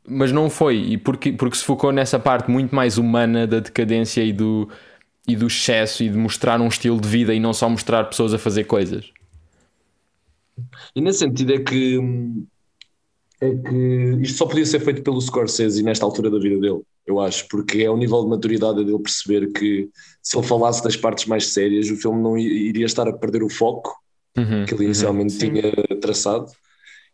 mas 0.09 0.33
não 0.33 0.51
foi. 0.51 0.77
E 0.77 0.99
porque, 0.99 1.33
porque 1.33 1.57
se 1.57 1.65
focou 1.65 1.93
nessa 1.93 2.19
parte 2.19 2.51
muito 2.51 2.75
mais 2.75 2.99
humana 2.99 3.47
da 3.47 3.61
decadência 3.61 4.23
e 4.23 4.33
do, 4.33 4.69
e 5.27 5.37
do 5.37 5.47
excesso 5.47 6.03
e 6.03 6.09
de 6.09 6.17
mostrar 6.17 6.61
um 6.61 6.69
estilo 6.69 7.01
de 7.01 7.09
vida 7.09 7.35
e 7.35 7.41
não 7.41 7.53
só 7.53 7.69
mostrar 7.69 8.05
pessoas 8.05 8.35
a 8.35 8.39
fazer 8.39 8.65
coisas. 8.65 9.13
E 10.95 11.01
nesse 11.01 11.21
sentido 11.21 11.53
é 11.55 11.59
que 11.61 11.99
é 13.41 13.55
que 13.55 14.19
isto 14.21 14.39
só 14.39 14.47
podia 14.47 14.67
ser 14.67 14.81
feito 14.81 15.03
pelo 15.03 15.21
Scorsese 15.21 15.83
nesta 15.83 16.05
altura 16.05 16.31
da 16.31 16.39
vida 16.41 16.59
dele, 16.59 16.81
eu 17.07 17.21
acho, 17.21 17.47
porque 17.49 17.83
é 17.83 17.91
o 17.91 17.97
nível 17.97 18.23
de 18.25 18.31
maturidade 18.31 18.85
dele 18.85 18.99
perceber 18.99 19.53
que 19.53 19.89
se 20.21 20.37
ele 20.37 20.47
falasse 20.47 20.83
das 20.83 20.97
partes 20.97 21.27
mais 21.27 21.53
sérias, 21.53 21.89
o 21.89 21.97
filme 21.97 22.21
não 22.21 22.37
iria 22.37 22.85
estar 22.85 23.07
a 23.09 23.13
perder 23.13 23.43
o 23.43 23.49
foco 23.49 23.97
Uhum, 24.37 24.65
que 24.65 24.75
ele 24.75 24.85
inicialmente 24.85 25.33
Sim. 25.33 25.53
tinha 25.53 25.73
traçado, 26.01 26.47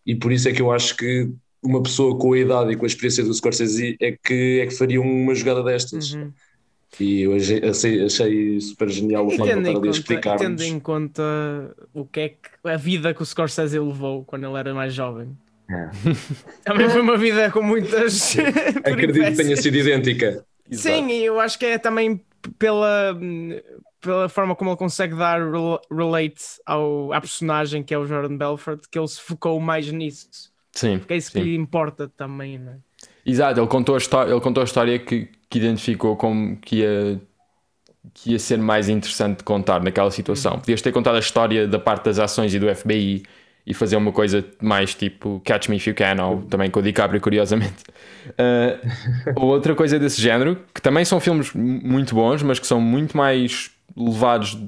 e 0.04 0.14
por 0.14 0.33
isso 0.33 0.48
é 0.48 0.52
que 0.52 0.61
eu 0.61 0.70
acho 0.70 0.96
que 0.96 1.30
uma 1.64 1.83
pessoa 1.83 2.16
com 2.18 2.33
a 2.33 2.38
idade 2.38 2.72
e 2.72 2.77
com 2.77 2.85
a 2.85 2.87
experiência 2.87 3.24
do 3.24 3.33
Scorsese 3.33 3.96
é 4.00 4.12
que, 4.12 4.61
é 4.61 4.66
que 4.66 4.74
faria 4.74 5.00
uma 5.00 5.35
jogada 5.35 5.62
destas. 5.62 6.12
Uhum. 6.12 6.33
E 7.00 7.22
eu 7.22 7.35
achei, 7.35 8.05
achei- 8.05 8.61
super 8.61 8.88
genial 8.88 9.27
o 9.27 9.31
facto 9.31 9.44
de 9.44 9.50
ele 9.50 9.61
estar 9.68 9.79
ali 9.79 9.88
a 9.88 9.90
explicar 9.90 10.37
tendo 10.38 10.62
em 10.62 10.79
conta 10.79 11.22
o 11.92 12.05
que 12.05 12.20
é 12.20 12.29
que 12.29 12.68
a 12.68 12.77
vida 12.77 13.12
que 13.12 13.20
o 13.22 13.27
Scorsese 13.27 13.79
levou 13.79 14.24
quando 14.24 14.46
ele 14.46 14.57
era 14.57 14.72
mais 14.72 14.94
jovem. 14.94 15.37
Também 16.64 16.88
foi 16.88 17.00
uma 17.00 17.16
vida 17.16 17.50
com 17.50 17.62
muitas. 17.62 18.37
Acredito 18.85 19.24
que 19.24 19.33
tenha 19.33 19.57
sido 19.57 19.77
idêntica. 19.77 20.44
Sim, 20.70 21.09
e 21.09 21.24
eu 21.24 21.40
acho 21.40 21.59
que 21.59 21.66
é 21.66 21.79
também 21.79 22.24
pela, 22.59 23.18
pela 24.00 24.29
forma 24.29 24.55
como 24.55 24.70
ele 24.70 24.77
consegue 24.77 25.14
dar 25.16 25.40
rel- 25.40 25.81
relate 25.90 26.42
ao, 26.64 27.12
à 27.12 27.20
personagem 27.20 27.83
que 27.83 27.92
é 27.92 27.98
o 27.98 28.07
Jordan 28.07 28.37
Belfort, 28.37 28.83
que 28.90 28.98
ele 28.98 29.09
se 29.09 29.20
focou 29.20 29.59
mais 29.61 29.90
nisso. 29.90 30.53
Sim, 30.74 31.00
Porque 31.00 31.14
é 31.14 31.16
isso 31.16 31.32
sim. 31.32 31.32
que 31.32 31.40
lhe 31.40 31.54
importa 31.54 32.08
também, 32.08 32.58
não 32.58 32.72
é? 32.72 32.80
Exato, 33.24 33.60
ele 33.60 33.66
contou 33.68 33.94
a 33.94 33.98
história, 33.98 34.30
ele 34.30 34.40
contou 34.40 34.60
a 34.60 34.64
história 34.64 34.98
que, 34.98 35.28
que 35.48 35.58
identificou 35.58 36.16
como 36.16 36.56
que 36.58 36.76
ia, 36.76 37.20
que 38.14 38.32
ia 38.32 38.38
ser 38.38 38.58
mais 38.58 38.88
interessante 38.88 39.38
de 39.38 39.44
contar 39.44 39.82
naquela 39.82 40.10
situação. 40.10 40.58
Podias 40.60 40.82
ter 40.82 40.92
contado 40.92 41.16
a 41.16 41.20
história 41.20 41.66
da 41.68 41.78
parte 41.78 42.04
das 42.06 42.18
ações 42.18 42.54
e 42.54 42.58
do 42.58 42.68
FBI 42.68 43.22
e 43.66 43.74
fazer 43.74 43.96
uma 43.96 44.12
coisa 44.12 44.44
mais 44.62 44.94
tipo 44.94 45.40
Catch 45.44 45.68
Me 45.68 45.76
If 45.76 45.87
You 45.88 45.94
Can, 45.94 46.22
ou 46.22 46.42
também 46.44 46.70
com 46.70 46.80
o 46.80 46.82
DiCaprio, 46.82 47.20
curiosamente. 47.20 47.82
Uh, 48.30 49.32
ou 49.37 49.46
outra 49.48 49.74
coisa 49.74 49.98
desse 49.98 50.20
género, 50.20 50.62
que 50.74 50.82
também 50.82 51.04
são 51.04 51.20
filmes 51.20 51.52
muito 51.54 52.14
bons, 52.14 52.42
mas 52.42 52.58
que 52.58 52.66
são 52.66 52.80
muito 52.80 53.16
mais 53.16 53.70
levados 53.96 54.58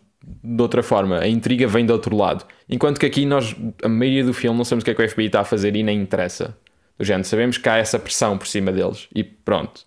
de 0.43 0.63
outra 0.63 0.83
forma. 0.83 1.21
A 1.21 1.29
intriga 1.29 1.67
vem 1.67 1.87
do 1.87 1.93
outro 1.93 2.17
lado. 2.17 2.45
Enquanto 2.69 2.99
que 2.99 3.07
aqui 3.07 3.25
nós, 3.27 3.55
a 3.83 3.89
maioria 3.89 4.25
do 4.25 4.33
filme, 4.35 4.57
não 4.57 4.65
sabemos 4.65 4.83
o 4.83 4.85
que 4.85 4.91
é 4.91 4.95
que 4.95 5.03
o 5.03 5.09
FBI 5.09 5.27
está 5.27 5.41
a 5.41 5.45
fazer 5.45 5.75
e 5.77 5.83
nem 5.83 6.01
interessa. 6.01 6.57
Do 6.99 7.05
género, 7.05 7.27
sabemos 7.29 7.59
que 7.59 7.69
há 7.69 7.77
essa 7.77 7.99
pressão 7.99 8.37
por 8.39 8.47
cima 8.47 8.73
deles 8.73 9.09
e 9.15 9.23
pronto. 9.23 9.83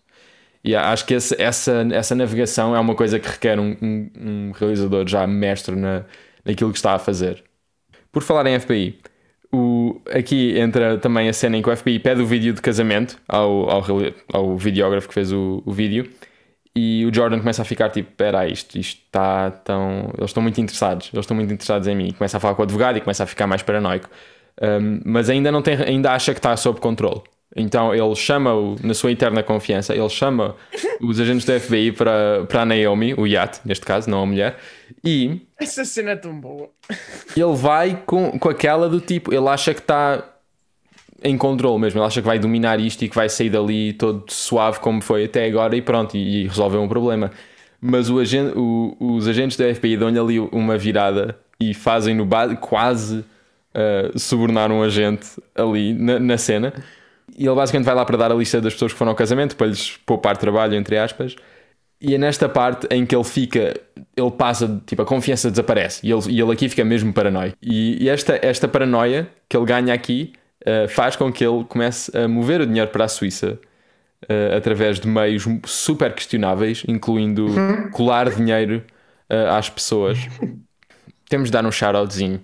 E 0.63 0.75
acho 0.75 1.05
que 1.05 1.13
esse- 1.13 1.41
essa, 1.41 1.87
essa 1.91 2.13
navegação 2.15 2.75
é 2.75 2.79
uma 2.79 2.93
coisa 2.95 3.17
que 3.19 3.27
requer 3.29 3.59
um, 3.59 3.75
um- 3.81 4.09
um 4.19 4.51
realizador 4.51 5.07
já 5.07 5.25
mestre 5.25 5.75
na, 5.75 6.05
naquilo 6.45 6.71
que 6.71 6.77
está 6.77 6.93
a 6.93 6.99
fazer. 6.99 7.43
Por 8.11 8.21
falar 8.23 8.45
em 8.47 8.59
FBI, 8.59 8.99
o, 9.51 9.99
aqui 10.11 10.57
entra 10.59 10.97
também 10.97 11.29
a 11.29 11.33
cena 11.33 11.57
em 11.57 11.61
que 11.61 11.69
o 11.69 11.75
FBI 11.75 11.99
pede 11.99 12.21
o 12.21 12.25
vídeo 12.25 12.53
de 12.53 12.61
casamento 12.61 13.17
ao, 13.27 13.69
ao, 13.69 13.85
ao 14.33 14.57
videógrafo 14.57 15.07
que 15.07 15.13
fez 15.13 15.31
o, 15.31 15.63
o 15.65 15.71
vídeo 15.71 16.09
e 16.75 17.05
o 17.05 17.13
Jordan 17.13 17.39
começa 17.39 17.61
a 17.61 17.65
ficar 17.65 17.89
tipo: 17.89 18.09
Espera 18.11 18.47
isto, 18.47 18.77
isto 18.77 19.01
está 19.05 19.51
tão. 19.51 20.11
Eles 20.17 20.29
estão 20.29 20.43
muito 20.43 20.59
interessados, 20.61 21.09
eles 21.13 21.23
estão 21.23 21.35
muito 21.35 21.53
interessados 21.53 21.87
em 21.87 21.95
mim. 21.95 22.07
E 22.07 22.13
começa 22.13 22.37
a 22.37 22.39
falar 22.39 22.55
com 22.55 22.61
o 22.61 22.65
advogado 22.65 22.97
e 22.97 23.01
começa 23.01 23.23
a 23.23 23.27
ficar 23.27 23.47
mais 23.47 23.61
paranoico. 23.61 24.09
Um, 24.61 25.01
mas 25.05 25.29
ainda 25.29 25.51
não 25.51 25.61
tem, 25.61 25.75
ainda 25.75 26.11
acha 26.11 26.33
que 26.33 26.39
está 26.39 26.55
sob 26.55 26.79
controle. 26.79 27.21
Então 27.55 27.93
ele 27.93 28.15
chama-o, 28.15 28.75
na 28.83 28.93
sua 28.93 29.11
eterna 29.11 29.41
confiança, 29.41 29.95
ele 29.95 30.09
chama 30.09 30.55
os 31.01 31.19
agentes 31.19 31.45
do 31.45 31.59
FBI 31.59 31.91
para, 31.91 32.45
para 32.47 32.61
a 32.61 32.65
Naomi, 32.65 33.13
o 33.15 33.25
Yacht, 33.25 33.61
neste 33.65 33.85
caso, 33.85 34.09
não 34.09 34.21
a 34.21 34.25
mulher, 34.25 34.57
e 35.03 35.41
Essa 35.59 35.83
cena 35.83 36.11
é 36.11 36.15
tão 36.15 36.39
boa. 36.39 36.69
ele 37.35 37.55
vai 37.55 38.03
com, 38.05 38.37
com 38.37 38.49
aquela 38.49 38.87
do 38.87 39.01
tipo, 39.01 39.33
ele 39.33 39.47
acha 39.47 39.73
que 39.73 39.79
está 39.79 40.23
em 41.23 41.37
controle 41.37 41.79
mesmo, 41.79 41.99
ele 41.99 42.07
acha 42.07 42.21
que 42.21 42.27
vai 42.27 42.39
dominar 42.39 42.79
isto 42.79 43.03
e 43.03 43.09
que 43.09 43.15
vai 43.15 43.29
sair 43.29 43.49
dali 43.49 43.93
todo 43.93 44.25
suave 44.29 44.79
como 44.79 45.01
foi 45.01 45.25
até 45.25 45.45
agora 45.45 45.75
e 45.75 45.81
pronto, 45.81 46.15
e, 46.15 46.43
e 46.43 46.47
resolver 46.47 46.77
um 46.77 46.87
problema. 46.87 47.31
Mas 47.81 48.09
o 48.09 48.17
os 48.99 49.27
agentes 49.27 49.57
da 49.57 49.73
FBI 49.73 49.97
dão-lhe 49.97 50.19
ali 50.19 50.39
uma 50.39 50.77
virada 50.77 51.37
e 51.59 51.73
fazem 51.73 52.15
no 52.15 52.25
ba- 52.25 52.55
quase 52.55 53.19
uh, 53.19 54.17
subornar 54.17 54.71
um 54.71 54.81
agente 54.83 55.27
ali 55.55 55.93
na, 55.93 56.19
na 56.19 56.37
cena. 56.37 56.73
E 57.37 57.45
ele 57.45 57.55
basicamente 57.55 57.85
vai 57.85 57.95
lá 57.95 58.05
para 58.05 58.17
dar 58.17 58.31
a 58.31 58.35
lista 58.35 58.59
das 58.59 58.73
pessoas 58.73 58.91
que 58.91 58.97
foram 58.97 59.11
ao 59.11 59.15
casamento 59.15 59.55
para 59.55 59.67
lhes 59.67 59.97
poupar 60.05 60.35
trabalho, 60.37 60.75
entre 60.75 60.97
aspas. 60.97 61.35
E 62.01 62.15
é 62.15 62.17
nesta 62.17 62.47
parte 62.47 62.87
em 62.91 63.05
que 63.05 63.13
ele 63.15 63.23
fica, 63.25 63.73
ele 64.15 64.31
passa, 64.31 64.81
tipo, 64.85 65.01
a 65.01 65.05
confiança 65.05 65.49
desaparece 65.49 66.05
e 66.07 66.11
ele, 66.11 66.21
e 66.29 66.39
ele 66.41 66.51
aqui 66.51 66.69
fica 66.69 66.83
mesmo 66.85 67.11
paranoico. 67.13 67.57
E, 67.61 68.03
e 68.03 68.09
esta, 68.09 68.39
esta 68.41 68.67
paranoia 68.67 69.29
que 69.49 69.57
ele 69.57 69.65
ganha 69.65 69.93
aqui 69.93 70.33
eh, 70.65 70.87
faz 70.87 71.15
com 71.15 71.31
que 71.31 71.43
ele 71.45 71.63
comece 71.65 72.15
a 72.17 72.27
mover 72.27 72.61
o 72.61 72.65
dinheiro 72.67 72.89
para 72.91 73.05
a 73.05 73.07
Suíça 73.07 73.59
eh, 74.27 74.55
através 74.55 74.99
de 74.99 75.07
meios 75.07 75.45
super 75.65 76.13
questionáveis, 76.13 76.83
incluindo 76.87 77.47
colar 77.91 78.29
dinheiro 78.29 78.83
eh, 79.29 79.47
às 79.49 79.69
pessoas. 79.69 80.17
Temos 81.29 81.49
de 81.49 81.53
dar 81.53 81.65
um 81.65 81.71
shout-outzinho 81.71 82.41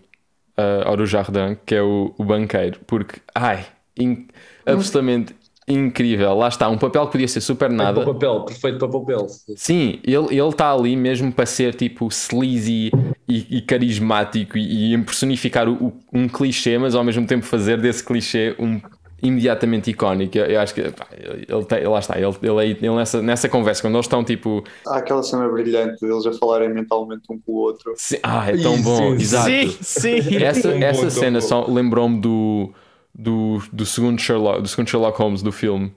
ao 0.85 0.95
do 0.95 1.05
Jardim, 1.05 1.57
que 1.65 1.75
é 1.75 1.81
o, 1.81 2.13
o 2.17 2.23
banqueiro, 2.23 2.79
porque, 2.87 3.19
ai, 3.33 3.65
in- 3.99 4.25
absolutamente 4.65 5.35
incrível. 5.67 6.33
Lá 6.35 6.47
está, 6.47 6.69
um 6.69 6.77
papel 6.77 7.05
que 7.07 7.11
podia 7.11 7.27
ser 7.27 7.41
super 7.41 7.69
nada. 7.69 7.99
Para 8.01 8.11
o 8.11 8.13
papel, 8.13 8.45
perfeito 8.45 8.77
para 8.77 8.87
papel. 8.87 9.27
Sim, 9.57 9.99
ele 10.03 10.27
ele 10.39 10.47
está 10.49 10.71
ali 10.71 10.95
mesmo 10.95 11.31
para 11.31 11.45
ser 11.45 11.73
tipo 11.75 12.07
sleazy 12.07 12.91
e, 13.27 13.57
e 13.57 13.61
carismático 13.61 14.57
e, 14.57 14.93
e 14.93 14.97
personificar 15.03 15.67
o- 15.67 15.87
o- 15.87 15.93
um 16.13 16.27
clichê, 16.27 16.77
mas 16.77 16.95
ao 16.95 17.03
mesmo 17.03 17.25
tempo 17.25 17.45
fazer 17.45 17.79
desse 17.81 18.03
clichê 18.03 18.55
um 18.59 18.79
imediatamente 19.21 19.89
icónico. 19.89 20.37
Eu, 20.37 20.45
eu 20.45 20.59
acho 20.61 20.73
que 20.73 20.83
pá, 20.91 21.07
ele, 21.11 21.65
tem, 21.65 21.87
lá 21.87 21.99
está, 21.99 22.17
ele, 22.19 22.27
ele, 22.43 22.59
aí- 22.59 22.71
ele 22.71 22.89
nessa, 22.95 23.21
nessa 23.21 23.49
conversa, 23.49 23.81
quando 23.81 23.95
eles 23.95 24.05
estão 24.05 24.23
tipo, 24.23 24.63
Há 24.85 24.97
aquela 24.97 25.23
cena 25.23 25.47
brilhante 25.49 25.99
deles 26.05 26.25
a 26.27 26.33
falarem 26.33 26.69
mentalmente 26.69 27.23
um 27.31 27.39
com 27.39 27.51
o 27.51 27.55
outro. 27.55 27.93
"Sim, 27.95 28.17
ah, 28.21 28.45
é 28.49 28.55
tão 28.57 28.79
bom, 28.81 29.15
sim, 29.15 29.21
exato. 29.23 29.49
Sim, 29.49 29.77
sim. 29.81 30.35
Essa, 30.43 30.69
bom, 30.69 30.83
essa 30.83 31.01
tão 31.01 31.09
cena 31.09 31.39
bom. 31.39 31.47
só 31.47 31.65
lembrou-me 31.65 32.19
do, 32.21 32.73
do, 33.13 33.61
do, 33.71 33.85
segundo 33.85 34.19
Sherlock, 34.21 34.61
do 34.61 34.67
segundo 34.67 34.89
Sherlock 34.89 35.17
Holmes 35.17 35.41
do 35.41 35.51
filme, 35.51 35.91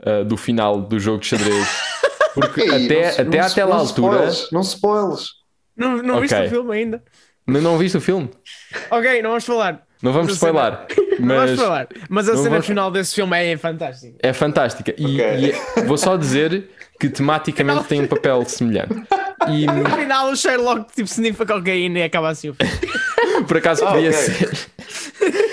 uh, 0.00 0.24
do 0.24 0.36
final 0.36 0.80
do 0.80 0.98
jogo 0.98 1.20
de 1.20 1.26
xadrez. 1.26 1.68
Porque 2.34 2.62
Ei, 2.62 2.86
até, 2.86 3.22
não 3.22 3.22
até 3.22 3.38
não 3.38 3.46
àquela 3.46 3.70
não 3.76 3.80
altura. 3.80 4.16
spoils, 4.26 4.50
não 4.52 4.60
spoils. 4.62 5.43
Não, 5.76 6.02
não 6.02 6.20
viste 6.20 6.34
Ok. 6.34 6.46
o 6.46 6.50
filme 6.50 6.76
ainda? 6.76 7.02
Mas 7.46 7.62
não 7.62 7.76
viste 7.78 7.96
o 7.98 8.00
filme? 8.00 8.30
Ok, 8.90 9.20
não 9.22 9.30
vamos 9.30 9.44
falar. 9.44 9.82
Não 10.02 10.12
vamos 10.12 10.28
Mas 10.28 10.34
spoiler. 10.36 10.78
Não 11.18 11.28
vamos 11.36 11.50
Mas 11.52 11.60
falar. 11.60 11.88
Mas 12.10 12.28
a 12.28 12.32
não 12.32 12.38
cena 12.38 12.50
vamos- 12.50 12.66
final 12.66 12.90
desse 12.90 13.14
filme 13.14 13.36
é 13.52 13.56
fantástica. 13.56 14.16
é 14.20 14.32
fantástica. 14.32 14.94
E, 14.98 15.20
Ok. 15.20 15.54
e 15.78 15.80
vou 15.82 15.96
só 15.96 16.16
dizer 16.16 16.68
que 16.98 17.08
tematicamente 17.08 17.84
tem 17.84 18.00
um 18.02 18.06
papel 18.08 18.44
semelhante. 18.46 18.94
E 19.48 19.64
No 19.70 19.88
final 19.90 20.30
o 20.30 20.36
Sherlock 20.36 20.92
tipo 20.92 21.08
sniffa 21.08 21.46
cocaína 21.46 22.00
e 22.00 22.02
acaba 22.02 22.30
assim 22.30 22.48
o 22.50 22.54
filme. 22.54 22.72
por 23.46 23.56
acaso 23.58 23.84
Ah, 23.86 23.92
podia 23.92 24.10
ok. 24.10 24.20
ser. 24.20 24.66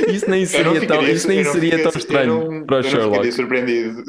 Isso 0.10 0.30
nem 0.30 0.42
Eu 0.42 0.64
não 0.66 0.74
seria 0.74 0.88
tão, 0.88 1.04
isso 1.08 1.28
nem 1.28 1.38
eu 1.38 1.44
não 1.46 1.52
seria 1.54 1.84
tão 1.84 1.92
estranho 1.96 2.42
eu 2.42 2.52
não- 2.52 2.66
para 2.66 2.76
o 2.78 2.80
eu 2.80 2.84
não 2.84 2.90
Sherlock. 2.90 3.12
ficaria 3.12 3.32
surpreendido. 3.32 4.04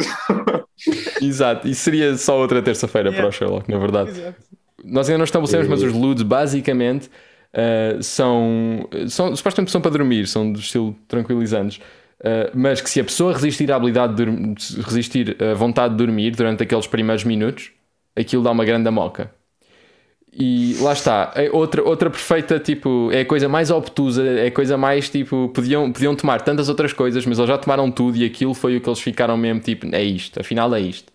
Exato, 1.20 1.68
isso 1.68 1.82
seria 1.82 2.16
só 2.16 2.38
outra 2.38 2.62
terça-feira 2.62 3.10
para 3.10 3.18
o 3.18 3.28
Yeah. 3.28 3.36
Sherlock, 3.38 3.70
na 3.70 3.78
verdade. 3.78 4.10
Exato. 4.10 4.36
Nós 4.84 5.08
ainda 5.08 5.18
não 5.18 5.24
estabelecemos, 5.24 5.68
mas 5.68 5.82
os 5.82 5.92
LUDs 5.92 6.22
basicamente 6.22 7.08
uh, 7.54 8.02
são, 8.02 8.88
são. 9.08 9.34
Supostamente 9.36 9.70
são 9.70 9.80
para 9.80 9.90
dormir, 9.90 10.26
são 10.26 10.52
do 10.52 10.58
estilo 10.60 10.96
tranquilizantes. 11.08 11.78
Uh, 12.20 12.50
mas 12.54 12.80
que 12.80 12.88
se 12.88 13.00
a 13.00 13.04
pessoa 13.04 13.32
resistir 13.32 13.70
à 13.72 13.76
habilidade 13.76 14.14
de 14.14 14.24
dorm- 14.24 14.54
se 14.56 14.80
resistir 14.80 15.36
à 15.42 15.54
vontade 15.54 15.94
de 15.94 15.98
dormir 15.98 16.30
durante 16.36 16.62
aqueles 16.62 16.86
primeiros 16.86 17.24
minutos, 17.24 17.72
aquilo 18.16 18.42
dá 18.42 18.50
uma 18.52 18.64
grande 18.64 18.88
moca. 18.90 19.30
E 20.34 20.74
lá 20.80 20.94
está, 20.94 21.30
é 21.36 21.50
outra, 21.50 21.82
outra 21.82 22.08
perfeita, 22.08 22.58
tipo, 22.58 23.10
é 23.12 23.20
a 23.20 23.24
coisa 23.26 23.48
mais 23.50 23.70
obtusa, 23.70 24.24
é 24.26 24.46
a 24.46 24.50
coisa 24.50 24.78
mais 24.78 25.10
tipo, 25.10 25.50
podiam, 25.54 25.92
podiam 25.92 26.16
tomar 26.16 26.40
tantas 26.40 26.70
outras 26.70 26.92
coisas, 26.94 27.26
mas 27.26 27.38
eles 27.38 27.48
já 27.50 27.58
tomaram 27.58 27.90
tudo 27.90 28.16
e 28.16 28.24
aquilo 28.24 28.54
foi 28.54 28.78
o 28.78 28.80
que 28.80 28.88
eles 28.88 29.00
ficaram 29.00 29.36
mesmo, 29.36 29.60
tipo, 29.60 29.86
é 29.94 30.02
isto, 30.02 30.40
afinal 30.40 30.74
é 30.74 30.80
isto. 30.80 31.11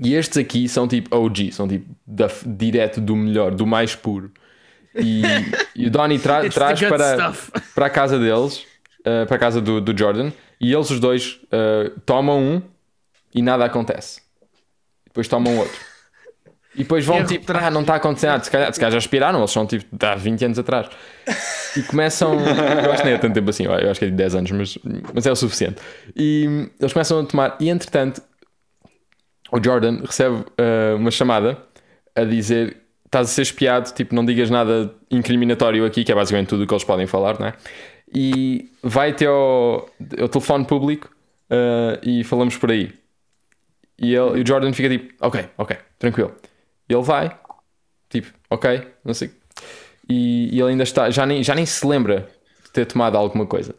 E 0.00 0.14
estes 0.14 0.38
aqui 0.38 0.68
são 0.68 0.86
tipo 0.88 1.14
OG, 1.16 1.52
são 1.52 1.66
tipo 1.68 1.86
da, 2.06 2.28
direto 2.46 3.00
do 3.00 3.16
melhor, 3.16 3.54
do 3.54 3.66
mais 3.66 3.94
puro. 3.94 4.30
E, 4.94 5.22
e 5.74 5.86
o 5.86 5.90
Donnie 5.90 6.18
tra- 6.18 6.48
traz 6.48 6.80
good 6.80 6.90
para, 6.90 7.14
stuff. 7.14 7.50
para 7.74 7.86
a 7.86 7.90
casa 7.90 8.18
deles, 8.18 8.58
uh, 9.00 9.26
para 9.26 9.36
a 9.36 9.38
casa 9.38 9.60
do, 9.60 9.80
do 9.80 9.96
Jordan, 9.96 10.32
e 10.60 10.72
eles 10.72 10.90
os 10.90 11.00
dois 11.00 11.40
uh, 11.44 11.98
tomam 12.06 12.40
um 12.40 12.62
e 13.34 13.42
nada 13.42 13.64
acontece. 13.64 14.20
Depois 15.06 15.28
tomam 15.28 15.58
outro. 15.58 15.94
E 16.74 16.78
depois 16.78 17.04
vão 17.04 17.18
Erro 17.18 17.26
tipo, 17.28 17.52
ah, 17.52 17.70
não 17.70 17.82
está 17.82 17.94
acontecendo 17.94 18.30
nada. 18.30 18.44
Se 18.44 18.50
calhar, 18.50 18.72
se 18.72 18.80
calhar 18.80 18.92
já 18.92 18.98
aspiraram, 18.98 19.38
eles 19.38 19.50
são 19.50 19.64
tipo 19.66 19.84
de 19.90 20.06
há 20.06 20.14
20 20.16 20.44
anos 20.44 20.58
atrás. 20.58 20.88
E 21.76 21.82
começam. 21.82 22.34
Eu 22.34 22.92
acho 22.92 23.02
que 23.02 23.04
nem 23.04 23.14
é 23.14 23.18
tanto 23.18 23.34
tempo 23.34 23.50
assim, 23.50 23.64
eu 23.64 23.90
acho 23.90 23.98
que 23.98 24.06
é 24.06 24.08
de 24.08 24.14
10 24.14 24.34
anos, 24.34 24.50
mas, 24.50 24.78
mas 25.14 25.26
é 25.26 25.30
o 25.30 25.36
suficiente. 25.36 25.76
E 26.16 26.68
eles 26.80 26.92
começam 26.92 27.20
a 27.20 27.24
tomar, 27.24 27.56
e 27.60 27.68
entretanto, 27.68 28.20
o 29.54 29.62
Jordan 29.62 30.00
recebe 30.04 30.34
uh, 30.34 30.96
uma 30.96 31.12
chamada 31.12 31.56
a 32.14 32.24
dizer: 32.24 32.76
estás 33.04 33.30
a 33.30 33.32
ser 33.32 33.42
espiado, 33.42 33.94
tipo, 33.94 34.14
não 34.14 34.24
digas 34.24 34.50
nada 34.50 34.92
incriminatório 35.10 35.86
aqui, 35.86 36.02
que 36.02 36.10
é 36.10 36.14
basicamente 36.14 36.48
tudo 36.48 36.64
o 36.64 36.66
que 36.66 36.74
eles 36.74 36.84
podem 36.84 37.06
falar, 37.06 37.38
não 37.38 37.46
é? 37.46 37.54
E 38.12 38.68
vai 38.82 39.10
até 39.10 39.26
ao, 39.26 39.88
ao 40.20 40.28
telefone 40.28 40.64
público 40.64 41.08
uh, 41.50 41.98
e 42.02 42.24
falamos 42.24 42.56
por 42.56 42.70
aí. 42.70 42.92
E, 43.96 44.12
ele, 44.12 44.40
e 44.40 44.42
o 44.42 44.46
Jordan 44.46 44.72
fica 44.72 44.88
tipo: 44.88 45.14
ok, 45.24 45.48
ok, 45.56 45.76
tranquilo. 46.00 46.34
Ele 46.88 47.02
vai, 47.02 47.30
tipo, 48.10 48.28
ok, 48.50 48.88
não 49.04 49.14
sei. 49.14 49.30
E, 50.08 50.54
e 50.54 50.60
ele 50.60 50.70
ainda 50.70 50.82
está, 50.82 51.10
já 51.10 51.24
nem, 51.24 51.42
já 51.44 51.54
nem 51.54 51.64
se 51.64 51.86
lembra 51.86 52.28
de 52.64 52.72
ter 52.72 52.86
tomado 52.86 53.16
alguma 53.16 53.46
coisa. 53.46 53.74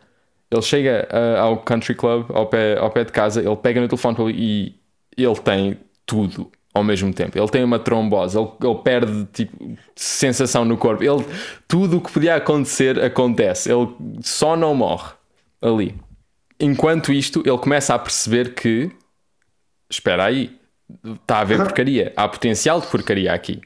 Ele 0.50 0.62
chega 0.62 1.08
uh, 1.12 1.42
ao 1.42 1.58
country 1.58 1.96
club, 1.96 2.32
ao 2.34 2.48
pé, 2.48 2.78
ao 2.78 2.90
pé 2.90 3.04
de 3.04 3.12
casa, 3.12 3.42
ele 3.42 3.56
pega 3.58 3.82
no 3.82 3.88
telefone 3.90 4.16
público 4.16 4.40
e 4.40 4.85
ele 5.24 5.36
tem 5.36 5.78
tudo 6.06 6.52
ao 6.74 6.84
mesmo 6.84 7.14
tempo. 7.14 7.38
Ele 7.38 7.48
tem 7.48 7.64
uma 7.64 7.80
trombose, 7.80 8.38
ele, 8.38 8.50
ele 8.62 8.76
perde 8.84 9.26
tipo, 9.32 9.78
sensação 9.96 10.66
no 10.66 10.78
corpo. 10.78 11.04
Ele, 11.04 11.26
tudo 11.68 11.98
o 11.98 12.02
que 12.02 12.12
podia 12.12 12.36
acontecer 12.36 13.00
acontece. 13.00 13.72
Ele 13.72 13.88
só 14.22 14.58
não 14.58 14.76
morre 14.76 15.14
ali. 15.62 15.96
Enquanto 16.60 17.14
isto, 17.14 17.42
ele 17.46 17.58
começa 17.58 17.94
a 17.96 18.00
perceber 18.00 18.54
que 18.54 18.92
espera 19.90 20.26
aí, 20.26 20.58
está 21.22 21.38
a 21.38 21.42
haver 21.42 21.58
porcaria, 21.58 22.14
há 22.16 22.28
potencial 22.28 22.82
de 22.82 22.88
porcaria 22.88 23.34
aqui. 23.34 23.62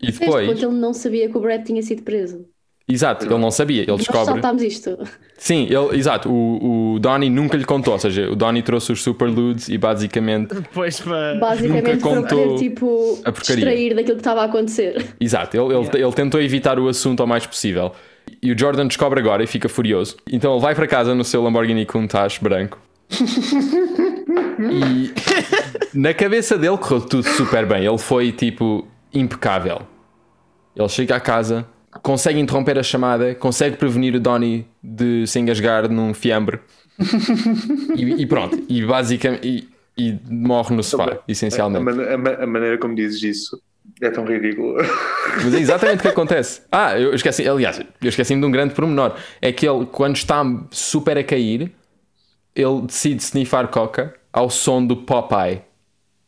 E 0.00 0.10
depois, 0.12 0.46
ponto 0.46 0.64
ele 0.64 0.74
não 0.74 0.94
sabia 0.94 1.28
que 1.28 1.36
o 1.36 1.40
Brad 1.40 1.64
tinha 1.64 1.82
sido 1.82 2.02
preso. 2.02 2.46
Exato, 2.90 3.24
ele 3.26 3.38
não 3.38 3.50
sabia, 3.50 3.82
ele 3.82 3.90
Nós 3.90 3.98
descobre. 4.00 4.24
saltámos 4.26 4.62
isto. 4.62 4.98
Sim, 5.38 5.64
ele, 5.64 5.96
exato, 5.98 6.28
o, 6.30 6.94
o 6.94 6.98
Donnie 6.98 7.30
nunca 7.30 7.56
lhe 7.56 7.64
contou, 7.64 7.94
ou 7.94 7.98
seja, 7.98 8.30
o 8.30 8.36
Donnie 8.36 8.62
trouxe 8.62 8.92
os 8.92 9.02
superludes 9.02 9.68
e 9.68 9.78
basicamente, 9.78 10.54
Depois 10.54 11.00
para. 11.00 11.34
Basicamente 11.36 11.82
para 11.82 11.98
contou 11.98 12.38
poder 12.48 12.58
tipo 12.58 13.18
a 13.24 13.32
porcaria. 13.32 13.56
distrair 13.56 13.94
daquilo 13.94 14.16
que 14.16 14.20
estava 14.20 14.42
a 14.42 14.44
acontecer. 14.44 15.06
exato, 15.20 15.56
ele, 15.56 15.74
ele, 15.74 16.04
ele 16.04 16.12
tentou 16.12 16.40
evitar 16.42 16.78
o 16.78 16.88
assunto 16.88 17.20
ao 17.20 17.26
mais 17.26 17.46
possível. 17.46 17.92
E 18.42 18.52
o 18.52 18.58
Jordan 18.58 18.86
descobre 18.86 19.18
agora 19.20 19.42
e 19.42 19.46
fica 19.46 19.68
furioso. 19.68 20.16
Então 20.30 20.52
ele 20.52 20.60
vai 20.62 20.74
para 20.74 20.86
casa 20.86 21.14
no 21.14 21.24
seu 21.24 21.42
Lamborghini 21.42 21.84
Countach 21.86 22.38
branco. 22.42 22.78
e 24.70 25.12
na 25.94 26.14
cabeça 26.14 26.56
dele 26.56 26.76
correu 26.78 27.00
tudo 27.00 27.24
super 27.28 27.66
bem. 27.66 27.84
Ele 27.84 27.98
foi 27.98 28.32
tipo 28.32 28.86
impecável. 29.12 29.82
Ele 30.76 30.88
chega 30.88 31.16
à 31.16 31.20
casa, 31.20 31.66
consegue 32.02 32.38
interromper 32.38 32.78
a 32.78 32.82
chamada, 32.82 33.34
consegue 33.34 33.76
prevenir 33.76 34.14
o 34.14 34.20
Donnie 34.20 34.66
de 34.82 35.26
se 35.26 35.38
engasgar 35.38 35.88
num 35.90 36.14
fiambre. 36.14 36.60
e, 37.96 38.22
e 38.22 38.26
pronto, 38.26 38.62
e 38.68 38.84
basicamente 38.84 39.46
e, 39.48 39.68
e 40.10 40.18
morre 40.28 40.74
no 40.76 40.82
sofá, 40.82 41.12
A, 41.14 41.18
essencialmente. 41.26 41.88
a 41.88 42.18
ma- 42.18 42.30
a 42.42 42.46
maneira 42.46 42.78
como 42.78 42.94
dizes 42.94 43.22
isso 43.22 43.60
é 44.02 44.10
tão 44.10 44.24
ridículo. 44.24 44.76
Mas 45.42 45.54
é 45.54 45.58
exatamente 45.60 45.98
o 45.98 46.02
que 46.02 46.08
acontece. 46.08 46.62
Ah, 46.70 46.98
eu 46.98 47.14
esqueci, 47.14 47.46
aliás, 47.48 47.78
eu 47.80 48.08
esqueci-me 48.08 48.40
de 48.40 48.46
um 48.46 48.50
grande 48.50 48.74
pormenor. 48.74 49.14
É 49.42 49.52
que 49.52 49.66
ele, 49.68 49.86
quando 49.86 50.16
está 50.16 50.42
super 50.70 51.16
a 51.18 51.24
cair, 51.24 51.72
ele 52.54 52.82
decide 52.86 53.22
sniffar 53.22 53.68
coca 53.68 54.14
ao 54.32 54.48
som 54.50 54.84
do 54.84 54.96
Popeye. 54.96 55.62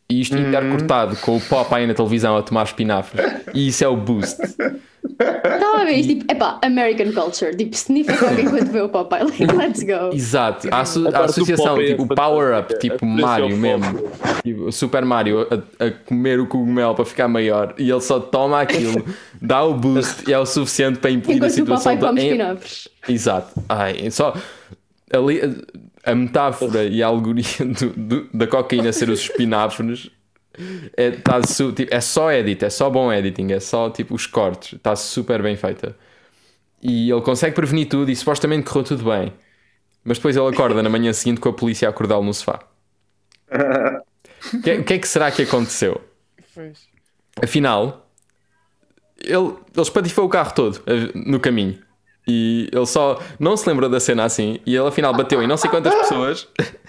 E 0.09 0.21
isto 0.21 0.37
intercortado 0.37 1.15
com 1.17 1.37
o 1.37 1.41
Popeye 1.41 1.87
na 1.87 1.93
televisão 1.93 2.35
a 2.37 2.43
tomar 2.43 2.63
espinafres. 2.63 3.25
E 3.53 3.67
isso 3.69 3.83
é 3.83 3.87
o 3.87 3.95
boost. 3.97 4.37
Estava 5.09 5.81
a 5.81 5.85
ver 5.85 5.91
isto, 5.93 6.09
tipo, 6.15 6.31
epá, 6.31 6.59
American 6.63 7.11
culture, 7.11 7.55
tipo, 7.55 7.75
sniffa 7.75 8.17
coca 8.17 8.39
enquanto 8.41 8.71
vê 8.71 8.81
o 8.81 8.89
Popeye, 8.89 9.23
like, 9.25 9.45
let's 9.45 9.83
go. 9.83 10.13
Exato. 10.13 10.67
A, 10.71 10.81
asso- 10.81 11.07
a 11.13 11.25
associação, 11.25 11.79
é 11.79 11.85
tipo, 11.87 12.03
o 12.03 12.07
fantástica. 12.07 12.15
power-up, 12.15 12.73
A 12.73 12.77
tipo 12.77 13.05
Mario 13.05 13.57
mesmo. 13.57 14.09
Tipo, 14.43 14.63
o 14.65 14.71
Super 14.71 15.03
Mario 15.05 15.47
a, 15.51 15.85
a 15.85 15.91
comer 15.91 16.39
o 16.39 16.47
cogumelo 16.47 16.95
para 16.95 17.05
ficar 17.05 17.27
maior 17.27 17.73
e 17.77 17.89
ele 17.89 18.01
só 18.01 18.19
toma 18.19 18.61
aquilo, 18.61 19.05
dá 19.41 19.63
o 19.63 19.73
boost 19.73 20.23
e 20.29 20.33
é 20.33 20.39
o 20.39 20.45
suficiente 20.45 20.99
para 20.99 21.11
impedir 21.11 21.33
a 21.33 21.35
Enquanto 21.47 21.51
o 21.51 21.53
situação 21.53 21.93
Popeye 21.97 22.07
come 22.09 22.21
em- 22.21 22.25
espinafres. 22.27 22.87
Exato. 23.07 23.63
Ai, 23.69 24.09
só 24.11 24.33
ali, 25.11 25.41
a, 26.05 26.11
a 26.11 26.15
metáfora 26.15 26.83
e 26.85 27.03
a 27.03 27.07
alegoria 27.07 27.45
do- 27.59 27.89
do- 27.95 28.27
da 28.33 28.47
cocaína 28.47 28.91
ser 28.91 29.09
os 29.09 29.19
espinafres 29.29 30.09
é, 30.95 31.11
tá 31.11 31.41
tipo, 31.41 31.93
é 31.93 32.01
só 32.01 32.31
edit, 32.31 32.63
é 32.65 32.69
só 32.69 32.89
bom 32.89 33.11
editing, 33.11 33.51
é 33.51 33.59
só 33.59 33.89
tipo 33.89 34.13
os 34.15 34.27
cortes, 34.27 34.73
está 34.73 34.95
super 34.95 35.41
bem 35.41 35.55
feita. 35.55 35.95
E 36.81 37.11
ele 37.11 37.21
consegue 37.21 37.55
prevenir 37.55 37.89
tudo 37.89 38.11
e 38.11 38.15
supostamente 38.15 38.65
correu 38.69 38.83
tudo 38.85 39.05
bem. 39.05 39.33
Mas 40.03 40.17
depois 40.17 40.35
ele 40.37 40.47
acorda 40.47 40.83
na 40.83 40.89
manhã 40.89 41.13
seguinte 41.13 41.41
com 41.41 41.49
a 41.49 41.53
polícia 41.53 41.87
a 41.87 41.91
acordá-lo 41.91 42.23
no 42.25 42.33
sofá. 42.33 42.61
O 44.53 44.61
que, 44.61 44.69
é- 44.71 44.83
que 44.83 44.93
é 44.93 44.99
que 44.99 45.07
será 45.07 45.31
que 45.31 45.41
aconteceu? 45.43 46.01
Pois. 46.53 46.89
Afinal, 47.41 48.09
ele, 49.17 49.35
ele 49.35 49.81
espatifou 49.81 50.25
o 50.25 50.29
carro 50.29 50.53
todo 50.53 50.81
eh, 50.85 51.11
no 51.15 51.39
caminho. 51.39 51.79
E 52.27 52.69
ele 52.71 52.85
só 52.85 53.19
não 53.39 53.57
se 53.57 53.67
lembrou 53.67 53.89
da 53.89 53.99
cena 53.99 54.23
assim. 54.23 54.59
E 54.65 54.75
ele 54.75 54.87
afinal 54.87 55.13
bateu 55.13 55.41
em 55.43 55.47
não 55.47 55.57
sei 55.57 55.69
quantas 55.69 55.93
pessoas. 55.95 56.47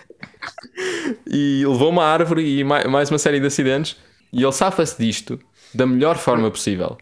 e 1.27 1.65
levou 1.67 1.91
uma 1.91 2.05
árvore 2.05 2.43
e 2.61 2.65
mai- 2.65 2.87
mais 2.87 3.11
uma 3.11 3.19
série 3.19 3.41
de 3.41 3.47
acidentes. 3.47 3.97
E 4.33 4.43
ele 4.43 4.53
safa-se 4.53 4.99
disto 4.99 5.39
da 5.73 5.87
melhor 5.87 6.17
forma 6.17 6.51
possível. 6.51 6.97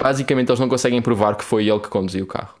Basicamente, 0.00 0.48
eles 0.50 0.60
não 0.60 0.68
conseguem 0.68 1.00
provar 1.02 1.36
que 1.36 1.44
foi 1.44 1.68
ele 1.68 1.80
que 1.80 1.88
conduziu 1.88 2.24
o 2.24 2.26
carro. 2.26 2.54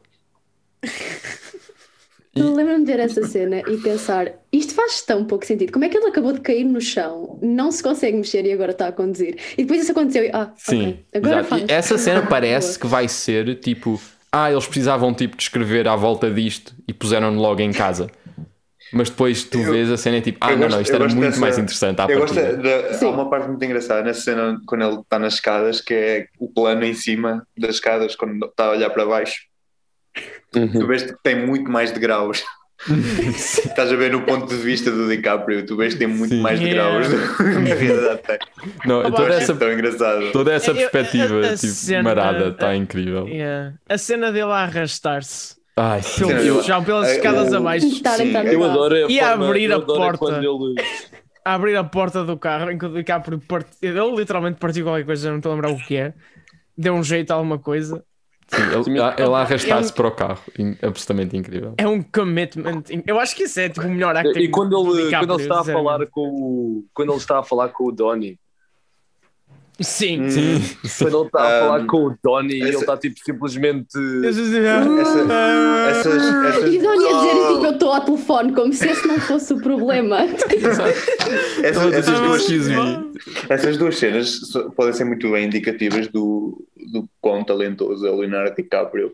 Eu 2.34 2.52
lembro-me 2.52 2.84
de 2.84 2.92
ver 2.92 2.98
essa 2.98 3.24
cena 3.28 3.60
e 3.60 3.76
pensar, 3.76 4.32
isto 4.52 4.74
faz 4.74 5.00
tão 5.02 5.24
pouco 5.24 5.46
sentido. 5.46 5.72
Como 5.72 5.84
é 5.84 5.88
que 5.88 5.96
ele 5.96 6.06
acabou 6.08 6.32
de 6.32 6.40
cair 6.40 6.64
no 6.64 6.80
chão, 6.80 7.38
não 7.40 7.70
se 7.70 7.80
consegue 7.80 8.16
mexer 8.16 8.44
e 8.44 8.52
agora 8.52 8.72
está 8.72 8.88
a 8.88 8.92
conduzir? 8.92 9.36
E 9.56 9.62
depois 9.62 9.80
isso 9.82 9.92
aconteceu 9.92 10.24
e, 10.24 10.30
ah, 10.32 10.52
Sim, 10.56 10.80
ok, 10.88 11.04
agora 11.14 11.34
exato. 11.40 11.48
faz. 11.48 11.62
E 11.62 11.72
essa 11.72 11.96
cena 11.96 12.22
parece 12.26 12.76
que 12.76 12.88
vai 12.88 13.06
ser 13.06 13.60
tipo: 13.60 14.00
ah, 14.32 14.50
eles 14.50 14.66
precisavam 14.66 15.14
tipo 15.14 15.36
de 15.36 15.44
escrever 15.44 15.86
à 15.86 15.94
volta 15.94 16.28
disto 16.28 16.74
e 16.88 16.92
puseram-no 16.92 17.40
logo 17.40 17.60
em 17.60 17.70
casa. 17.72 18.10
Mas 18.92 19.10
depois 19.10 19.42
tu 19.44 19.58
Eu- 19.58 19.72
vês 19.72 19.90
a 19.90 19.96
cena 19.96 20.18
e 20.18 20.20
tipo, 20.20 20.38
ah, 20.40 20.52
eu 20.52 20.56
não, 20.56 20.62
gosto- 20.64 20.74
não, 20.74 20.80
isto 20.82 20.90
eu 20.90 20.94
era 20.96 21.04
gosto 21.04 21.16
muito 21.16 21.28
dessa- 21.30 21.40
mais 21.40 21.58
interessante 21.58 22.00
à 22.00 22.04
Eu 22.06 22.20
gosto 22.20 22.34
partida. 22.34 22.56
da, 22.82 22.92
Sim. 22.94 23.06
há 23.06 23.10
uma 23.10 23.28
parte 23.30 23.48
muito 23.48 23.64
engraçada 23.64 24.02
na 24.04 24.14
cena 24.14 24.60
quando 24.66 24.82
ele 24.84 25.00
está 25.00 25.18
nas 25.18 25.34
escadas, 25.34 25.80
que 25.80 25.94
é 25.94 26.26
o 26.38 26.48
plano 26.48 26.84
em 26.84 26.94
cima 26.94 27.46
das 27.58 27.76
escadas, 27.76 28.14
quando 28.14 28.44
está 28.46 28.66
a 28.66 28.70
olhar 28.70 28.90
para 28.90 29.04
baixo. 29.04 29.42
Tu 30.52 30.86
vês 30.86 31.02
que 31.02 31.14
tem 31.24 31.44
muito 31.46 31.68
mais 31.70 31.90
degraus. 31.90 32.44
Estás 32.86 33.90
a 33.92 33.96
ver 33.96 34.10
no 34.12 34.22
ponto 34.22 34.46
de 34.46 34.56
vista 34.56 34.90
do 34.90 35.08
DiCaprio, 35.08 35.64
tu 35.64 35.76
vês 35.76 35.94
que 35.94 36.00
tem 36.00 36.08
muito 36.08 36.34
Sim. 36.34 36.40
mais 36.40 36.60
Yeah. 36.60 37.00
degraus 37.00 37.08
do 37.08 37.36
que 37.36 37.42
na 37.42 37.74
realidade 37.74 38.20
tem. 38.22 38.38
Não, 38.84 39.00
Ah, 39.00 39.10
toda 39.10 39.34
essa, 39.34 39.54
tão 39.54 39.72
engraçado. 39.72 40.32
toda 40.32 40.52
essa 40.52 40.70
Eu- 40.70 40.74
eu- 40.76 40.90
perspectiva 40.90 41.34
a- 41.36 41.52
a 41.52 41.56
tipo, 41.56 41.72
cena- 41.72 42.02
marada 42.02 42.48
está 42.48 42.74
incrível. 42.76 43.26
Yeah. 43.26 43.74
A 43.88 43.96
cena 43.98 44.30
dele 44.30 44.50
a 44.52 44.56
arrastar-se 44.64 45.56
Ai, 45.76 46.02
sim. 46.02 46.26
pelo 46.26 46.40
eu- 46.40 46.62
chão, 46.62 46.84
pelas 46.84 47.08
eu- 47.08 47.14
escadas 47.16 47.52
eu- 47.52 47.58
abaixo, 47.58 47.86
Sim, 47.90 48.32
Eu 48.52 48.64
adoro 48.64 48.94
a 48.94 48.98
E 49.10 49.18
a 49.20 49.30
forma, 49.30 49.46
abrir 49.46 49.72
a 49.72 49.76
é 49.76 49.80
porta. 49.80 50.36
ele 50.38 50.74
a 51.44 51.54
abrir 51.54 51.76
a 51.76 51.84
porta 51.84 52.24
do 52.24 52.38
carro, 52.38 52.70
em 52.70 52.78
que 52.78 52.86
o 52.86 52.88
DiCaprio 52.94 53.38
part... 53.40 53.66
ele 53.82 54.00
literalmente 54.16 54.58
partiu 54.58 54.84
qualquer 54.84 55.04
coisa, 55.04 55.28
não 55.30 55.38
estou 55.38 55.52
a 55.52 55.54
lembrar 55.56 55.72
o 55.72 55.78
que 55.78 55.96
é. 55.96 56.14
Deu 56.78 56.94
um 56.94 57.02
jeito 57.02 57.30
a 57.32 57.34
alguma 57.34 57.58
coisa. 57.58 58.02
Sim, 58.46 58.62
ele, 58.62 58.90
ele 58.90 59.00
a 59.00 59.38
arrastar-se 59.38 59.88
é 59.90 59.92
um- 59.92 59.94
para 59.96 60.06
o 60.08 60.10
carro, 60.12 60.40
absolutamente 60.82 61.36
incrível. 61.36 61.74
É 61.76 61.86
um 61.88 62.02
commitment. 62.02 62.82
Eu 63.06 63.18
acho 63.18 63.34
que 63.34 63.44
isso 63.44 63.58
é 63.58 63.68
tipo 63.68 63.86
o 63.86 63.90
melhor 63.90 64.14
acting 64.16 64.38
E 64.38 64.48
quando 64.48 64.70
do 64.82 64.98
ele, 64.98 65.10
quando 65.10 65.32
ele 65.34 65.42
está 65.42 65.60
a 65.60 65.64
falar 65.64 66.06
com 66.06 66.20
o, 66.28 66.84
quando 66.94 67.10
ele 67.10 67.18
está 67.18 67.38
a 67.38 67.42
falar 67.42 67.68
com 67.70 67.84
o 67.86 67.92
Donnie, 67.92 68.38
Sim. 69.80 70.30
Sim, 70.30 70.60
sim. 70.60 71.04
quando 71.04 71.18
ele 71.18 71.26
está 71.26 71.40
a 71.42 71.46
Um, 71.56 71.60
falar 71.66 71.86
com 71.86 71.96
o 72.06 72.14
Donnie 72.22 72.56
e 72.58 72.60
ele 72.62 72.70
essa- 72.70 72.78
está 72.80 72.96
tipo 72.96 73.18
simplesmente 73.24 73.98
Essa- 74.24 74.40
essas, 75.90 76.22
essas, 76.46 76.74
E 76.74 76.78
Doni 76.78 77.08
a 77.08 77.12
dizer 77.12 77.34
Oh, 77.34 77.54
tipo, 77.54 77.66
eu 77.66 77.70
estou 77.72 77.92
ao 77.92 78.00
telefone, 78.04 78.52
como 78.52 78.72
se 78.72 78.88
esse 78.88 79.06
não 79.06 79.18
fosse 79.18 79.52
o 79.52 79.60
problema. 79.60 80.18
essas, 81.62 81.92
essas 81.92 82.20
duas, 82.20 82.46
essas 83.50 83.76
duas 83.76 83.96
cenas 83.98 84.40
podem 84.76 84.92
ser 84.92 85.04
muito 85.04 85.30
bem 85.32 85.46
indicativas 85.46 86.06
do, 86.08 86.64
do 86.92 87.08
quão 87.20 87.42
talentoso 87.44 88.06
é 88.06 88.10
o 88.10 88.16
Leonardo 88.20 88.54
DiCaprio. 88.54 89.12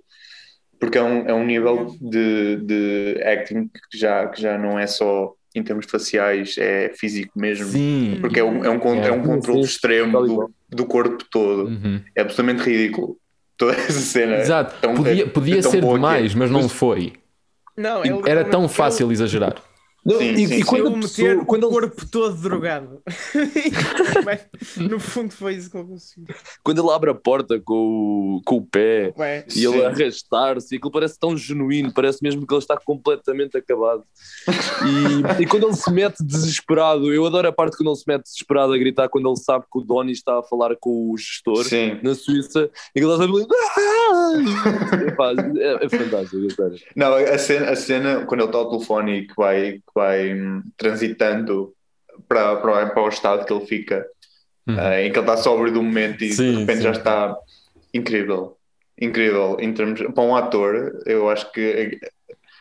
Porque 0.79 0.97
é 0.99 1.03
um, 1.03 1.29
é 1.29 1.35
um 1.35 1.45
nível 1.45 1.95
de, 2.01 2.57
de 2.57 3.23
acting 3.23 3.69
que 3.91 3.99
já, 3.99 4.27
que 4.29 4.41
já 4.41 4.57
não 4.57 4.79
é 4.79 4.87
só 4.87 5.33
em 5.55 5.63
termos 5.63 5.87
faciais, 5.87 6.57
é 6.59 6.93
físico 6.95 7.33
mesmo. 7.39 7.67
Sim. 7.67 8.19
Porque 8.21 8.39
é 8.41 8.45
um, 8.45 8.65
é 8.65 8.71
um, 8.71 8.79
con- 8.79 8.95
é 8.95 9.11
um 9.11 9.23
controle 9.23 9.63
extremo 9.63 10.21
do, 10.27 10.51
do 10.69 10.87
corpo 10.87 11.25
todo. 11.31 11.65
Uhum. 11.69 12.01
É 12.15 12.21
absolutamente 12.23 12.63
ridículo. 12.69 13.17
Toda 13.57 13.73
essa 13.75 13.93
cena. 14.01 14.37
é 14.37 14.41
Exato. 14.41 14.75
tão- 14.81 14.95
Podia, 14.95 15.25
é 15.25 15.27
podia 15.27 15.63
ser 15.63 15.79
é. 15.85 15.93
demais, 15.93 16.35
mas 16.35 16.51
não 16.51 16.69
foi. 16.69 17.13
Não, 17.77 18.05
ele- 18.05 18.21
Era 18.27 18.45
tão 18.45 18.65
ele- 18.65 18.69
fácil 18.73 19.11
exagerar. 19.13 19.55
Sim, 20.09 20.33
e, 20.33 20.47
sim, 20.49 20.55
e 20.57 20.65
quando 20.65 20.87
Ele 20.87 20.95
a 20.95 20.97
meter 20.97 21.27
pessoa, 21.27 21.45
quando 21.45 21.65
o 21.65 21.67
ele, 21.67 21.73
corpo 21.75 22.07
todo 22.07 22.35
drogado. 22.37 23.03
Mas, 24.25 24.49
no 24.77 24.99
fundo 24.99 25.33
foi 25.33 25.55
isso 25.55 25.71
que 25.71 25.77
ele 25.77 25.89
conseguiu. 25.89 26.35
quando 26.63 26.83
ele 26.83 26.91
abre 26.91 27.11
a 27.11 27.15
porta 27.15 27.61
com 27.61 27.75
o, 27.75 28.43
com 28.45 28.57
o 28.57 28.67
pé 28.67 29.13
Ué, 29.19 29.45
e 29.55 29.65
ele 29.65 29.79
Sim. 29.79 29.85
arrastar-se, 29.85 30.75
e 30.75 30.79
aquilo 30.79 30.91
parece 30.91 31.19
tão 31.19 31.37
genuíno, 31.37 31.93
parece 31.93 32.23
mesmo 32.23 32.47
que 32.47 32.55
ele 32.55 32.61
está 32.61 32.79
completamente 32.79 33.57
acabado. 33.59 34.03
E, 34.49 35.43
e 35.43 35.47
quando 35.47 35.67
ele 35.67 35.77
se 35.77 35.93
mete 35.93 36.25
desesperado, 36.25 37.13
eu 37.13 37.27
adoro 37.27 37.49
a 37.49 37.53
parte 37.53 37.77
quando 37.77 37.91
ele 37.91 37.97
se 37.97 38.05
mete 38.07 38.23
desesperado 38.23 38.73
a 38.73 38.79
gritar 38.79 39.09
quando 39.09 39.29
ele 39.29 39.37
sabe 39.37 39.67
que 39.71 39.79
o 39.79 39.83
Donnie 39.83 40.13
está 40.13 40.39
a 40.39 40.43
falar 40.43 40.75
com 40.77 41.11
o 41.11 41.17
gestor 41.19 41.65
Sim. 41.65 41.99
na 42.03 42.15
Suíça 42.15 42.71
e 42.95 43.01
que 43.01 43.07
ele 43.07 43.13
está 43.13 43.25
sempre. 43.25 43.47
Epá, 45.09 45.33
é, 45.59 45.85
é 45.85 45.89
fantástico, 45.89 46.63
é. 46.63 46.77
Não, 46.97 47.15
a 47.15 47.39
cena, 47.39 47.71
a 47.71 47.77
cena, 47.77 48.27
quando 48.27 48.41
ele 48.41 48.49
está 48.49 48.59
ao 48.59 48.71
telefone 48.71 49.19
e 49.19 49.27
que 49.27 49.35
vai, 49.37 49.81
que 49.93 50.01
vai 50.01 50.33
hum, 50.35 50.63
transitando 50.77 51.73
para, 52.29 52.57
para, 52.57 52.87
para 52.91 53.03
o 53.03 53.09
estado 53.09 53.45
que 53.45 53.53
ele 53.53 53.67
fica, 53.67 54.07
Uhum. 54.69 54.79
eh, 54.79 55.07
em 55.07 55.11
que 55.13 55.19
ele 55.19 55.27
está 55.27 55.37
sóbrio 55.39 55.73
do 55.73 55.83
momento 55.83 56.23
e 56.23 56.33
Sim, 56.33 56.53
de 56.53 56.59
repente 56.61 56.77
sim. 56.79 56.83
já 56.85 56.91
está 56.93 57.35
incrível. 57.95 58.57
Incrível. 59.01 59.57
Em 59.59 59.73
termos, 59.73 60.01
para 60.15 60.23
um 60.23 60.37
ator, 60.37 61.01
eu 61.07 61.31
acho 61.31 61.51
que 61.51 61.61
eh, 61.61 62.09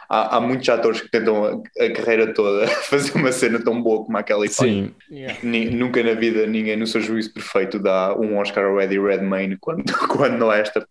há, 0.10 0.38
há 0.38 0.40
muitos 0.42 0.68
atores 0.70 1.02
que 1.02 1.12
tentam 1.12 1.44
a, 1.78 1.84
a 1.86 1.92
carreira 1.92 2.34
toda 2.34 2.66
fazer 2.90 3.12
uma 3.16 3.34
cena 3.34 3.60
tão 3.62 3.82
boa 3.84 4.06
como 4.06 4.18
aquela 4.18 4.46
e. 4.46 4.50
Sim. 4.50 4.92
yeah. 5.12 5.38
Nunca 5.44 6.02
na 6.02 6.14
vida 6.14 6.48
ninguém 6.48 6.78
no 6.78 6.88
seu 6.88 7.02
juízo 7.02 7.34
perfeito 7.34 7.78
dá 7.78 8.16
um 8.18 8.38
Oscar 8.38 8.64
ao 8.66 8.80
Eddie 8.80 9.00
Redmayne 9.00 9.58
quando, 9.60 9.84
quando 10.08 10.38
não 10.38 10.52
é 10.52 10.62
esta, 10.62 10.88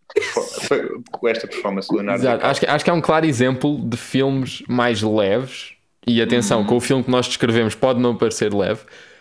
esta 1.27 1.47
performance 1.49 1.89
do 1.89 1.97
Leonardo 1.97 2.23
Exato. 2.23 2.47
Acho, 2.47 2.61
que, 2.61 2.67
acho 2.67 2.85
que 2.85 2.91
é 2.91 2.95
um 2.95 3.01
claro 3.01 3.25
exemplo 3.25 3.79
de 3.83 3.97
filmes 3.97 4.63
mais 4.69 5.01
leves. 5.03 5.73
E 6.09 6.23
atenção, 6.23 6.65
com 6.65 6.77
o 6.77 6.81
filme 6.81 7.05
que 7.05 7.11
nós 7.11 7.27
descrevemos 7.27 7.75
pode 7.75 8.01
não 8.01 8.17
parecer 8.17 8.53
leve, 8.55 8.81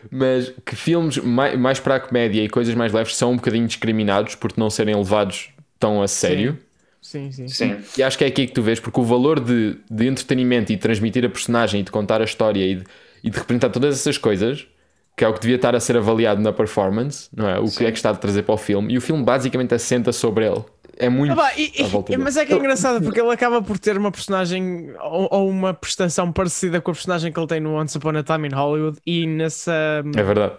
mas 0.10 0.54
que 0.66 0.76
filmes 0.76 1.18
mais, 1.18 1.60
mais 1.60 1.80
para 1.80 1.96
a 1.96 2.00
comédia 2.00 2.42
e 2.42 2.50
coisas 2.50 2.74
mais 2.74 2.94
leves 2.94 3.16
são 3.16 3.32
um 3.32 3.36
bocadinho 3.36 3.68
discriminados 3.68 4.36
por 4.36 4.52
não 4.58 4.70
serem 4.70 4.96
levados 4.96 5.50
tão 5.78 6.02
a 6.02 6.08
sério. 6.08 6.58
Sim, 7.02 7.32
sim. 7.32 7.48
Sim. 7.48 7.78
E 7.98 8.04
acho 8.04 8.18
que 8.18 8.24
é 8.24 8.28
aqui 8.28 8.48
que 8.48 8.54
tu 8.54 8.62
vês, 8.62 8.80
porque 8.80 9.00
o 9.00 9.04
valor 9.04 9.40
de, 9.40 9.78
de 9.90 10.08
entretenimento 10.08 10.72
e 10.72 10.76
de 10.76 10.82
transmitir 10.82 11.26
a 11.26 11.30
personagem 11.30 11.82
e 11.82 11.84
de 11.84 11.92
contar 11.92 12.22
a 12.22 12.26
história 12.26 12.66
e 12.66 12.76
de, 12.76 12.84
e 13.24 13.30
de 13.30 13.38
representar 13.38 13.70
todas 13.70 13.96
essas 13.96 14.18
coisas, 14.18 14.68
que 15.16 15.24
é 15.24 15.28
o 15.28 15.34
que 15.34 15.40
devia 15.40 15.56
estar 15.56 15.76
a 15.76 15.80
ser 15.80 15.98
avaliado 15.98 16.42
na 16.42 16.54
performance, 16.54 17.30
não 17.36 17.50
é? 17.50 17.60
O 17.60 17.72
que 17.72 17.86
é 17.86 17.92
que 17.92 17.98
está 17.98 18.12
a 18.12 18.16
trazer 18.16 18.44
para 18.44 18.56
o 18.56 18.58
filme, 18.58 18.94
e 18.94 18.98
o 18.98 19.02
filme 19.02 19.24
basicamente 19.24 19.74
assenta 19.74 20.12
sobre 20.12 20.46
ele. 20.46 20.64
É 21.00 21.10
muito 21.10 21.40
Ah, 21.40 21.52
e- 21.56 21.72
e- 22.10 22.18
mas 22.18 22.38
é 22.38 22.46
que 22.46 22.54
é 22.54 22.56
engraçado 22.58 23.04
porque 23.04 23.22
ele 23.22 23.30
acaba 23.32 23.62
por 23.62 23.78
ter 23.78 23.98
uma 23.98 24.12
personagem 24.12 24.92
ou, 25.00 25.28
ou 25.32 25.50
uma 25.50 25.74
prestação 25.74 26.32
parecida 26.32 26.82
com 26.82 26.90
a 26.92 26.94
personagem 26.94 27.32
que 27.32 27.40
ele 27.40 27.48
tem 27.48 27.60
no 27.60 27.76
Once 27.80 27.96
Upon 27.98 28.18
a 28.18 28.24
Time 28.24 28.48
in 28.48 28.54
Hollywood 28.56 28.98
e 29.06 29.28
nessa 29.28 30.04
É 30.16 30.24
verdade. 30.24 30.56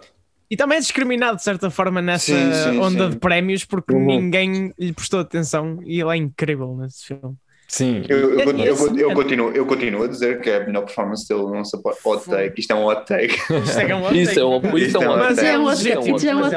e 0.49 0.55
também 0.55 0.77
é 0.77 0.81
discriminado 0.81 1.35
de 1.37 1.43
certa 1.43 1.69
forma 1.69 2.01
nessa 2.01 2.31
Sim, 2.33 2.53
sim, 2.53 2.79
onda 2.79 3.05
sim. 3.05 3.09
de 3.11 3.17
prémios 3.17 3.65
porque 3.65 3.93
Uhum. 3.93 4.05
ninguém 4.05 4.73
lhe 4.79 4.93
prestou 4.93 5.19
atenção 5.19 5.79
e 5.83 5.99
ele 5.99 6.11
é 6.11 6.15
incrível 6.15 6.75
nesse 6.77 7.05
filme. 7.05 7.35
Sim, 7.67 8.03
Eu, 8.09 8.17
eu, 8.17 8.39
É- 8.39 8.43
eu, 8.45 8.75
eu, 8.75 8.97
eu 8.97 9.13
continuo, 9.13 9.51
eu 9.51 9.63
continuo 9.65 10.03
a 10.03 10.07
dizer 10.07 10.41
que 10.41 10.49
é 10.49 10.63
a 10.63 10.65
melhor 10.65 10.85
performance 10.85 11.27
dele 11.27 11.43
não 11.51 11.63
se 11.63 11.79
pode 11.83 11.97
hot 12.03 12.25
take. 12.27 12.59
Isto 12.61 12.71
é 12.71 12.75
um 12.75 12.85
hot 12.85 13.05
take. 13.05 13.35
Isto 13.35 13.79
é 13.79 13.85
que 13.85 13.91
é 13.91 13.95
um 13.95 14.03
hot 14.05 14.17
é 14.19 14.25
take. 14.25 14.39
um- 14.41 14.77
isso 14.77 14.97
é 14.97 14.99
um 15.07 15.11
hot 15.11 15.19
Mas 15.19 15.35
take. 15.35 15.47
é 15.47 15.51
É 15.53 15.59
um 15.59 15.63
hot 15.65 15.69
legítimo, 15.83 16.01
take, 16.17 16.27
é 16.29 16.35
um 16.35 16.45
Esse 16.47 16.55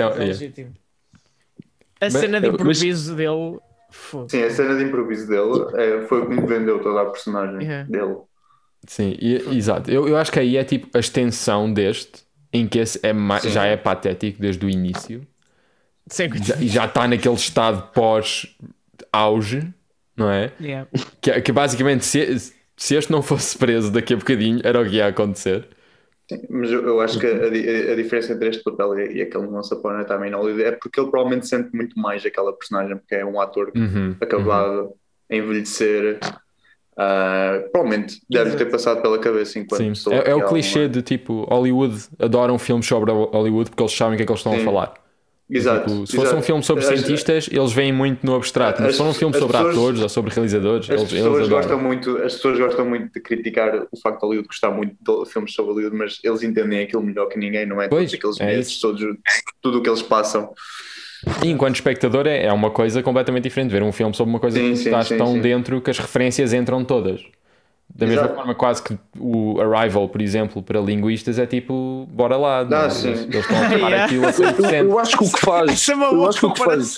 é- 0.00 0.04
mas 0.08 0.18
é. 0.18 0.24
legítimo. 0.24 0.70
A 2.00 2.04
Mas- 2.06 2.12
cena 2.14 2.40
de 2.40 2.46
mas- 2.46 2.54
improviso 2.60 3.14
dele 3.14 3.58
foda. 3.90 4.28
Sim, 4.30 4.42
a 4.42 4.50
cena 4.50 4.76
de 4.76 4.84
improviso 4.84 5.28
dele 5.28 5.64
é, 5.76 6.06
foi 6.06 6.22
o 6.22 6.28
que 6.28 6.34
me 6.34 6.46
vendeu 6.46 6.78
toda 6.80 7.02
a 7.02 7.06
personagem 7.06 7.60
Yeah. 7.62 7.88
dele. 7.90 8.16
sim, 8.86 9.16
e- 9.20 9.44
exato. 9.56 9.90
Eu, 9.90 10.08
eu 10.08 10.16
acho 10.16 10.32
que 10.32 10.38
aí 10.38 10.56
é 10.56 10.64
tipo 10.64 10.88
a 10.96 11.00
extensão 11.00 11.70
deste, 11.72 12.22
em 12.52 12.66
que 12.66 12.78
esse 12.78 12.98
é 13.02 13.12
mais- 13.12 13.42
já 13.44 13.64
é 13.66 13.76
patético 13.76 14.40
desde 14.40 14.64
o 14.64 14.70
início 14.70 15.26
e 16.60 16.66
já 16.68 16.86
está 16.86 17.06
naquele 17.06 17.34
estado 17.34 17.92
pós-auge, 17.92 19.72
não 20.16 20.30
é? 20.30 20.52
Yeah. 20.60 20.88
Que, 21.20 21.40
que 21.42 21.52
basicamente, 21.52 22.04
se, 22.04 22.52
se 22.76 22.94
este 22.94 23.12
não 23.12 23.22
fosse 23.22 23.56
preso 23.58 23.90
daqui 23.92 24.14
a 24.14 24.16
bocadinho, 24.16 24.60
era 24.64 24.80
o 24.80 24.84
que 24.84 24.96
ia 24.96 25.06
acontecer. 25.08 25.68
Sim, 26.30 26.42
Mas 26.48 26.70
eu, 26.70 26.84
eu 26.86 27.00
acho 27.00 27.18
que 27.18 27.26
a, 27.26 27.48
di- 27.50 27.68
a 27.90 27.96
diferença 27.96 28.32
entre 28.32 28.48
este 28.50 28.62
papel 28.62 28.98
e, 29.00 29.16
e 29.18 29.22
aquele 29.22 29.48
não 29.48 29.62
se 29.64 29.74
Upon 29.74 29.90
a 29.90 30.04
Time 30.04 30.28
in 30.28 30.32
Hollywood 30.32 30.62
é 30.62 30.72
porque 30.72 31.00
ele 31.00 31.10
provavelmente 31.10 31.48
sente 31.48 31.74
muito 31.74 31.98
mais 31.98 32.24
aquela 32.24 32.52
personagem, 32.52 32.96
porque 32.96 33.16
é 33.16 33.24
um 33.24 33.40
ator 33.40 33.72
Uhum, 33.74 34.14
acabado 34.20 34.92
a 35.28 35.34
envelhecer. 35.34 36.20
Ah, 36.96 37.62
provavelmente 37.72 38.20
deve 38.30 38.56
ter 38.56 38.66
passado 38.70 39.02
pela 39.02 39.18
cabeça 39.18 39.58
enquanto 39.58 39.78
Sim, 39.82 39.88
pessoa. 39.90 40.16
é, 40.16 40.30
é 40.30 40.34
o 40.36 40.40
há 40.40 40.44
clichê 40.48 40.80
uma- 40.80 40.88
de 40.88 41.02
tipo 41.02 41.44
Hollywood 41.44 41.96
adoram 42.18 42.58
filmes 42.58 42.86
sobre 42.86 43.10
Hollywood 43.10 43.70
porque 43.70 43.82
eles 43.82 43.92
sabem 43.92 44.14
o 44.14 44.16
que 44.18 44.22
é 44.22 44.26
que 44.26 44.32
eles 44.32 44.40
estão 44.40 44.52
Sim. 44.52 44.62
a 44.62 44.64
falar. 44.64 44.94
Exato. 45.50 45.90
Tipo, 45.90 46.06
se 46.06 46.12
fosse 46.14 46.26
exato. 46.28 46.38
um 46.40 46.42
filme 46.42 46.62
sobre 46.62 46.84
As- 46.84 46.90
cientistas, 47.00 47.48
eles 47.50 47.72
veem 47.72 47.92
muito 47.92 48.24
no 48.24 48.34
abstrato, 48.36 48.80
mas 48.82 48.90
As- 48.90 48.96
se 48.96 49.02
for 49.02 49.08
um 49.08 49.14
filme 49.14 49.36
sobre 49.36 49.56
pessoas- 49.56 49.76
atores 49.76 50.00
ou 50.02 50.08
sobre 50.08 50.32
realizadores, 50.34 50.84
As 50.88 51.00
eles, 51.00 51.00
eles 51.12 51.12
pessoas, 51.24 51.36
adoram. 51.46 51.56
gostam 51.56 51.80
muito, 51.80 52.16
as 52.18 52.34
pessoas 52.34 52.58
gostam 52.58 52.84
muito 52.88 53.12
de 53.12 53.20
criticar 53.20 53.86
o 53.90 53.96
facto 54.00 54.20
de 54.20 54.26
Hollywood 54.26 54.46
gostar 54.48 54.70
muito 54.70 54.94
de 55.00 55.30
filmes 55.32 55.52
sobre 55.52 55.72
Hollywood, 55.72 55.96
mas 55.96 56.18
eles 56.22 56.42
entendem 56.42 56.80
aquilo 56.82 57.02
melhor 57.02 57.26
que 57.26 57.38
ninguém, 57.38 57.66
não 57.66 57.82
é? 57.82 57.88
Pois, 57.88 58.10
Todos 58.12 58.14
aqueles 58.14 58.40
é 58.40 58.56
meses, 58.56 58.80
todos, 58.80 59.02
tudo 59.60 59.78
o 59.78 59.82
que 59.82 59.88
eles 59.88 60.02
passam. 60.02 60.50
E 61.44 61.48
enquanto 61.50 61.74
espectador 61.74 62.26
é, 62.26 62.44
é 62.44 62.52
uma 62.52 62.70
coisa 62.70 63.02
completamente 63.02 63.42
diferente. 63.44 63.70
Ver 63.70 63.82
um 63.82 63.92
filme 63.92 64.14
sobre 64.14 64.32
uma 64.32 64.40
coisa 64.40 64.56
Sim, 64.58 64.70
que 64.70 64.76
sim, 64.76 64.84
estás 64.84 65.08
sim, 65.08 65.18
tão 65.18 65.32
sim. 65.34 65.40
dentro 65.40 65.80
que 65.80 65.90
as 65.90 65.98
referências 65.98 66.52
entram 66.54 66.82
todas. 66.84 67.20
Da 67.94 68.06
mesma 68.06 68.22
Exato. 68.22 68.34
forma, 68.36 68.54
quase 68.54 68.82
que 68.82 68.98
o 69.18 69.60
Arrival, 69.60 70.08
por 70.08 70.22
exemplo, 70.22 70.62
para 70.62 70.80
linguistas 70.80 71.38
é 71.38 71.46
tipo, 71.46 72.08
bora 72.10 72.36
lá. 72.36 72.64
não 72.64 72.76
é? 72.76 72.84
Ah, 72.86 72.90
sim. 72.90 73.08
Eles, 73.08 73.20
eles 73.24 73.36
estão 73.40 73.56
a 73.56 73.68
tomar 73.68 73.88
Yeah. 73.90 74.04
aquilo 74.04 74.24
a 74.24 74.28
Eu, 74.28 74.32
100%. 74.32 74.74
eu 74.90 74.98
acho 74.98 75.18
que 75.18 75.24
o 75.24 75.32
que 75.32 75.40
faz. 75.40 75.88
É 75.88 75.92
eu 75.92 76.28
acho 76.28 76.38
que 76.40 76.46
o 76.46 76.52
que 76.52 76.64
faz. 76.64 76.96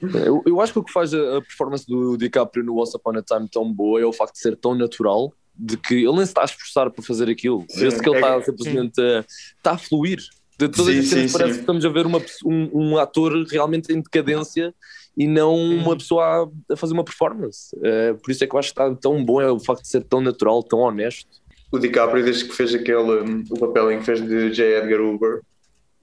Eu, 0.00 0.42
eu 0.46 0.60
acho 0.60 0.72
que 0.72 0.78
o 0.78 0.84
que 0.84 0.92
faz 0.92 1.14
a, 1.14 1.36
a 1.38 1.42
performance 1.42 1.86
do 1.86 2.16
DiCaprio 2.16 2.64
no 2.64 2.80
Once 2.80 2.96
Upon 2.96 3.18
a 3.18 3.22
Time 3.22 3.48
tão 3.48 3.72
boa 3.72 4.00
é 4.00 4.04
o 4.04 4.12
facto 4.12 4.32
de 4.34 4.40
ser 4.40 4.56
tão 4.56 4.74
natural 4.74 5.32
de 5.54 5.76
que 5.76 5.94
ele 5.94 6.06
nem 6.12 6.16
se 6.24 6.30
está 6.32 6.42
a 6.42 6.44
esforçar 6.46 6.90
para 6.90 7.04
fazer 7.04 7.28
aquilo. 7.30 7.64
Sim, 7.68 7.78
Parece 7.80 8.02
que 8.02 8.08
ele 8.08 8.16
é 8.16 8.20
está 8.20 8.42
simplesmente 8.42 9.00
a, 9.00 9.24
está 9.56 9.70
a 9.72 9.78
fluir. 9.78 10.18
De 10.58 10.68
todas 10.68 10.92
Sim, 10.94 11.00
as 11.00 11.06
sim, 11.06 11.14
parece 11.16 11.36
sim. 11.52 11.54
que 11.54 11.60
estamos 11.60 11.84
a 11.84 11.88
ver 11.88 12.06
uma, 12.06 12.20
um, 12.44 12.70
um 12.72 12.96
ator 12.98 13.32
realmente 13.50 13.92
em 13.92 14.00
decadência 14.00 14.74
e 15.16 15.26
não 15.26 15.54
uma 15.54 15.96
pessoa 15.96 16.24
a, 16.68 16.72
a 16.72 16.76
fazer 16.76 16.94
uma 16.94 17.04
performance. 17.04 17.76
Eh, 17.82 18.14
por 18.14 18.30
isso 18.30 18.42
é 18.42 18.46
que 18.46 18.54
eu 18.54 18.58
acho 18.58 18.72
que 18.74 18.80
está 18.80 18.94
tão 18.96 19.22
bom 19.24 19.40
é 19.42 19.50
o 19.50 19.58
facto 19.60 19.82
de 19.82 19.88
ser 19.88 20.02
tão 20.04 20.20
natural, 20.20 20.62
tão 20.62 20.78
honesto. 20.80 21.28
O 21.70 21.78
DiCaprio, 21.78 22.24
desde 22.24 22.46
que 22.46 22.54
fez 22.54 22.74
aquele, 22.74 23.20
hum, 23.22 23.44
o 23.50 23.58
papel 23.58 23.92
em 23.92 23.98
que 23.98 24.04
fez 24.04 24.20
de 24.20 24.50
J. 24.52 24.78
Edgar 24.78 25.00
Hoover, 25.00 25.40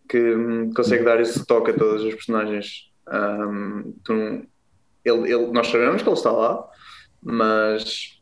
que 0.07 0.18
hum, 0.36 0.72
consegue 0.76 1.03
dar 1.03 1.20
esse 1.20 1.45
toque 1.45 1.72
a 1.72 1.74
todas 1.78 2.03
as 2.03 2.14
personagens. 2.14 2.89
Hum, 3.12 3.93
tu 4.03 4.14
ele, 4.14 5.32
ele- 5.34 5.51
nós 5.51 5.68
sabemos 5.68 6.01
que 6.03 6.10
ele 6.10 6.16
está 6.16 6.32
lá, 6.32 6.68
mas 7.24 8.20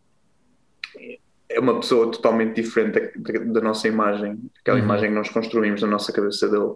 é 1.50 1.60
uma 1.60 1.80
pessoa 1.80 2.12
totalmente 2.12 2.56
diferente 2.62 3.00
da, 3.18 3.32
da- 3.40 3.46
da 3.46 3.62
nossa 3.62 3.88
imagem, 3.88 4.38
aquela 4.62 4.78
Uhum. 4.78 4.84
imagem 4.84 5.10
que 5.10 5.16
nós 5.16 5.30
construímos 5.30 5.82
na 5.82 5.88
nossa 5.88 6.12
cabeça 6.14 6.48
dele. 6.50 6.74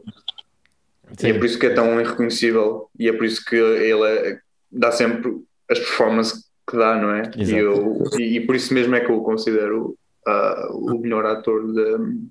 E 1.21 1.27
é 1.27 1.33
Sim. 1.33 1.39
por 1.39 1.45
isso 1.45 1.59
que 1.59 1.65
é 1.65 1.73
tão 1.73 1.99
irreconhecível 1.99 2.89
e 2.97 3.07
é 3.09 3.13
por 3.13 3.25
isso 3.25 3.43
que 3.45 3.55
ele 3.55 4.03
é- 4.03 4.39
dá 4.71 4.91
sempre 4.91 5.31
as 5.69 5.79
performances 5.79 6.45
que 6.69 6.77
dá, 6.77 6.95
não 6.99 7.11
é? 7.11 7.31
E, 7.35 7.41
Exato. 7.41 7.57
eu, 7.59 8.03
e, 8.17 8.37
e 8.37 8.45
por 8.45 8.55
isso 8.55 8.73
mesmo 8.73 8.95
é 8.95 8.99
que 9.01 9.11
eu 9.11 9.17
o 9.17 9.23
considero 9.23 9.97
ah, 10.25 10.69
o 10.71 10.97
melhor 10.99 11.25
ator 11.25 11.65
de- 11.73 12.21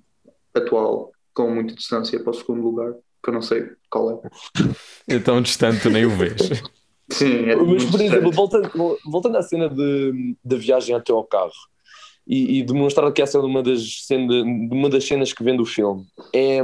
atual, 0.54 1.12
com 1.34 1.50
muita 1.50 1.74
distância 1.74 2.18
para 2.20 2.30
o 2.30 2.34
segundo 2.34 2.62
lugar, 2.62 2.92
que 3.22 3.28
eu 3.30 3.34
não 3.34 3.42
sei 3.42 3.68
qual 3.90 4.22
é. 5.08 5.14
É 5.14 5.18
tão 5.18 5.42
distante, 5.42 5.88
nem 5.88 6.04
o 6.06 6.10
vês. 6.10 6.36
Sim, 7.10 7.48
é 7.50 7.56
Mas, 7.56 7.66
muito 7.66 7.90
por 7.90 8.00
exemplo, 8.00 8.30
voltando, 8.30 8.70
voltando 9.04 9.36
à 9.36 9.42
cena 9.42 9.68
de, 9.68 10.36
da 10.44 10.56
viagem 10.56 10.94
até 10.94 11.12
ao 11.12 11.24
carro 11.24 11.50
e, 12.24 12.60
e 12.60 12.62
demonstrar 12.62 13.10
que 13.12 13.20
essa 13.20 13.36
é 13.36 13.40
uma 13.40 13.62
das, 13.64 14.06
cena, 14.06 14.42
uma 14.44 14.88
das 14.88 15.04
cenas 15.04 15.32
que 15.32 15.42
vem 15.42 15.56
do 15.56 15.66
filme, 15.66 16.06
é, 16.32 16.60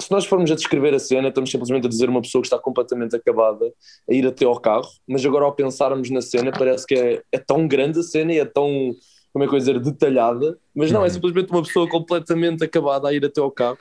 se 0.00 0.10
nós 0.10 0.26
formos 0.26 0.50
a 0.50 0.54
descrever 0.54 0.92
a 0.94 0.98
cena, 0.98 1.28
estamos 1.28 1.50
simplesmente 1.50 1.86
a 1.86 1.88
dizer 1.88 2.08
uma 2.08 2.20
pessoa 2.22 2.42
que 2.42 2.46
está 2.46 2.58
completamente 2.58 3.14
acabada 3.16 3.64
a 4.08 4.12
ir 4.14 4.26
até 4.26 4.44
ao 4.44 4.58
carro, 4.60 4.88
mas 5.06 5.24
agora 5.24 5.44
ao 5.44 5.54
pensarmos 5.54 6.10
na 6.10 6.20
cena, 6.20 6.50
parece 6.52 6.86
que 6.86 6.94
é, 6.94 7.22
é 7.32 7.38
tão 7.38 7.66
grande 7.68 8.00
a 8.00 8.02
cena 8.02 8.32
e 8.32 8.38
é 8.38 8.44
tão, 8.44 8.92
como 9.32 9.44
é 9.44 9.48
que 9.48 9.54
eu 9.54 9.58
dizer, 9.58 9.78
detalhada, 9.80 10.58
mas 10.74 10.90
não, 10.90 11.04
é 11.04 11.08
simplesmente 11.10 11.50
uma 11.50 11.62
pessoa 11.62 11.88
completamente 11.88 12.64
acabada 12.64 13.08
a 13.08 13.12
ir 13.12 13.24
até 13.24 13.40
ao 13.40 13.50
carro. 13.50 13.78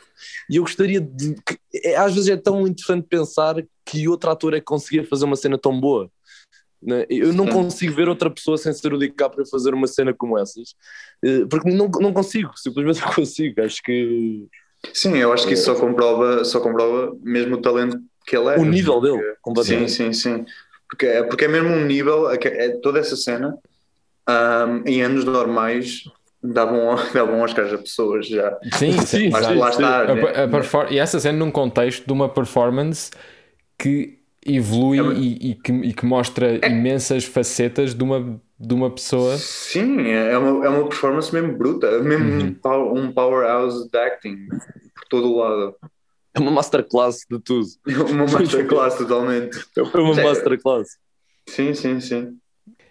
E 0.50 0.58
eu 0.58 0.64
gostaria 0.64 1.02
de. 1.02 1.36
que- 1.36 1.58
é, 1.84 1.96
às 1.96 2.14
vezes 2.14 2.30
é 2.30 2.38
tão 2.38 2.68
interessante 2.68 3.08
pensar 3.08 3.56
que 3.86 4.08
outro 4.08 4.30
ator 4.30 4.54
é 4.54 4.60
que 4.60 4.66
conseguia 4.66 5.04
fazer 5.06 5.26
uma 5.26 5.36
cena 5.36 5.58
tão 5.58 5.80
boa. 5.80 6.10
né? 6.82 7.06
Eu 7.10 7.34
não 7.34 7.48
consigo 7.48 7.94
ver 7.96 8.08
outra 8.10 8.30
pessoa 8.30 8.58
sem 8.58 8.72
ser 8.74 8.94
o 8.94 8.98
DiCaprio 9.00 9.46
fazer 9.48 9.74
uma 9.74 9.88
cena 9.88 10.14
como 10.14 10.38
essas, 10.38 10.76
Eh, 11.24 11.46
porque 11.50 11.70
não, 11.72 11.88
não 11.88 12.14
consigo, 12.14 12.52
simplesmente 12.58 13.00
não 13.06 13.14
consigo. 13.14 13.62
Acho 13.62 13.82
que 13.82 14.48
Sim, 14.92 15.18
eu 15.18 15.32
acho 15.32 15.48
que 15.48 15.54
isso 15.54 15.66
só 15.66 15.76
comprova, 15.76 16.44
só 16.44 16.60
comprova 16.60 17.16
mesmo 17.22 17.56
o 17.56 17.62
talento 17.62 18.00
que 18.26 18.36
ele 18.36 18.50
é. 18.50 18.58
o 18.58 18.66
nível 18.66 19.00
dele, 19.00 19.18
Sim, 19.18 19.36
completamente. 19.42 19.92
sim, 19.92 20.14
sim. 20.14 20.46
Porque 20.90 21.06
é, 21.06 21.24
porque 21.24 21.46
é 21.46 21.48
mesmo 21.48 21.70
um 21.70 21.86
nível, 21.86 22.30
é, 22.30 22.36
é 22.44 22.70
toda 22.82 23.00
essa 23.00 23.16
cena, 23.16 23.58
ahm, 24.28 24.84
em 24.86 25.02
anos 25.02 25.26
normais, 25.26 26.04
davam, 26.42 26.96
davam 27.14 27.42
Oscars 27.42 27.74
a 27.74 27.78
pessoas 27.78 28.28
já. 28.28 28.58
Sim, 28.74 28.92
sim, 29.06 29.30
Mas 29.32 29.48
exato. 29.48 29.60
lá 29.60 29.70
está. 29.70 30.02
A- 30.02 30.14
né? 30.14 30.22
a 30.88 30.94
e 30.94 31.00
essa 31.00 31.20
cena 31.20 31.38
num 31.38 31.52
contexto 31.52 32.06
de 32.06 32.14
uma 32.14 32.30
performance 32.30 33.12
que 33.78 34.20
evolui 34.46 35.00
É 35.00 35.20
e, 35.20 35.52
e 35.52 35.56
que, 35.56 35.72
e 35.72 35.94
que 35.94 36.06
mostra 36.06 36.56
imensas 36.68 37.24
facetas 37.24 37.94
de 37.96 38.04
uma, 38.04 38.42
de 38.66 38.74
uma 38.74 38.90
pessoa. 38.90 39.38
Sim, 39.38 40.08
é 40.08 40.38
uma, 40.38 40.66
é 40.66 40.70
uma 40.70 40.88
performance 40.88 41.34
mesmo 41.34 41.58
bruta, 41.58 42.00
mesmo 42.02 42.26
Uhum. 42.26 42.46
um 42.46 42.54
pow- 42.54 42.96
um 42.98 43.12
powerhouse 43.12 43.90
de 43.90 43.98
acting 43.98 44.48
por 44.96 45.06
todo 45.10 45.32
o 45.32 45.38
lado. 45.38 45.76
É 46.34 46.40
uma 46.40 46.50
masterclass 46.52 47.26
de 47.30 47.40
tudo. 47.40 47.68
Uma 48.10 48.26
masterclass 48.26 48.96
totalmente. 48.98 49.60
É 49.78 49.82
uma 49.84 50.16
Sim. 50.16 50.24
masterclass. 50.24 50.88
Sim, 51.48 51.74
sim, 51.76 52.00
sim. 52.00 52.38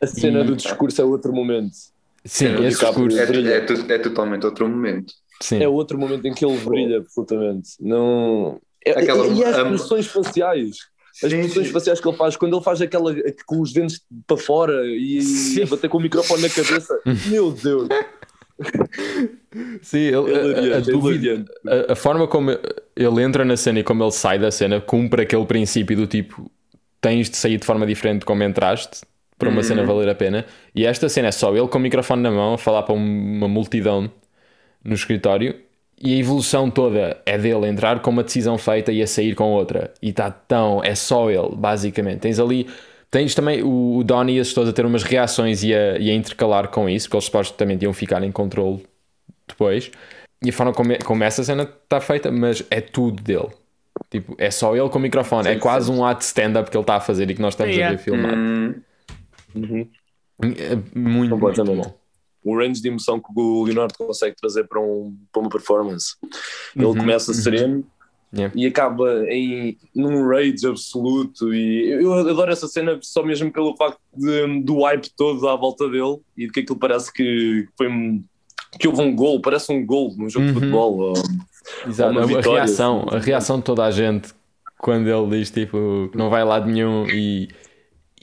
A 0.01 0.07
cena 0.07 0.41
E- 0.41 0.45
do 0.45 0.55
discurso 0.55 1.01
é 1.03 1.05
outro 1.05 1.33
momento. 1.33 1.73
Sim, 2.25 2.55
o 2.55 2.65
esse 2.65 2.79
discurso. 2.79 3.19
É, 3.19 3.25
é, 3.25 3.95
é 3.95 3.99
totalmente 3.99 4.47
outro 4.47 4.69
momento. 4.69 5.13
Sim. 5.41 5.61
É 5.61 5.69
outro 5.69 5.99
momento 5.99 6.25
em 6.25 6.33
que 6.33 6.45
ele 6.45 6.57
brilha 6.59 6.99
absolutamente. 6.99 7.71
Não... 7.81 8.61
É, 8.87 8.93
Aquela- 8.93 9.27
e, 9.27 9.43
as 9.45 9.57
a- 9.57 9.63
expressões 9.63 10.07
faciais. 10.07 10.77
As 11.23 11.31
Sim, 11.31 11.41
expressões 11.41 11.67
sim. 11.67 11.73
faciais 11.73 12.01
que 12.01 12.09
ele 12.09 12.17
faz, 12.17 12.37
quando 12.37 12.57
ele 12.57 12.65
faz 12.65 12.81
aquela 12.81 13.15
com 13.47 13.61
os 13.61 13.73
dentes 13.73 14.01
para 14.27 14.37
fora 14.37 14.87
e 14.87 15.21
Sim. 15.23 15.67
bater 15.67 15.89
com 15.89 15.99
o 15.99 16.01
microfone 16.01 16.43
na 16.43 16.49
cabeça, 16.49 16.99
meu 17.29 17.51
Deus, 17.53 17.89
Sim, 19.83 19.99
ele, 19.99 20.17
a- 20.17 20.21
a, 20.21 20.81
hilariante, 20.81 20.91
dúvida- 20.91 21.45
a, 21.89 21.93
a 21.93 21.97
forma 21.97 22.27
como 22.27 22.51
ele 22.97 23.23
entra 23.23 23.45
na 23.45 23.57
cena 23.57 23.81
e 23.81 23.85
como 23.85 24.03
ele 24.03 24.13
sai 24.13 24.39
da 24.39 24.51
cena 24.51 24.81
cumpre 24.81 25.23
aquele 25.23 25.45
princípio 25.47 25.97
do 25.97 26.07
tipo 26.07 26.51
tens 27.01 27.29
de 27.29 27.37
sair 27.37 27.59
de 27.59 27.67
forma 27.67 27.87
diferente 27.87 28.25
como 28.25 28.43
entraste 28.45 29.01
para 29.39 29.49
uma 29.49 29.57
Uhum. 29.59 29.63
cena 29.65 29.85
valer 29.85 30.09
a 30.09 30.15
pena. 30.15 30.47
E 30.75 30.87
esta 30.87 31.09
cena 31.09 31.29
é 31.29 31.33
só 31.33 31.55
ele 31.55 31.67
com 31.69 31.79
o 31.79 31.81
microfone 31.81 32.23
na 32.23 32.31
mão 32.31 32.55
a 32.55 32.59
falar 32.59 32.83
para 32.85 32.95
um- 32.95 33.37
uma 33.39 33.49
multidão 33.49 34.11
no 34.85 34.95
escritório 34.95 35.57
e 36.03 36.15
a 36.17 36.19
evolução 36.19 36.71
toda 36.71 37.23
é 37.25 37.39
dele 37.39 37.69
entrar 37.69 38.01
com 38.01 38.11
uma 38.11 38.25
decisão 38.25 38.59
feita 38.59 38.93
e 38.93 39.03
a 39.03 39.07
sair 39.07 39.35
com 39.37 39.53
outra. 39.53 39.93
E 40.03 40.11
está 40.11 40.31
tão. 40.31 40.83
É 40.85 40.95
só 40.95 41.31
ele, 41.31 41.55
basicamente. 41.57 42.21
Tens 42.21 42.41
ali. 42.41 42.69
Tens 43.11 43.35
também 43.35 43.63
o, 43.63 43.99
o 43.99 44.05
Donnie 44.05 44.39
e 44.39 44.41
as 44.41 44.49
pessoas 44.49 44.69
a 44.71 44.73
ter 44.73 44.87
umas 44.87 45.03
reações 45.03 45.63
e 45.63 45.75
a, 45.75 45.99
e 45.99 46.11
a 46.11 46.15
intercalar 46.15 46.69
com 46.69 46.89
isso, 46.89 47.07
porque 47.09 47.17
eles 47.19 47.25
supostamente 47.27 47.85
iam 47.85 47.93
ficar 47.93 48.23
em 48.23 48.33
controle 48.33 48.83
depois. 49.47 49.91
E 50.45 50.51
a 50.51 50.53
forma 50.53 50.73
como, 50.73 50.93
como 51.05 51.23
essa 51.25 51.45
cena 51.45 51.65
está 51.65 52.01
feita, 52.01 52.33
mas 52.33 52.65
é 52.71 52.81
tudo 52.81 53.23
dele. 53.23 53.51
Tipo, 54.11 54.35
é 54.39 54.51
só 54.51 54.75
ele 54.77 54.89
com 54.89 54.99
o 54.99 55.03
microfone. 55.03 55.49
é 55.49 55.57
quase 55.57 55.91
um 55.91 56.05
ato 56.05 56.21
de 56.21 56.25
stand-up 56.27 56.71
que 56.71 56.77
ele 56.77 56.83
está 56.83 56.97
a 56.97 57.01
fazer 57.01 57.31
e 57.31 57.35
que 57.35 57.43
nós 57.43 57.55
estamos 57.55 57.75
Yeah. 57.77 57.95
a 57.95 57.97
ver 57.97 58.03
filmar. 58.03 58.35
Hum, 58.35 58.75
Uhum. 59.55 59.91
É 60.43 60.77
muito, 60.99 61.37
muito 61.37 61.65
bom. 61.65 62.02
O 62.45 62.57
range 62.57 62.81
de 62.83 62.89
emoção 62.89 63.21
que 63.21 63.29
o 63.35 63.65
Leonardo 63.65 63.95
consegue 63.97 64.35
trazer 64.37 64.65
para, 64.67 64.81
um, 64.81 65.17
para 65.33 65.41
uma 65.43 65.49
performance. 65.51 66.15
Ele 66.77 66.85
Uhum, 66.87 66.97
começa 66.97 67.31
uhum. 67.33 67.37
sereno 67.39 67.85
Yeah. 68.35 68.51
e 68.59 68.65
acaba 68.67 69.27
em 69.31 69.77
num 69.95 70.27
rage 70.27 70.67
absoluto. 70.67 71.53
E 71.53 71.91
eu 72.03 72.15
adoro 72.15 72.51
essa 72.51 72.67
cena 72.67 72.99
só 73.03 73.23
mesmo 73.23 73.53
pelo 73.53 73.77
facto 73.77 73.99
de- 74.17 74.61
do 74.63 74.81
hype 74.85 75.11
todo 75.15 75.47
à 75.47 75.55
volta 75.55 75.87
dele 75.87 76.17
e 76.35 76.47
de 76.47 76.51
que 76.53 76.61
aquilo 76.61 76.79
parece 76.79 77.13
que 77.13 77.69
foi 77.77 77.89
que 78.81 78.89
houve 78.89 79.03
um 79.03 79.15
gol, 79.15 79.39
parece 79.43 79.71
um 79.71 79.85
gol 79.85 80.15
num 80.17 80.31
jogo 80.31 80.47
Uhum. 80.47 80.53
de 80.55 80.59
futebol. 80.61 80.99
ou- 80.99 81.13
Exato, 81.87 82.11
uma 82.13 82.23
a, 82.23 82.25
vitória, 82.27 82.53
reação, 82.61 83.07
a 83.11 83.19
reação 83.19 83.59
de 83.59 83.65
toda 83.65 83.85
a 83.85 83.91
gente 83.91 84.33
quando 84.79 85.09
ele 85.11 85.39
diz 85.39 85.51
tipo 85.51 86.09
que 86.11 86.17
não 86.17 86.31
vai 86.31 86.41
a 86.41 86.45
lado 86.47 86.71
nenhum 86.71 87.07
e, 87.09 87.51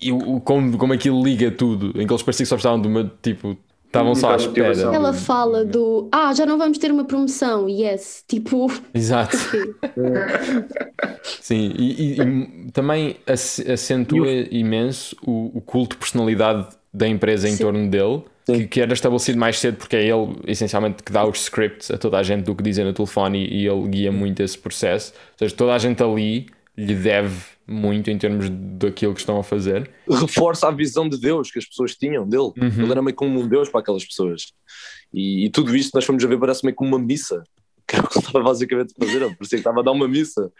e 0.02 0.12
o, 0.12 0.38
o- 0.38 0.42
como, 0.42 0.76
como 0.80 0.92
aquilo 0.92 1.24
liga 1.24 1.52
tudo, 1.52 1.90
em 2.02 2.08
que 2.08 2.12
eles 2.12 2.24
pareciam 2.24 2.46
que 2.46 2.50
só 2.50 2.56
precisavam 2.56 2.82
de 2.82 2.88
uma 2.88 3.12
tipo, 3.22 3.56
estavam 3.90 4.14
só 4.16 4.32
à 4.34 4.36
espera. 4.36 4.72
Ela 4.94 5.12
fala 5.14 5.66
do 5.66 6.08
ah, 6.12 6.34
já 6.34 6.46
não 6.46 6.58
vamos 6.58 6.78
ter 6.78 6.92
uma 6.92 7.04
promoção, 7.06 7.68
yes, 7.68 8.24
tipo, 8.28 8.72
Exato, 8.94 9.36
sim, 11.42 11.74
e, 11.78 12.14
e- 12.18 12.22
e 12.68 12.72
também 12.72 13.18
ace- 13.28 13.70
acentua 13.72 14.30
imenso 14.52 15.16
o, 15.26 15.52
o 15.58 15.62
culto 15.62 15.96
de 15.96 16.00
personalidade 16.00 16.68
da 16.94 17.08
empresa 17.08 17.48
em 17.48 17.54
Sim. 17.54 17.64
torno 17.64 17.90
dele. 17.90 18.24
Que, 18.46 18.68
que 18.68 18.82
era 18.82 18.92
estabelecido 18.94 19.38
mais 19.38 19.60
cedo 19.60 19.76
porque 19.78 19.96
é 19.96 20.04
ele 20.08 20.36
essencialmente 20.48 21.04
que 21.04 21.12
dá 21.12 21.24
os 21.24 21.42
scripts 21.44 21.92
a 21.92 22.00
toda 22.00 22.18
a 22.18 22.24
gente 22.24 22.46
do 22.46 22.56
que 22.56 22.64
dizem 22.64 22.84
no 22.84 22.94
telefone 22.94 23.46
e, 23.46 23.62
e 23.64 23.68
ele 23.68 23.88
guia 23.88 24.12
muito 24.12 24.42
esse 24.42 24.58
processo. 24.58 25.14
Ou 25.34 25.38
seja, 25.38 25.56
toda 25.56 25.74
a 25.76 25.78
gente 25.78 26.02
ali 26.02 26.48
lhe 26.76 26.96
deve 26.96 27.36
muito 27.70 28.10
em 28.10 28.18
termos 28.18 28.50
daquilo 28.50 29.14
que 29.14 29.20
estão 29.20 29.40
a 29.40 29.44
fazer. 29.44 29.90
reforça 30.10 30.68
a 30.68 30.72
visão 30.72 31.08
de 31.08 31.20
Deus 31.20 31.52
que 31.52 31.60
as 31.60 31.66
pessoas 31.66 31.96
tinham 31.96 32.28
dele. 32.28 32.52
Uhum. 32.58 32.84
Ele 32.84 32.92
era 32.92 33.02
meio 33.02 33.16
como 33.16 33.40
um 33.40 33.48
Deus 33.48 33.70
para 33.70 33.82
aquelas 33.82 34.06
pessoas. 34.06 34.52
E, 35.14 35.46
e 35.46 35.50
tudo 35.50 35.76
isto 35.76 35.94
nós 35.94 36.06
fomos 36.06 36.24
a 36.24 36.28
ver, 36.28 36.40
parece 36.40 36.64
meio 36.64 36.76
como 36.76 36.96
uma 36.96 37.06
missa. 37.06 37.44
Que 37.88 37.96
era 37.96 38.06
o 38.06 38.08
que 38.08 38.20
ele 38.20 38.26
estava 38.26 38.44
basicamente 38.44 38.94
a 38.96 39.06
fazer. 39.06 39.22
Ele 39.22 39.36
parecia 39.36 39.58
que 39.58 39.62
estava 39.62 39.80
a 39.80 39.84
dar 39.84 39.92
uma 39.92 40.08
missa. 40.08 40.52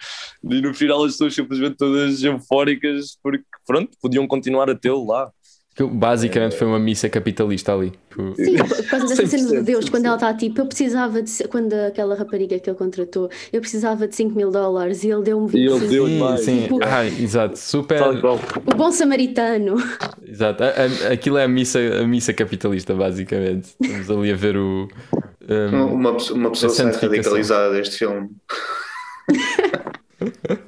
E 0.44 0.62
no 0.62 0.74
final 0.74 1.04
as 1.04 1.14
pessoas 1.14 1.36
simplesmente 1.36 1.76
todas 1.76 2.24
eufóricas 2.24 3.18
porque, 3.22 3.46
pronto, 3.66 3.98
podiam 4.02 4.28
continuar 4.28 4.70
a 4.70 4.76
tê-lo 4.76 5.06
lá. 5.06 5.32
Que 5.80 5.86
basicamente 5.86 6.58
foi 6.58 6.68
uma 6.68 6.78
missa 6.78 7.08
capitalista 7.08 7.74
ali. 7.74 7.94
Tipo, 8.10 8.36
Sim, 8.36 8.58
por 8.58 8.90
causa 8.90 9.08
dessa 9.08 9.26
cena 9.28 9.48
de 9.50 9.56
100%, 9.60 9.64
Deus, 9.64 9.88
quando 9.90 10.04
100%. 10.04 10.08
ela 10.08 10.16
está 10.16 10.34
tipo, 10.34 10.60
eu 10.60 10.66
precisava 10.66 11.22
de. 11.22 11.48
Quando 11.48 11.74
aquela 11.74 12.16
rapariga 12.16 12.60
que 12.60 12.70
ele 12.70 12.76
contratou, 12.78 13.30
eu 13.54 13.62
precisava 13.62 14.06
de 14.06 14.14
5 14.14 14.36
mil 14.36 14.52
dólares 14.52 15.06
e 15.06 15.10
ele 15.10 15.22
deu-me 15.24 15.50
E 15.58 15.66
ele 15.68 15.70
25. 15.80 15.90
deu 15.90 16.06
Sim, 16.08 16.20
mais. 16.20 16.42
sim. 16.42 16.62
Tipo- 16.64 16.80
Ah, 16.84 17.06
exato. 17.06 17.58
Super. 17.58 18.02
O 18.04 18.76
bom 18.76 18.92
samaritano. 18.92 19.78
Exato. 20.28 20.66
A- 20.66 20.68
a- 20.68 21.14
aquilo 21.14 21.38
é 21.38 21.46
a 21.46 21.48
missa, 21.48 21.80
a 21.80 22.06
missa 22.06 22.34
capitalista, 22.34 22.94
basicamente. 22.94 23.70
Estamos 23.80 24.12
ali 24.12 24.32
a 24.34 24.36
ver 24.36 24.58
o. 24.58 24.86
um, 25.50 25.86
Uma, 25.94 26.14
pessoa- 26.16 26.38
uma 26.38 26.50
pessoa 26.50 26.70
sai 26.72 26.88
santificação. 26.88 27.10
radicalizada 27.32 27.72
deste 27.72 28.00
filme. 28.00 28.30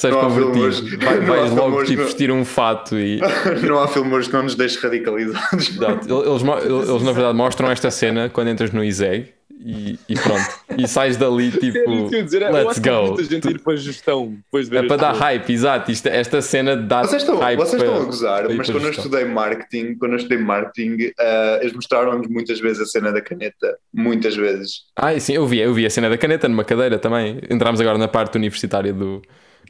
sais 0.00 0.12
não 0.14 0.20
há 0.20 0.24
convertido. 0.24 0.72
filmes- 0.72 1.04
Vai- 1.04 1.18
não 1.20 1.26
vais 1.26 1.50
logo 1.52 1.84
tipo, 1.84 2.00
no- 2.00 2.06
vestir 2.06 2.30
um 2.30 2.44
fato 2.44 2.96
e. 2.98 3.20
Não 3.66 3.78
há 3.80 3.88
filmes 3.88 4.26
que 4.26 4.32
não 4.32 4.42
nos 4.44 4.54
deixem 4.54 4.80
radicalizados. 4.80 5.70
Eles, 5.78 6.88
eles, 6.88 7.02
na 7.02 7.12
verdade 7.12 7.36
mostram 7.36 7.70
esta 7.70 7.90
cena 7.90 8.28
quando 8.28 8.48
entras 8.48 8.70
no 8.72 8.82
ISEG 8.84 9.32
e, 9.66 9.98
e 10.08 10.14
pronto. 10.14 10.44
e 10.76 10.86
sais 10.86 11.16
dali 11.16 11.50
tipo, 11.50 11.78
É 12.12 12.16
ia 12.18 12.22
dizer, 12.22 12.42
eu 12.42 12.52
let's 12.52 12.78
go. 12.78 13.06
muita 13.08 13.24
gente 13.24 13.48
ir 13.48 13.58
para 13.60 13.72
a 13.72 13.76
gestão 13.76 14.34
depois 14.44 14.66
de 14.66 14.70
ver 14.72 14.84
É 14.84 14.86
para 14.86 14.96
dar 14.96 15.12
hype, 15.12 15.50
exato. 15.52 15.90
Isto, 15.90 16.06
esta 16.08 16.42
cena 16.42 16.76
dá 16.76 17.02
Vocês 17.02 17.22
estão, 17.22 17.38
hype. 17.38 17.56
vocês 17.58 17.82
para- 17.82 17.90
estão 17.92 18.02
a 18.02 18.06
gozar, 18.06 18.48
mas 18.54 18.68
quando 18.70 18.84
eu 18.84 18.90
estudei 18.90 19.24
marketing, 19.24 19.94
quando 19.94 20.12
eu 20.12 20.16
estudei 20.18 20.38
marketing, 20.38 21.12
ah, 21.18 21.58
eles 21.62 21.72
mostraram-nos 21.72 22.28
muitas 22.28 22.60
vezes 22.60 22.80
a 22.82 22.86
cena 22.86 23.10
da 23.12 23.22
caneta. 23.22 23.76
Muitas 23.92 24.36
vezes. 24.36 24.82
Ah, 24.96 25.18
sim, 25.18 25.32
eu 25.34 25.46
vi, 25.46 25.60
eu 25.60 25.72
vi 25.72 25.86
a 25.86 25.90
cena 25.90 26.10
da 26.10 26.18
caneta 26.18 26.46
numa 26.48 26.64
cadeira 26.64 26.98
também. 26.98 27.38
Entramos 27.48 27.80
agora 27.80 27.96
na 27.96 28.08
parte 28.08 28.36
universitária 28.36 28.92
do, 28.92 29.22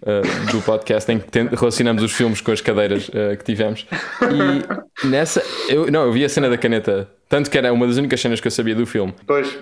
uh, 0.02 0.52
do 0.52 0.60
podcast 0.62 1.10
em 1.10 1.18
que 1.18 1.38
relacionamos 1.56 2.02
os 2.02 2.12
filmes 2.12 2.40
com 2.40 2.52
as 2.52 2.60
cadeiras 2.60 3.08
uh, 3.08 3.36
que 3.36 3.44
tivemos. 3.44 3.86
E 4.22 5.06
nessa. 5.06 5.42
Eu, 5.68 5.90
não, 5.90 6.04
eu 6.04 6.12
vi 6.12 6.24
a 6.24 6.28
cena 6.28 6.48
da 6.48 6.58
caneta, 6.58 7.08
tanto 7.28 7.50
que 7.50 7.58
era 7.58 7.72
uma 7.72 7.86
das 7.86 7.96
únicas 7.96 8.20
cenas 8.20 8.40
que 8.40 8.46
eu 8.46 8.50
sabia 8.50 8.74
do 8.74 8.86
filme. 8.86 9.14
Pois. 9.26 9.56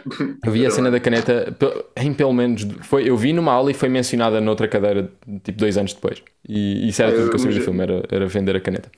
Eu 0.44 0.52
vi 0.52 0.66
a 0.66 0.70
cena 0.70 0.90
da 0.90 1.00
caneta 1.00 1.54
em 1.96 2.12
pelo 2.12 2.32
menos. 2.32 2.66
Foi, 2.82 3.08
eu 3.08 3.16
vi 3.16 3.32
numa 3.32 3.52
aula 3.52 3.70
e 3.70 3.74
foi 3.74 3.88
mencionada 3.88 4.40
noutra 4.40 4.68
cadeira, 4.68 5.10
tipo 5.42 5.58
dois 5.58 5.76
anos 5.76 5.92
depois. 5.92 6.22
E 6.48 6.88
isso 6.88 7.02
era 7.02 7.12
tudo 7.12 7.30
que 7.30 7.36
eu 7.36 7.38
sabia 7.38 7.58
do 7.58 7.64
filme, 7.64 7.82
era, 7.82 8.02
era 8.10 8.26
vender 8.26 8.56
a 8.56 8.60
caneta. 8.60 8.90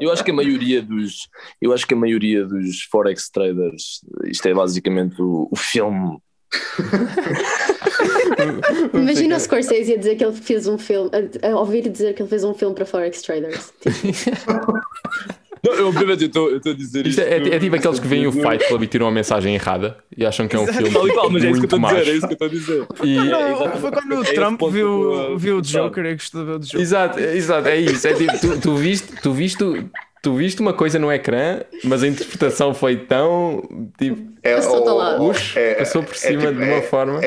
Eu 0.00 0.10
acho 0.10 0.24
que 0.24 0.30
a 0.30 0.34
maioria 0.34 0.80
dos, 0.80 1.28
eu 1.60 1.72
acho 1.72 1.86
que 1.86 1.94
a 1.94 1.96
maioria 1.96 2.44
dos 2.44 2.82
forex 2.84 3.28
traders, 3.28 4.00
isto 4.24 4.48
é 4.48 4.54
basicamente 4.54 5.20
o, 5.20 5.48
o 5.50 5.56
filme. 5.56 6.18
Imagina 8.94 9.36
o 9.36 9.40
Scorsese 9.40 9.94
a 9.94 9.96
dizer 9.96 10.16
que 10.16 10.24
ele 10.24 10.32
fez 10.36 10.66
um 10.66 10.78
filme, 10.78 11.10
a, 11.42 11.48
a 11.48 11.58
ouvir 11.58 11.88
dizer 11.88 12.14
que 12.14 12.22
ele 12.22 12.28
fez 12.28 12.44
um 12.44 12.54
filme 12.54 12.74
para 12.74 12.84
Forex 12.86 13.22
Traders. 13.22 13.72
Tipo, 13.80 14.74
Não, 15.66 15.72
eu, 15.72 15.88
obviamente, 15.88 16.24
eu 16.34 16.56
estou 16.58 16.72
a 16.72 16.74
dizer 16.74 17.06
Isto 17.06 17.20
isto. 17.22 17.22
é, 17.22 17.38
é, 17.38 17.54
é 17.56 17.58
tipo 17.58 17.74
aqueles 17.74 17.98
que 17.98 18.06
veem 18.06 18.26
o 18.26 18.32
Fight 18.32 18.68
Club 18.68 18.82
e 18.82 18.86
tiram 18.86 19.06
a 19.06 19.10
mensagem 19.10 19.54
errada 19.54 19.96
e 20.14 20.26
acham 20.26 20.46
que 20.46 20.54
é 20.54 20.58
um 20.58 20.64
Exato. 20.64 20.76
filme 20.90 21.14
Tal 21.14 21.30
e 21.30 21.32
mas 21.32 21.42
é 21.44 21.50
isso 21.50 21.66
que 21.66 21.74
eu 21.74 21.78
muito 21.78 21.86
estou 21.86 21.86
a 21.86 21.88
dizer, 21.88 21.96
macho. 21.96 22.10
é 22.10 22.14
isso 22.14 22.26
que 22.28 22.32
eu 22.32 22.34
estou 22.34 22.46
a 22.46 22.50
dizer. 22.50 22.86
E- 23.02 23.30
Não, 23.30 23.72
foi 23.80 23.90
quando 23.90 24.12
o 24.18 24.22
É 24.22 24.32
Trump 24.34 24.60
viu, 24.70 25.38
viu 25.38 25.56
o 25.56 25.62
Joker 25.62 26.04
e 26.04 26.12
gostou 26.16 26.40
de 26.42 26.46
ver 26.50 26.56
o 26.56 26.58
Joker. 26.60 26.80
Exato, 26.82 27.18
exato, 27.18 27.68
é 27.68 27.76
isso. 27.80 28.06
É 28.06 28.12
tipo, 28.12 28.38
tu, 28.38 28.60
tu 28.60 28.76
viste, 28.76 29.08
tu 29.22 29.32
viste, 29.32 29.64
tu 30.20 30.34
viste 30.34 30.60
uma 30.60 30.74
coisa 30.74 30.98
no 30.98 31.10
ecrã, 31.10 31.60
mas 31.82 32.02
a 32.02 32.08
interpretação 32.08 32.74
foi 32.74 32.96
tão 32.98 33.66
tipo, 33.96 34.20
É, 34.42 34.56
Passou-te 34.56 34.86
ao 34.86 34.94
ou- 34.96 34.98
lado. 35.00 35.22
ou- 35.22 35.34
é- 35.56 35.74
passou 35.76 36.02
por 36.02 36.12
é 36.12 36.18
cima 36.18 36.40
tipo- 36.42 36.52
de 36.52 36.58
uma 36.62 36.74
é- 36.74 36.82
forma. 36.82 37.20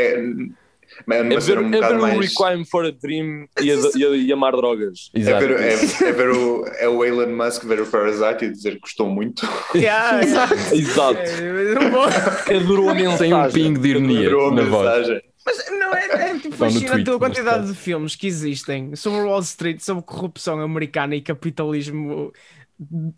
É, 1.09 1.15
é, 1.15 1.33
É 1.33 1.39
ver, 1.39 1.59
um 1.59 1.67
é 1.67 1.69
ver 1.69 1.75
bocado 1.81 1.95
o 1.97 2.01
mais. 2.01 2.19
Requiem 2.19 2.65
for 2.65 2.85
a 2.85 2.91
Dream 2.91 3.47
e, 3.61 3.71
a, 3.71 3.75
e, 3.95 4.05
a, 4.05 4.09
e 4.09 4.33
amar 4.33 4.51
drogas. 4.53 5.09
É 5.13 5.19
Exato. 5.19 5.47
ver, 5.47 5.59
é, 5.59 5.73
é 5.73 6.11
ver 6.11 6.29
o, 6.29 6.65
é 6.79 6.87
o 6.89 7.03
Elon 7.05 7.35
Musk 7.35 7.63
ver 7.63 7.81
o 7.81 7.85
Parasite 7.87 8.45
e 8.45 8.51
dizer 8.51 8.73
que 8.75 8.79
gostou 8.81 9.07
muito. 9.09 9.47
Yeah, 9.75 10.21
yeah. 10.21 10.53
Exato. 10.73 11.19
É, 11.19 12.53
é. 12.53 12.57
Adorou 12.57 12.89
a 12.89 12.93
mensagem. 12.95 13.17
Sem 13.17 13.33
um 13.33 13.51
pingo 13.51 13.79
de 13.79 13.89
ironia 13.89 14.27
Adorou 14.27 14.49
a 14.49 14.55
na 14.55 14.61
voz. 14.63 14.97
mensagem. 14.97 15.21
Mas 15.45 15.71
não 15.71 15.93
é, 15.95 16.05
é 16.31 16.39
tipo 16.39 16.55
fascinante 16.57 17.03
tweet, 17.05 17.09
a 17.09 17.17
quantidade 17.19 17.67
de 17.67 17.73
filmes 17.73 18.15
que 18.17 18.27
existem 18.27 18.93
sobre 18.97 19.21
Wall 19.21 19.39
Street, 19.39 19.79
sobre 19.79 20.03
corrupção 20.03 20.59
americana 20.59 21.15
e 21.15 21.21
capitalismo 21.21 22.33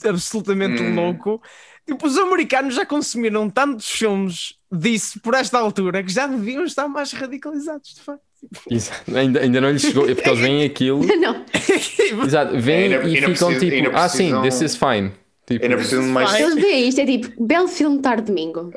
absolutamente 0.06 0.82
Hum. 0.82 0.96
louco. 0.96 1.42
Tipo, 1.90 2.08
os 2.08 2.18
americanos 2.18 2.76
já 2.76 2.86
consumiram 2.86 3.50
tantos 3.50 3.90
filmes 3.90 4.54
disso 4.72 5.20
por 5.22 5.34
esta 5.34 5.58
altura 5.58 6.04
que 6.04 6.12
já 6.14 6.28
deviam 6.28 6.64
estar 6.64 6.88
mais 6.88 7.12
radicalizados, 7.12 7.96
de 7.96 8.02
facto. 8.02 8.22
Exato. 8.72 9.16
Ainda, 9.18 9.40
ainda 9.42 9.60
não 9.62 9.72
lhes 9.72 9.82
chegou, 9.82 10.10
é 10.10 10.16
porque 10.16 10.30
eles 10.30 10.40
veem 10.40 10.64
aquilo, 10.64 11.02
não. 11.20 11.44
exato, 12.26 12.58
veem 12.60 12.92
e 12.92 12.96
ainda 12.96 13.10
ficam 13.10 13.50
precisam- 13.50 13.60
tipo, 13.60 13.90
ah 13.98 14.08
sim, 14.08 14.42
this 14.42 14.62
is 14.62 14.76
fine. 14.76 15.12
Tipo, 15.46 15.66
Ainda 15.66 15.78
precisam 15.78 16.04
de 16.04 16.10
mais. 16.12 16.40
Eles 16.40 16.54
veem 16.54 16.88
isto, 16.90 17.02
é 17.02 17.06
tipo, 17.08 17.44
belo 17.44 17.68
filme 17.68 18.00
tarde 18.04 18.28
domingo. 18.28 18.72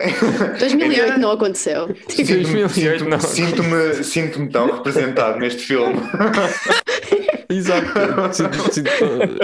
2008 0.59 1.19
não 1.21 1.33
aconteceu. 1.33 1.93
Tipo, 2.09 2.33
2008 2.33 3.05
não. 3.05 3.21
Sinto-me 3.21 4.03
sinto 4.03 4.49
tão 4.49 4.73
representado 4.77 5.39
neste 5.39 5.61
filme. 5.65 6.01
Exato. 7.53 7.86
Sinto- 8.32 8.72
sinto- 8.74 8.90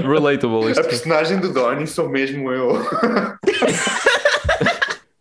Relatable 0.07 0.67
A 0.69 0.71
isto. 0.71 0.85
personagem 0.85 1.39
do 1.41 1.53
Donnie 1.53 1.87
sou 1.87 2.09
mesmo 2.09 2.51
eu. 2.53 2.83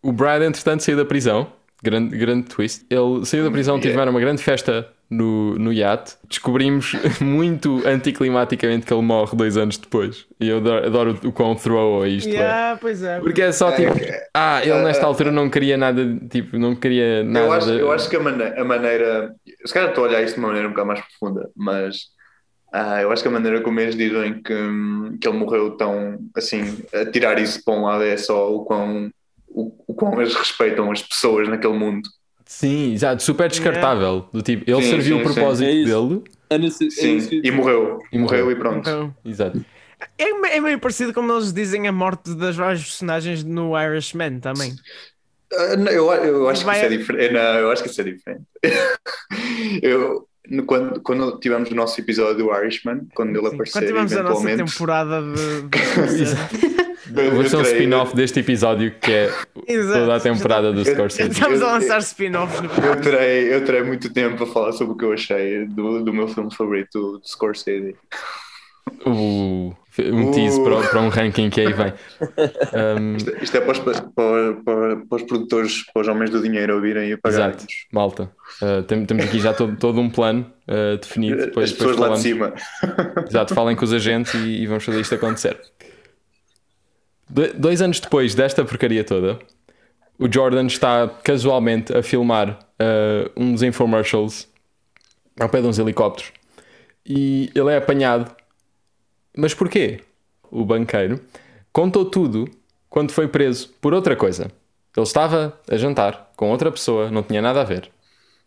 O 0.02 0.12
Brad, 0.12 0.42
entretanto, 0.42 0.82
saiu 0.82 0.96
da 0.96 1.04
prisão. 1.04 1.52
Grande, 1.82 2.16
grande 2.16 2.48
twist. 2.48 2.84
Ele 2.90 3.24
saiu 3.24 3.44
da 3.44 3.50
prisão, 3.50 3.78
tiveram 3.80 4.10
uma 4.10 4.18
grande 4.18 4.42
festa 4.42 4.88
no, 5.08 5.54
no 5.58 5.72
iate. 5.72 6.16
Descobrimos 6.28 6.92
muito 7.20 7.82
anticlimaticamente 7.86 8.84
que 8.84 8.92
ele 8.92 9.02
morre 9.02 9.36
dois 9.36 9.56
anos 9.56 9.76
depois. 9.76 10.26
E 10.40 10.48
eu 10.48 10.56
adoro, 10.58 10.86
adoro 10.86 11.18
o 11.24 11.30
quão 11.32 11.54
throw 11.54 12.04
isto 12.06 12.28
é. 12.30 12.32
Yeah, 12.32 12.78
pois 12.80 13.02
é. 13.04 13.20
Porque 13.20 13.42
é 13.42 13.52
só 13.52 13.70
tipo, 13.70 13.92
ah, 14.34 14.60
ele 14.62 14.82
nesta 14.82 15.06
altura 15.06 15.30
não 15.30 15.48
queria 15.48 15.76
nada, 15.76 16.04
tipo, 16.28 16.58
não 16.58 16.74
queria 16.74 17.22
nada. 17.22 17.46
Eu 17.46 17.52
acho, 17.52 17.66
de- 17.66 17.78
eu 17.78 17.92
acho 17.92 18.10
que 18.10 18.16
a 18.16 18.20
maneira, 18.20 18.60
a 18.60 18.64
maneira. 18.64 19.34
Se 19.64 19.72
calhar 19.72 19.90
estou 19.90 20.04
a 20.04 20.08
olhar 20.08 20.22
isto 20.22 20.34
de 20.34 20.40
uma 20.40 20.48
maneira 20.48 20.66
um 20.66 20.72
bocado 20.72 20.88
mais 20.88 21.00
profunda, 21.00 21.48
mas 21.56 21.96
ah, 22.72 23.00
eu 23.02 23.10
acho 23.12 23.22
que 23.22 23.28
a 23.28 23.32
maneira 23.32 23.60
como 23.62 23.80
eles 23.80 23.96
dizem 23.96 24.34
que, 24.42 24.54
que 25.20 25.28
ele 25.28 25.36
morreu 25.38 25.76
tão 25.76 26.18
assim, 26.34 26.62
a 26.92 27.04
tirar 27.10 27.38
isso 27.38 27.62
para 27.64 27.74
um 27.74 27.82
lado 27.84 28.04
é 28.04 28.16
só 28.16 28.54
o 28.54 28.64
quão, 28.64 29.10
o, 29.48 29.72
o 29.86 29.94
quão 29.94 30.20
eles 30.20 30.34
respeitam 30.34 30.90
as 30.90 31.02
pessoas 31.02 31.48
naquele 31.48 31.74
mundo. 31.74 32.08
Sim, 32.46 32.92
exato, 32.94 33.22
super 33.22 33.48
descartável. 33.48 34.26
Do 34.32 34.40
tipo, 34.42 34.68
ele 34.70 34.82
Sim, 34.82 34.88
serviu 34.90 35.16
sim, 35.16 35.22
o 35.22 35.24
propósito 35.24 35.66
sim. 35.70 35.70
É 35.70 35.72
isso. 35.74 36.08
dele. 36.08 36.24
É 36.50 36.58
nesse- 36.58 36.86
é 36.86 36.90
Sim, 36.90 37.16
isso 37.18 37.28
que- 37.28 37.42
e 37.44 37.50
morreu. 37.50 37.98
E 38.10 38.18
morreu. 38.18 38.44
morreu. 38.46 38.50
e 38.50 38.56
pronto. 38.56 38.78
Então, 38.78 39.14
Exato. 39.24 39.62
é, 40.16 40.32
me- 40.32 40.48
é 40.48 40.60
meio 40.60 40.78
parecido 40.78 41.12
como 41.12 41.30
eles 41.32 41.52
dizem 41.52 41.86
a 41.86 41.92
morte 41.92 42.34
das 42.34 42.56
várias 42.56 42.82
personagens 42.82 43.44
no 43.44 43.78
Irishman 43.78 44.40
também. 44.40 44.74
Ah, 45.52 45.76
não, 45.76 45.90
eu, 45.92 46.10
eu 46.12 46.48
acho 46.48 46.60
que 46.60 46.66
Vai- 46.66 46.76
isso 46.76 46.86
é 46.86 46.96
diferente. 46.96 47.32
Não, 47.32 47.40
eu 47.40 47.70
acho 47.70 47.82
que 47.82 47.88
isso 47.90 48.00
é 48.00 48.04
diferente. 48.04 48.44
eu, 49.82 50.27
quando, 50.66 51.00
quando 51.00 51.38
tivemos 51.38 51.70
o 51.70 51.74
nosso 51.74 52.00
episódio 52.00 52.44
do 52.44 52.54
Irishman, 52.54 53.06
quando 53.14 53.30
ele 53.30 53.40
Sim, 53.40 53.54
aparecer 53.54 53.72
Quando 53.72 53.86
tivemos 53.86 54.12
a 54.12 54.22
nossa 54.22 54.42
eventualmente. 54.42 54.72
temporada 54.72 55.22
de. 55.22 56.88
eu 57.16 57.48
ser 57.48 57.56
um 57.56 57.62
spin-off 57.62 58.16
deste 58.16 58.40
episódio 58.40 58.94
que 59.00 59.12
é 59.12 59.32
Exato. 59.66 60.00
toda 60.00 60.16
a 60.16 60.20
temporada 60.20 60.72
do 60.72 60.84
Scorsese. 60.84 61.30
Estamos 61.30 61.62
a 61.62 61.72
lançar 61.72 61.98
spin-offs 61.98 62.60
no 62.60 62.70
Eu 62.84 63.00
terei, 63.00 63.54
eu 63.54 63.64
terei 63.64 63.82
muito 63.82 64.12
tempo 64.12 64.44
a 64.44 64.46
falar 64.46 64.72
sobre 64.72 64.94
o 64.94 64.96
que 64.96 65.04
eu 65.04 65.12
achei 65.12 65.66
do, 65.66 66.04
do 66.04 66.12
meu 66.12 66.28
filme 66.28 66.54
favorito, 66.54 67.18
do 67.18 67.28
Scorsese. 67.28 67.96
Uh, 69.06 69.57
um 70.02 70.30
tease 70.30 70.60
Uh. 70.60 70.64
para, 70.64 70.88
para 70.88 71.00
um 71.00 71.08
ranking 71.08 71.50
que 71.50 71.60
aí 71.60 71.72
vem. 71.72 71.92
Um, 73.00 73.16
Isto, 73.18 73.36
isto 73.42 73.56
é 73.56 73.60
para 73.60 73.72
os, 73.72 73.78
para, 73.78 74.54
para, 74.64 75.16
os 75.16 75.22
produtores, 75.22 75.82
para 75.92 76.02
os 76.02 76.08
homens 76.08 76.30
do 76.30 76.40
dinheiro 76.42 76.74
ouvirem 76.74 77.10
e 77.10 77.16
pagarem. 77.16 77.48
exato, 77.56 77.66
malta. 77.92 78.30
Uh, 78.62 78.82
tem- 78.84 79.04
temos 79.06 79.24
aqui 79.24 79.38
já 79.40 79.52
todo, 79.52 79.76
todo 79.76 80.00
um 80.00 80.08
plano 80.10 80.50
uh, 80.68 80.96
definido. 80.98 81.36
Depois, 81.46 81.70
As 81.70 81.76
pessoas 81.76 81.96
depois 81.96 82.10
lá 82.10 82.16
de 82.16 82.22
cima. 82.22 82.54
Exato, 83.28 83.54
falem 83.54 83.76
com 83.76 83.84
os 83.84 83.92
agentes 83.92 84.34
e, 84.34 84.62
e 84.62 84.66
vamos 84.66 84.84
fazer 84.84 85.00
isto 85.00 85.14
acontecer. 85.14 85.58
Do- 87.28 87.52
dois 87.54 87.82
anos 87.82 88.00
depois 88.00 88.34
desta 88.34 88.64
porcaria 88.64 89.04
toda, 89.04 89.38
o 90.18 90.26
Jordan 90.32 90.66
está 90.66 91.08
casualmente 91.22 91.96
a 91.96 92.02
filmar 92.02 92.50
uh, 92.80 93.30
uns 93.36 93.62
infomercials 93.62 94.48
ao 95.38 95.48
pé 95.48 95.60
de 95.60 95.66
uns 95.68 95.78
helicópteros 95.78 96.32
e 97.06 97.50
ele 97.54 97.70
é 97.72 97.76
apanhado. 97.76 98.30
Mas 99.40 99.54
porquê? 99.54 100.00
O 100.50 100.64
banqueiro 100.64 101.20
contou 101.72 102.04
tudo 102.04 102.50
quando 102.90 103.12
foi 103.12 103.28
preso 103.28 103.72
por 103.80 103.94
outra 103.94 104.16
coisa. 104.16 104.50
Ele 104.96 105.06
estava 105.06 105.56
a 105.70 105.76
jantar 105.76 106.32
com 106.36 106.50
outra 106.50 106.72
pessoa, 106.72 107.08
não 107.08 107.22
tinha 107.22 107.40
nada 107.40 107.60
a 107.60 107.64
ver. 107.64 107.88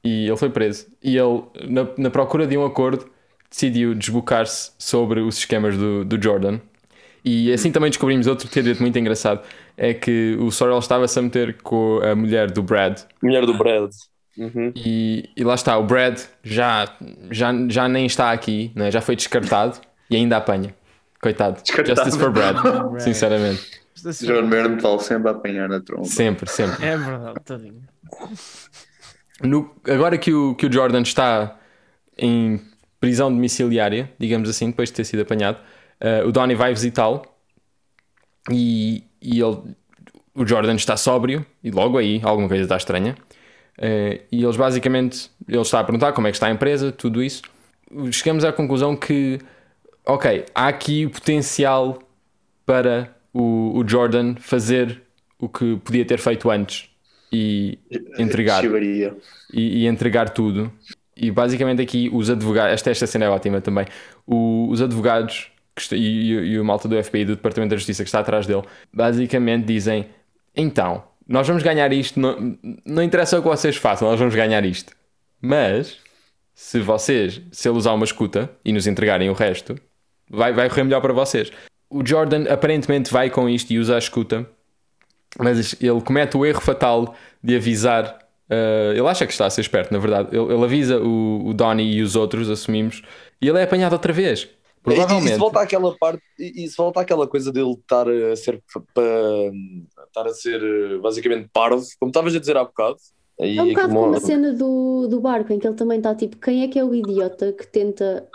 E 0.03 0.27
ele 0.27 0.35
foi 0.35 0.49
preso. 0.49 0.87
E 1.01 1.15
ele, 1.15 1.43
na, 1.69 1.87
na 1.97 2.09
procura 2.09 2.45
de 2.45 2.57
um 2.57 2.65
acordo, 2.65 3.09
decidiu 3.49 3.95
desbocar-se 3.95 4.71
sobre 4.77 5.21
os 5.21 5.37
esquemas 5.37 5.77
do, 5.77 6.03
do 6.03 6.21
Jordan. 6.21 6.59
E 7.23 7.53
assim 7.53 7.71
também 7.71 7.89
descobrimos 7.89 8.27
outro 8.27 8.49
tidbit 8.49 8.81
muito 8.81 8.99
engraçado: 8.99 9.47
é 9.77 9.93
que 9.93 10.35
o 10.41 10.51
Sorrell 10.51 10.79
estava-se 10.79 11.17
a 11.17 11.21
meter 11.21 11.61
com 11.61 12.01
a 12.03 12.13
mulher 12.13 12.51
do 12.51 12.61
Brad. 12.61 12.99
Mulher 13.23 13.45
do 13.45 13.53
Brad. 13.53 13.91
Uhum. 14.37 14.73
E, 14.75 15.29
e 15.37 15.43
lá 15.45 15.55
está, 15.55 15.77
o 15.77 15.85
Brad 15.85 16.19
já, 16.43 16.97
já, 17.29 17.53
já 17.69 17.87
nem 17.87 18.05
está 18.05 18.33
aqui, 18.33 18.73
não 18.75 18.85
é? 18.87 18.91
já 18.91 18.99
foi 18.99 19.15
descartado 19.15 19.79
e 20.09 20.17
ainda 20.17 20.35
apanha. 20.35 20.75
Coitado. 21.21 21.61
Descartado. 21.61 21.95
Justice 21.99 22.17
for 22.17 22.31
Brad, 22.31 22.55
sinceramente. 22.99 23.81
John 24.23 24.49
Bernthal 24.49 24.99
sempre 24.99 25.29
a 25.29 25.31
apanhar 25.31 25.69
na 25.69 25.79
tromba. 25.79 26.05
Sempre, 26.05 26.49
sempre. 26.49 26.83
É 26.85 26.97
verdade, 26.97 27.39
tadinho. 27.45 27.81
No- 29.43 29.71
agora 29.87 30.17
que 30.17 30.33
o, 30.33 30.55
que 30.55 30.65
o 30.65 30.71
Jordan 30.71 31.01
está 31.01 31.57
em 32.17 32.59
prisão 32.99 33.31
domiciliária, 33.31 34.11
digamos 34.19 34.49
assim, 34.49 34.67
depois 34.67 34.89
de 34.89 34.95
ter 34.95 35.03
sido 35.05 35.21
apanhado, 35.21 35.57
eh, 35.99 36.23
o 36.23 36.31
Donnie 36.31 36.55
vai 36.55 36.73
visitá-lo 36.73 37.23
e, 38.51 39.03
e 39.21 39.41
ele, 39.41 39.75
o 40.35 40.45
Jordan 40.45 40.75
está 40.75 40.95
sóbrio 40.97 41.45
e 41.63 41.71
logo 41.71 41.97
aí 41.97 42.19
alguma 42.23 42.47
coisa 42.47 42.63
está 42.63 42.77
estranha. 42.77 43.15
Eh, 43.77 44.21
e 44.31 44.43
eles 44.43 44.55
basicamente, 44.57 45.31
ele 45.47 45.59
está 45.61 45.79
a 45.79 45.83
perguntar 45.83 46.13
como 46.13 46.27
é 46.27 46.31
que 46.31 46.35
está 46.37 46.47
a 46.47 46.51
empresa, 46.51 46.91
tudo 46.91 47.21
isso. 47.23 47.41
Chegamos 48.11 48.43
à 48.43 48.53
conclusão 48.53 48.95
que, 48.95 49.39
ok, 50.05 50.45
há 50.53 50.67
aqui 50.67 51.05
o 51.05 51.09
potencial 51.09 51.99
para 52.65 53.15
o, 53.33 53.79
o 53.79 53.87
Jordan 53.87 54.35
fazer 54.35 55.01
o 55.39 55.47
que 55.49 55.77
podia 55.77 56.05
ter 56.05 56.19
feito 56.19 56.49
antes 56.49 56.89
e 57.31 57.79
entregar 58.19 58.61
e, 59.53 59.83
e 59.83 59.87
entregar 59.87 60.29
tudo. 60.29 60.71
E 61.15 61.29
basicamente 61.31 61.81
aqui 61.81 62.09
os 62.13 62.29
advogados, 62.29 62.73
esta, 62.73 62.89
esta 62.91 63.07
cena 63.07 63.25
é 63.25 63.29
ótima 63.29 63.61
também. 63.61 63.85
O- 64.25 64.67
os 64.69 64.81
advogados 64.81 65.51
que 65.75 65.95
e, 65.95 66.31
e- 66.33 66.51
e 66.53 66.59
o 66.59 66.65
malta 66.65 66.87
do 66.87 67.01
FBI 67.01 67.25
do 67.25 67.35
Departamento 67.35 67.71
da 67.71 67.77
Justiça 67.77 68.03
que 68.03 68.07
está 68.09 68.19
atrás 68.19 68.45
dele, 68.47 68.63
basicamente 68.93 69.65
dizem: 69.65 70.07
então, 70.55 71.03
nós 71.27 71.47
vamos 71.47 71.63
ganhar 71.63 71.91
isto, 71.93 72.19
não, 72.19 72.57
não 72.85 73.03
interessa 73.03 73.39
o 73.39 73.41
que 73.41 73.47
vocês 73.47 73.75
façam, 73.77 74.09
nós 74.09 74.19
vamos 74.19 74.35
ganhar 74.35 74.63
isto. 74.65 74.93
Mas 75.41 75.97
se 76.53 76.79
vocês, 76.79 77.41
se 77.51 77.67
ele 77.69 77.77
usar 77.77 77.93
uma 77.93 78.05
escuta 78.05 78.49
e 78.65 78.71
nos 78.73 78.85
entregarem 78.87 79.29
o 79.29 79.33
resto, 79.33 79.75
vai, 80.31 80.53
vai 80.53 80.69
correr 80.69 80.83
melhor 80.83 81.01
para 81.01 81.13
vocês. 81.13 81.51
O 81.89 82.05
Jordan 82.05 82.45
aparentemente 82.49 83.11
vai 83.11 83.29
com 83.29 83.49
isto 83.49 83.71
e 83.71 83.77
usa 83.79 83.95
a 83.95 83.99
escuta, 83.99 84.47
mas 85.37 85.75
ele 85.81 86.01
comete 86.01 86.37
o 86.37 86.45
erro 86.45 86.61
fatal 86.61 87.15
de 87.43 87.55
avisar. 87.55 88.19
uh, 88.49 88.91
ele 88.97 89.07
acha 89.07 89.25
que 89.25 89.31
está 89.31 89.45
a 89.45 89.49
ser 89.49 89.61
esperto, 89.61 89.91
na 89.93 89.99
verdade. 89.99 90.29
Ele, 90.35 90.53
ele 90.53 90.63
avisa 90.63 90.99
o, 90.99 91.47
o 91.49 91.53
Donnie 91.53 91.97
e 91.97 92.01
os 92.01 92.15
outros, 92.15 92.49
assumimos, 92.49 93.01
e 93.41 93.47
ele 93.47 93.59
é 93.59 93.63
apanhado 93.63 93.93
outra 93.93 94.13
vez. 94.13 94.43
E, 94.43 94.47
e 94.91 94.95
Provavelmente. 94.95 95.33
se 95.33 95.37
volta 95.39 95.59
àquela 95.61 95.95
parte, 95.97 96.23
e, 96.39 96.63
e 96.63 96.67
se 96.67 96.75
volta 96.75 97.01
àquela 97.01 97.27
coisa 97.27 97.51
dele 97.51 97.71
estar 97.73 98.07
a 98.09 98.35
ser 98.35 98.61
pa- 98.95 99.01
estar 100.07 100.25
a 100.27 100.33
ser 100.33 100.61
eh, 100.63 100.97
basicamente 100.97 101.49
parvo, 101.53 101.83
como 101.99 102.09
estavas 102.09 102.35
a 102.35 102.39
dizer 102.39 102.57
há 102.57 102.63
bocado. 102.63 102.95
Aí 103.39 103.57
É 103.57 103.61
um 103.61 103.67
bocado 103.69 103.87
como- 103.89 104.01
como 104.01 104.15
a 104.15 104.19
cena 104.19 104.53
do, 104.53 105.07
do 105.07 105.19
barco, 105.21 105.53
em 105.53 105.59
que 105.59 105.67
ele 105.67 105.75
também 105.75 105.97
está 105.99 106.15
tipo, 106.15 106.35
quem 106.37 106.63
é 106.63 106.67
que 106.67 106.79
é 106.79 106.83
o 106.83 106.93
idiota 106.95 107.53
que 107.53 107.67
tenta 107.67 108.27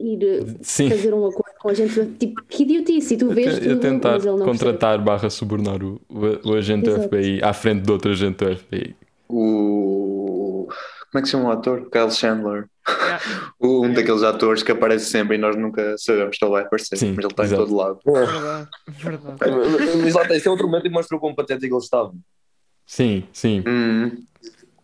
ir 0.00 0.22
eh, 0.22 0.44
Sim. 0.62 0.88
fazer 0.90 1.12
um 1.14 1.26
acordo 1.26 1.54
com 1.60 1.68
a 1.68 1.74
gente? 1.74 2.04
Tipo, 2.18 2.42
que 2.48 2.62
idiotice, 2.62 3.14
e 3.14 3.16
tu 3.16 3.28
vês 3.30 3.56
a 3.56 3.60
tudo, 3.60 3.80
tentar 3.80 4.12
mas 4.12 4.24
ele 4.26 4.36
não 4.36 4.44
percebe. 4.46 4.58
contratar 4.64 4.98
barra 5.02 5.30
subornar 5.30 5.82
o, 5.82 6.00
o, 6.08 6.50
o 6.50 6.54
agente 6.54 6.84
do 6.84 6.90
Exato. 6.90 7.08
FBI 7.08 7.40
à 7.42 7.52
frente 7.52 7.82
de 7.82 7.92
outro 7.92 8.10
agente 8.10 8.44
do 8.44 8.56
FBI. 8.56 8.96
O. 9.28 10.68
Como 11.10 11.18
é 11.18 11.20
que 11.20 11.26
se 11.26 11.32
chama 11.32 11.48
o 11.50 11.52
ator? 11.52 11.88
Kyle 11.90 12.10
Chandler. 12.10 12.66
Yeah. 12.88 13.20
O- 13.60 13.84
um 13.86 13.92
daqueles 13.92 14.22
atores 14.24 14.62
que 14.64 14.72
aparece 14.72 15.04
sempre 15.06 15.36
e 15.36 15.38
nós 15.38 15.54
nunca 15.56 15.94
sabemos 15.96 16.36
se 16.36 16.44
ele 16.44 16.50
vai 16.50 16.62
aparecer, 16.62 16.96
Sim, 16.96 17.12
mas 17.14 17.18
ele 17.24 17.26
está 17.32 17.42
em 17.44 17.46
exato. 17.46 17.62
todo 17.62 17.76
lado. 17.76 17.98
Verdade, 18.04 18.68
verdade. 18.88 19.38
Mas 20.02 20.14
lá 20.14 20.22
está, 20.22 20.36
isso 20.36 20.48
é 20.48 20.50
outro 20.50 20.66
momento 20.66 20.86
e 20.86 20.90
mostrou 20.90 21.20
quão 21.20 21.32
patético 21.32 21.74
ele 21.76 21.82
estava. 21.82 22.12
Sim, 22.86 23.22
sim. 23.32 23.62
Hum, 23.66 24.10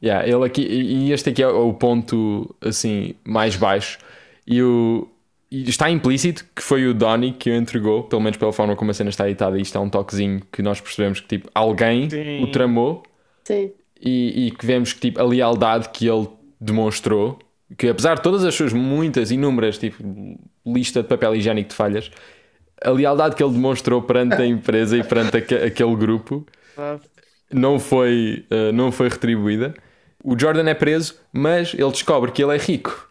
Yeah, 0.00 0.24
ele 0.28 0.44
aqui, 0.44 0.62
e 0.62 1.08
e 1.08 1.12
este 1.12 1.30
aqui 1.30 1.42
é 1.42 1.48
o 1.48 1.74
ponto 1.74 2.54
assim 2.60 3.16
mais 3.26 3.56
baixo. 3.56 3.98
E, 4.50 4.62
o, 4.62 5.06
e 5.50 5.68
está 5.68 5.90
implícito 5.90 6.44
que 6.56 6.62
foi 6.62 6.86
o 6.86 6.94
Donnie 6.94 7.32
que 7.32 7.50
o 7.50 7.54
entregou, 7.54 8.04
pelo 8.04 8.22
menos 8.22 8.38
pela 8.38 8.52
forma 8.52 8.74
como 8.74 8.90
a 8.90 8.94
cena 8.94 9.10
está 9.10 9.28
editada. 9.28 9.58
Isto 9.60 9.76
é 9.76 9.80
um 9.80 9.90
toquezinho 9.90 10.40
que 10.50 10.62
nós 10.62 10.80
percebemos 10.80 11.20
que 11.20 11.28
tipo, 11.28 11.50
alguém 11.54 12.08
Sim. 12.08 12.42
o 12.42 12.50
tramou 12.50 13.02
Sim. 13.44 13.70
e, 14.00 14.46
e 14.46 14.50
que 14.50 14.64
vemos 14.64 14.92
que 14.94 15.00
tipo, 15.00 15.20
a 15.20 15.24
lealdade 15.24 15.90
que 15.90 16.08
ele 16.08 16.28
demonstrou, 16.58 17.38
que 17.76 17.88
apesar 17.88 18.14
de 18.16 18.22
todas 18.22 18.42
as 18.44 18.54
suas 18.54 18.72
muitas, 18.72 19.30
inúmeras, 19.30 19.76
tipo, 19.76 20.02
lista 20.66 21.02
de 21.02 21.08
papel 21.08 21.34
higiênico 21.36 21.68
de 21.68 21.74
falhas, 21.74 22.10
a 22.82 22.90
lealdade 22.90 23.36
que 23.36 23.42
ele 23.42 23.52
demonstrou 23.52 24.00
perante 24.00 24.36
a 24.40 24.46
empresa 24.46 24.96
e 24.96 25.04
perante 25.04 25.36
aque- 25.36 25.54
aquele 25.54 25.94
grupo 25.96 26.46
não 27.52 27.78
foi, 27.78 28.46
uh, 28.50 28.72
não 28.72 28.90
foi 28.90 29.08
retribuída. 29.08 29.74
O 30.24 30.38
Jordan 30.38 30.68
é 30.68 30.74
preso, 30.74 31.14
mas 31.32 31.74
ele 31.74 31.90
descobre 31.90 32.30
que 32.32 32.42
ele 32.42 32.54
é 32.54 32.58
rico. 32.58 33.07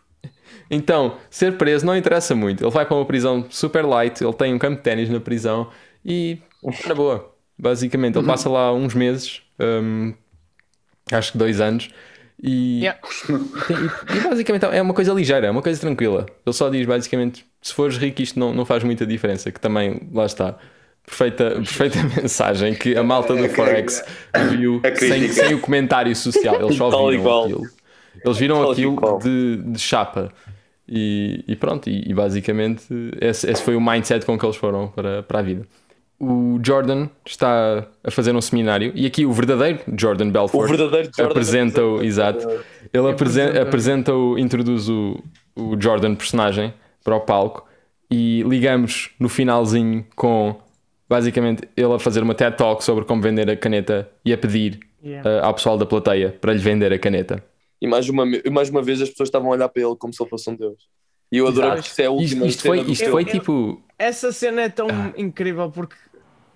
Então, 0.70 1.18
ser 1.30 1.58
preso 1.58 1.86
não 1.86 1.96
interessa 1.96 2.36
muito. 2.36 2.64
Ele 2.64 2.72
vai 2.72 2.86
para 2.86 2.96
uma 2.96 3.06
prisão 3.06 3.46
super 3.50 3.86
light, 3.86 4.22
ele 4.24 4.34
tem 4.34 4.54
um 4.54 4.60
campo 4.60 4.78
de 4.78 4.84
ténis 4.84 5.10
na 5.10 5.20
prisão 5.20 5.70
e 6.04 6.40
na 6.88 6.94
boa. 6.96 7.34
Basicamente, 7.58 8.18
ele 8.18 8.28
passa 8.28 8.50
lá 8.50 8.74
uns 8.74 8.94
meses, 8.94 9.42
um, 9.60 10.14
acho 11.12 11.32
que 11.32 11.38
dois 11.38 11.60
anos, 11.60 11.90
e, 12.42 12.82
Yeah. 12.82 13.00
e 14.14 14.18
e- 14.18 14.20
basicamente 14.22 14.64
é 14.66 14.82
uma 14.82 14.94
coisa 14.94 15.12
ligeira, 15.12 15.48
é 15.48 15.50
uma 15.52 15.62
coisa 15.62 15.80
tranquila. 15.82 16.26
Ele 16.46 16.54
só 16.54 16.70
diz 16.70 16.86
basicamente: 16.86 17.44
se 17.62 17.74
fores 17.74 17.98
rico, 17.98 18.22
isto 18.22 18.40
não, 18.40 18.54
não 18.54 18.64
faz 18.66 18.84
muita 18.84 19.06
diferença. 19.08 19.52
Que 19.52 19.60
também, 19.60 20.08
lá 20.14 20.26
está. 20.26 20.56
Perfeita, 21.04 21.52
perfeita 21.66 21.98
mensagem 22.22 22.76
que 22.76 22.96
a 22.96 23.02
malta 23.02 23.36
do 23.36 23.50
Forex 23.50 24.04
viu 24.52 24.82
sem, 25.00 25.28
sem 25.30 25.54
o 25.56 25.60
comentário 25.60 26.16
social. 26.16 26.62
Eles 26.62 26.76
só 26.76 26.90
viram 27.10 27.42
aquilo. 27.44 27.64
Eles 28.24 28.38
viram 28.38 28.72
aquilo 28.72 29.20
de, 29.20 29.58
de 29.64 29.80
chapa. 29.80 30.32
E, 30.90 31.44
e 31.48 31.56
pronto, 31.56 31.90
e, 31.90 32.04
e 32.10 32.14
basicamente 32.14 32.86
esse, 33.20 33.50
esse 33.50 33.62
foi 33.62 33.76
o 33.76 33.82
mindset 33.82 34.26
com 34.26 34.38
que 34.38 34.46
eles 34.46 34.56
foram 34.56 34.88
para, 34.88 35.22
para 35.24 35.40
a 35.40 35.42
vida. 35.42 35.66
O 36.20 36.60
Jordan 36.66 37.10
está 37.26 37.86
a 38.04 38.10
fazer 38.10 38.36
um 38.36 38.42
seminário 38.42 38.92
e 38.96 39.06
aqui 39.06 39.26
o 39.26 39.32
verdadeiro 39.32 39.80
Jordan 39.96 40.30
O 40.30 40.32
Belfort 40.32 40.70
verdadeiro 40.70 41.10
Jordan 41.16 41.32
apresenta-o, 41.32 41.96
apresenta- 41.98 42.06
exato. 42.06 42.48
Ele 42.94 43.10
apresenta, 43.10 43.12
apresenta- 43.12 43.62
apresenta-o, 43.62 44.40
introduz 44.40 44.90
o, 44.90 45.22
o 45.56 45.76
Jordan 45.80 46.16
personagem 46.16 46.74
para 47.04 47.16
o 47.16 47.20
palco 47.20 47.68
e 48.10 48.42
ligamos 48.44 49.12
no 49.20 49.30
finalzinho 49.30 50.06
com 50.16 50.56
basicamente 51.10 51.64
ele 51.76 51.94
a 51.94 52.00
fazer 52.00 52.24
uma 52.24 52.34
TED 52.34 52.56
Talk 52.58 52.84
sobre 52.84 53.06
como 53.06 53.22
vender 53.22 53.50
a 53.50 53.56
caneta 53.58 54.10
e 54.26 54.32
a 54.34 54.38
pedir 54.38 54.80
Yeah. 55.04 55.30
uh, 55.42 55.46
ao 55.46 55.54
pessoal 55.54 55.78
da 55.78 55.86
plateia 55.86 56.36
para 56.42 56.52
lhe 56.52 56.58
vender 56.60 56.92
a 56.92 56.98
caneta. 56.98 57.42
E 57.82 57.88
mais 57.88 58.10
uma, 58.10 58.26
e 58.28 58.50
mais 58.50 58.70
uma 58.70 58.82
vez 58.82 59.02
as 59.02 59.10
pessoas 59.10 59.28
estavam 59.30 59.50
a 59.50 59.52
olhar 59.56 59.70
para 59.70 59.84
ele 59.84 59.96
como 59.96 60.14
se 60.14 60.22
ele 60.22 60.30
fosse 60.30 60.50
um 60.50 60.56
deus. 60.56 60.88
E 61.32 61.38
eu 61.38 61.48
adorei 61.48 61.70
Exato. 61.72 61.84
que 61.84 61.90
isso 61.90 62.02
é 62.02 62.06
a 62.06 62.08
Isto, 62.08 62.20
última 62.22 62.46
isto 62.48 62.62
cena 62.62 62.76
foi, 62.84 62.92
isto 62.92 63.10
foi 63.12 63.26
tipo. 63.26 63.84
Essa 64.00 64.32
cena 64.32 64.62
é 64.62 64.70
tão 64.70 64.88
incrível 65.18 65.70
porque. 65.70 65.96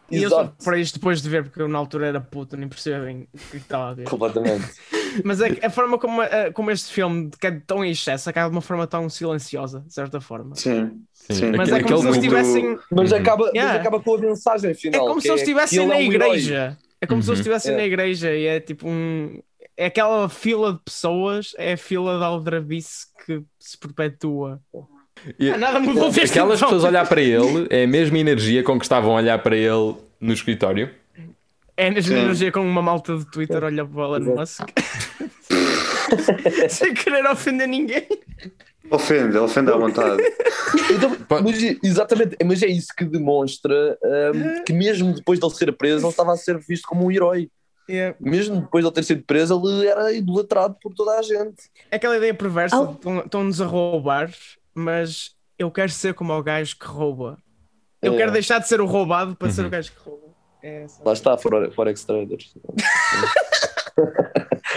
E 0.10 0.24
eu 0.24 0.30
só 0.30 0.54
para 0.64 0.78
isto 0.78 0.96
depois 1.00 1.22
de 1.22 1.30
ver, 1.30 1.44
porque 1.44 1.62
eu 1.62 1.68
na 1.70 1.78
altura 1.78 2.08
era 2.08 2.20
puto, 2.20 2.58
nem 2.58 2.68
percebia 2.68 3.00
bem 3.00 3.28
o 3.34 3.38
que 3.52 3.58
estava 3.58 3.90
a 3.92 3.94
ver. 3.94 4.04
Completamente. 4.10 4.66
Mas 5.24 5.42
a, 5.42 5.46
a 5.64 5.70
forma 5.70 5.98
como, 5.98 6.22
a- 6.22 6.52
como 6.54 6.70
este 6.72 6.92
filme 6.92 7.30
que 7.40 7.48
é 7.48 7.52
tão 7.66 7.84
em 7.84 7.92
excesso 7.92 8.30
acaba 8.30 8.50
de 8.50 8.56
uma 8.56 8.62
forma 8.62 8.86
tão 8.88 9.08
silenciosa, 9.10 9.82
de 9.88 9.94
certa 9.94 10.20
forma. 10.20 10.56
sim. 10.56 11.02
Sim. 11.14 11.52
Mas 11.56 11.72
aquele- 11.72 11.86
é 11.86 11.88
como 11.88 12.02
se 12.02 12.08
eles 12.08 12.18
grupo- 12.18 12.38
estivessem. 12.38 12.80
Mas, 12.92 13.12
Uhum. 13.12 13.18
acaba, 13.18 13.44
mas 13.46 13.54
Yeah. 13.54 13.80
acaba 13.80 14.00
com 14.02 14.16
a 14.16 14.18
mensagem 14.18 14.72
É 14.72 14.74
final. 14.74 15.02
como 15.02 15.16
que 15.18 15.22
se 15.22 15.30
eles 15.30 15.42
estivessem 15.42 15.80
ele 15.80 15.88
na 15.88 15.96
é 15.96 15.98
um 15.98 16.02
herói. 16.12 16.28
igreja. 16.30 16.78
É 17.00 17.08
como 17.08 17.22
se 17.22 17.30
eles 17.30 17.40
Uhum. 17.40 17.42
estivessem 17.42 17.74
É. 17.74 17.78
na 17.78 17.84
igreja 17.84 18.34
e 18.36 18.46
é 18.48 18.60
tipo 18.60 18.88
um. 18.90 19.40
É 19.78 19.86
aquela 19.88 20.28
fila 20.30 20.74
de 20.74 20.80
pessoas, 20.84 21.54
é 21.58 21.74
a 21.74 21.78
fila 21.78 22.18
de 22.18 22.24
aldrabice 22.24 23.08
que 23.26 23.42
se 23.60 23.78
perpetua. 23.78 24.60
E- 25.40 25.50
Ah, 25.52 25.58
nada 25.58 25.80
mudou 25.80 26.12
desde 26.12 26.32
Aquelas 26.32 26.60
então. 26.60 26.70
pessoas 26.70 26.86
a 26.86 26.90
olhar 26.90 27.08
para 27.08 27.22
ele 27.22 27.68
é 27.70 27.84
a 27.84 27.88
mesma 27.88 28.18
energia 28.18 28.64
com 28.64 28.78
que 28.78 28.86
estavam 28.86 29.14
a 29.14 29.16
olhar 29.16 29.42
para 29.42 29.56
ele 29.56 29.96
no 30.20 30.34
escritório. 30.34 30.90
É 31.78 31.90
na 31.90 32.02
Sim. 32.02 32.14
energia 32.14 32.52
com 32.52 32.62
uma 32.62 32.82
malta 32.82 33.18
de 33.18 33.26
Twitter 33.32 33.64
olha 33.64 33.86
para 33.86 34.08
o 34.10 34.16
Elon 34.16 34.36
Musk. 34.36 34.68
Sem 36.70 36.94
querer 36.94 37.26
ofender 37.26 37.68
ninguém. 37.68 38.08
Ofende, 38.90 39.38
ofende 39.38 39.72
à 39.72 39.78
vontade. 39.78 40.22
Então, 40.94 41.16
mas, 41.42 41.62
exatamente, 41.84 42.36
mas 42.44 42.62
é 42.62 42.68
isso 42.68 42.90
que 42.98 43.06
demonstra 43.06 43.98
hum, 44.04 44.64
que 44.66 44.74
mesmo 44.74 45.14
depois 45.14 45.40
de 45.40 45.46
ele 45.46 45.56
ser 45.56 45.72
preso, 45.78 46.04
ele 46.06 46.10
estava 46.10 46.34
a 46.34 46.38
ser 46.38 46.58
visto 46.60 46.86
como 46.88 47.06
um 47.06 47.12
herói. 47.12 47.50
Yeah. 47.90 48.16
Mesmo 48.20 48.62
depois 48.62 48.84
de 48.84 48.88
ele 48.90 48.96
ter 48.96 49.04
sido 49.04 49.24
preso, 49.24 49.62
ele 49.68 49.88
era 49.88 50.12
idolatrado 50.14 50.76
por 50.82 50.94
toda 50.94 51.18
a 51.20 51.22
gente. 51.22 51.64
É 51.90 51.96
aquela 51.98 52.16
ideia 52.18 52.34
perversa 52.34 52.76
Au. 52.76 52.88
de 52.88 52.94
estão- 52.94 53.20
estão-nos 53.20 53.60
a 53.62 53.66
roubar, 53.66 54.32
mas 54.74 55.36
eu 55.60 55.70
quero 55.70 55.92
ser 55.92 56.14
como 56.14 56.32
o 56.34 56.44
gajo 56.44 56.78
que 56.78 56.86
rouba. 56.86 57.38
Eu 58.02 58.14
É. 58.14 58.18
quero 58.18 58.32
deixar 58.32 58.60
de 58.60 58.68
ser 58.68 58.80
o 58.82 58.86
roubado 58.86 59.36
para 59.36 59.50
ser 59.52 59.62
Uhum. 59.62 59.68
o 59.68 59.70
gajo 59.72 59.92
que 59.92 60.00
rouba. 60.10 60.28
É. 60.64 60.86
Lá 61.04 61.14
está, 61.14 61.38
Fore- 61.38 61.72
Forex 61.72 62.04
Traders. 62.04 62.54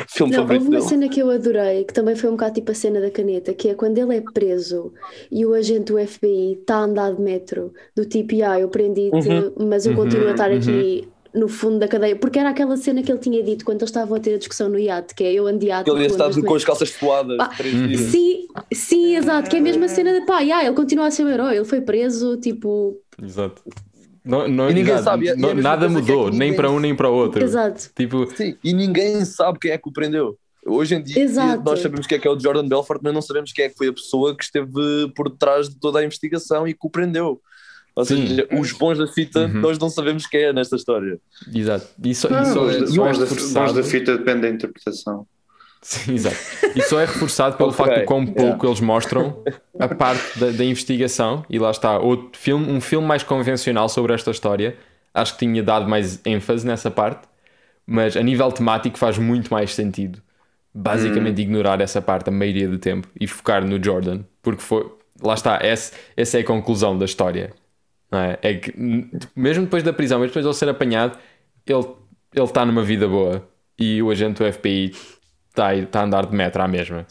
Filme 0.09 0.33
Não, 0.33 0.43
houve 0.43 0.59
uma 0.59 0.71
dele. 0.71 0.83
cena 0.83 1.09
que 1.09 1.21
eu 1.21 1.31
adorei, 1.31 1.85
que 1.85 1.93
também 1.95 2.17
foi 2.17 2.29
um 2.29 2.33
bocado 2.33 2.55
tipo 2.55 2.71
a 2.73 2.75
cena 2.75 3.01
da 3.01 3.11
caneta, 3.11 3.53
que 3.55 3.69
é 3.69 3.75
quando 3.75 3.97
ele 3.99 4.17
é 4.17 4.21
preso 4.21 4.93
e 5.31 5.47
o 5.47 5.55
agente 5.55 5.93
do 5.93 5.99
FBI 5.99 6.59
está 6.61 6.77
a 6.77 6.81
andar 6.81 7.15
de 7.15 7.21
metro, 7.21 7.73
do 7.95 8.05
tipo, 8.05 8.35
ah, 8.45 8.59
eu 8.59 8.69
prendi-te, 8.69 9.29
Uhum. 9.29 9.55
mas 9.69 9.87
eu 9.87 9.95
continuo 9.95 10.29
a 10.29 10.33
estar 10.33 10.51
uhum. 10.51 10.59
aqui 10.59 11.09
no 11.35 11.49
fundo 11.49 11.79
da 11.81 11.89
cadeia, 11.89 12.15
porque 12.17 12.39
era 12.39 12.51
aquela 12.51 12.77
cena 12.77 13.03
que 13.03 13.11
ele 13.11 13.19
tinha 13.19 13.43
dito 13.43 13.65
quando 13.65 13.79
eles 13.81 13.91
estavam 13.91 14.17
a 14.17 14.21
ter 14.21 14.35
a 14.35 14.39
discussão 14.39 14.69
no 14.69 14.79
iate, 14.79 15.15
que 15.15 15.25
é 15.25 15.33
eu 15.33 15.47
ando 15.47 15.59
de 15.59 15.67
iate. 15.67 15.91
Ele 15.91 16.01
ia 16.03 16.07
estar 16.07 16.31
com 16.41 16.55
as 16.55 16.65
calças 16.65 16.91
suadas, 16.91 17.37
Ah, 17.41 17.49
três 17.49 17.75
dias. 17.75 18.01
Sim, 18.03 18.47
sim, 18.73 19.17
exato, 19.17 19.51
que 19.51 19.57
é 19.57 19.59
a 19.59 19.63
mesma 19.63 19.89
cena 19.89 20.13
de 20.21 20.25
pá, 20.27 20.41
yeah, 20.41 20.65
ele 20.65 20.77
continua 20.77 21.07
a 21.07 21.11
ser 21.11 21.25
um 21.25 21.29
herói, 21.29 21.57
ele 21.57 21.65
foi 21.65 21.81
preso, 21.81 22.37
tipo, 22.37 22.97
Exato. 23.23 23.63
Não, 24.25 24.49
não, 24.49 24.71
E 24.71 24.75
ninguém 24.75 24.95
exato, 24.95 25.05
sabe, 25.05 25.27
e 25.29 25.37
não- 25.37 25.49
mesma 25.55 25.63
nada 25.63 25.87
é 25.87 25.89
mudou, 25.89 26.31
que 26.31 26.37
nem 26.39 26.55
para 26.55 26.71
um 26.71 26.79
nem 26.81 26.95
para 26.95 27.11
o 27.11 27.15
outro. 27.15 27.43
exato. 27.43 27.91
Tipo, 27.95 28.27
Sim, 28.35 28.57
e 28.65 28.73
ninguém 28.73 29.23
sabe 29.25 29.59
quem 29.59 29.71
é 29.73 29.77
que 29.79 29.89
o 29.89 29.93
prendeu. 29.93 30.39
Hoje 30.67 30.95
em 30.95 31.03
dia 31.03 31.21
Exato. 31.23 31.63
nós 31.63 31.81
sabemos 31.81 32.07
quem 32.07 32.17
é 32.17 32.21
que 32.21 32.27
é 32.27 32.31
o 32.31 32.41
Jordan 32.41 32.67
Belfort, 32.67 33.01
mas 33.03 33.13
não 33.13 33.21
sabemos 33.21 33.53
quem 33.53 33.67
é 33.67 33.69
que 33.69 33.77
foi 33.77 33.89
a 33.89 33.93
pessoa 33.93 34.35
que 34.35 34.43
esteve 34.43 34.73
por 35.15 35.29
trás 35.31 35.69
de 35.69 35.77
toda 35.79 35.99
a 35.99 36.05
investigação 36.05 36.67
e 36.67 36.73
que 36.73 36.87
o 36.87 36.89
prendeu. 36.89 37.39
Ou 37.97 38.05
Sim. 38.05 38.27
seja, 38.27 38.49
os 38.53 38.73
bons 38.73 38.99
da 38.99 39.07
fita, 39.07 39.47
Uhum. 39.47 39.61
nós 39.61 39.79
não 39.79 39.89
sabemos 39.91 40.27
quem 40.27 40.43
é 40.43 40.53
nesta 40.53 40.77
história. 40.77 41.19
exato. 41.55 41.87
E 42.03 42.15
só, 42.15 42.29
e 42.31 42.41
Não, 42.41 42.45
só, 42.45 42.65
os, 42.65 42.95
só 42.95 43.07
é 43.07 43.13
bons 43.13 43.19
da, 43.19 43.27
bons 43.27 43.27
reforçado. 43.27 43.73
da 43.73 43.83
fita 43.83 44.19
depende 44.19 44.43
da 44.43 44.49
interpretação. 44.49 45.27
Sim, 45.83 46.15
exato. 46.15 46.39
E 46.75 46.83
só 46.83 46.99
é 46.99 47.05
reforçado 47.05 47.57
pelo 47.57 47.73
Ok, 47.77 47.85
facto 47.85 47.99
de 48.01 48.05
quão 48.07 48.21
yeah. 48.25 48.35
pouco 48.35 48.67
eles 48.67 48.81
mostram 48.81 49.43
a 49.79 49.89
parte 49.89 50.39
da, 50.39 50.51
da 50.51 50.65
investigação. 50.65 51.45
E 51.49 51.59
lá 51.59 51.71
está, 51.71 51.99
outro 51.99 52.39
filme, 52.41 52.71
um 52.73 52.81
filme 52.81 53.07
mais 53.07 53.23
convencional 53.23 53.89
sobre 53.89 54.15
esta 54.15 54.31
história. 54.31 54.77
Acho 55.13 55.35
que 55.35 55.41
tinha 55.47 55.63
dado 55.63 55.89
mais 55.89 56.21
ênfase 56.25 56.67
nessa 56.67 56.91
parte. 56.91 57.29
mas 57.87 58.17
a 58.17 58.23
nível 58.23 58.51
temático 58.51 58.99
faz 58.99 59.19
muito 59.19 59.53
mais 59.53 59.75
sentido 59.75 60.23
basicamente 60.75 61.41
ignorar 61.43 61.81
essa 61.81 62.03
parte 62.03 62.29
a 62.29 62.33
maioria 62.33 62.69
do 62.69 62.79
tempo 62.79 63.07
e 63.21 63.27
focar 63.29 63.65
no 63.65 63.83
Jordan, 63.83 64.23
porque 64.43 64.61
foi, 64.63 64.91
lá 65.23 65.35
está, 65.35 65.61
esse, 65.63 65.93
essa 66.17 66.39
é 66.39 66.41
a 66.41 66.45
conclusão 66.45 66.99
da 66.99 67.05
história. 67.05 67.53
É? 68.17 68.39
é 68.43 68.55
que 68.55 68.73
mesmo 69.35 69.65
depois 69.65 69.83
da 69.83 69.93
prisão, 69.93 70.19
mesmo 70.19 70.31
depois 70.31 70.45
de 70.45 70.49
ele 70.49 70.57
ser 70.57 70.69
apanhado, 70.69 71.19
ele 71.67 72.05
ele 72.35 72.45
está 72.45 72.67
numa 72.67 72.83
vida 72.83 73.07
boa 73.07 73.49
e 73.79 74.03
o 74.03 74.11
agente 74.11 74.43
do 74.43 74.53
FBI 74.53 74.93
está 75.49 75.87
tá 75.87 76.01
a 76.01 76.05
andar 76.05 76.27
de 76.27 76.35
metro 76.35 76.61
à 76.61 76.69
mesma. 76.69 77.07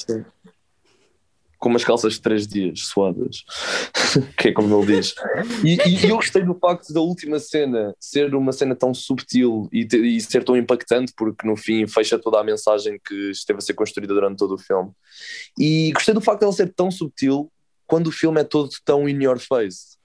com 1.58 1.70
umas 1.70 1.86
calças 1.86 2.16
de 2.16 2.22
três 2.22 2.46
dias 2.46 2.82
suadas, 2.82 3.46
que 4.38 4.50
é 4.50 4.52
como 4.52 4.84
ele 4.84 4.98
diz. 4.98 5.16
E, 5.64 5.78
e 5.88 6.10
eu 6.10 6.18
gostei 6.18 6.44
do 6.44 6.54
facto 6.56 6.92
da 6.92 7.00
última 7.00 7.40
cena 7.40 7.96
ser 7.98 8.36
uma 8.36 8.52
cena 8.52 8.76
tão 8.76 8.94
subtil 8.94 9.70
e, 9.72 9.88
e 9.94 10.20
ser 10.20 10.44
tão 10.44 10.58
impactante, 10.58 11.14
porque 11.16 11.48
no 11.48 11.56
fim 11.56 11.88
fecha 11.88 12.20
toda 12.20 12.38
a 12.38 12.44
mensagem 12.44 13.00
que 13.02 13.32
esteve 13.32 13.60
a 13.60 13.62
ser 13.62 13.76
construída 13.76 14.14
durante 14.14 14.40
todo 14.40 14.56
o 14.56 14.58
filme. 14.58 14.92
E 15.58 15.94
gostei 15.94 16.14
do 16.14 16.20
facto 16.20 16.42
de 16.42 16.48
ele 16.48 16.54
ser 16.54 16.74
tão 16.74 16.92
subtil 16.92 17.50
quando 17.88 18.08
o 18.08 18.12
filme 18.12 18.42
é 18.42 18.44
todo 18.44 18.70
tão 18.84 19.08
in 19.08 19.24
your 19.24 19.40
face. 19.40 19.98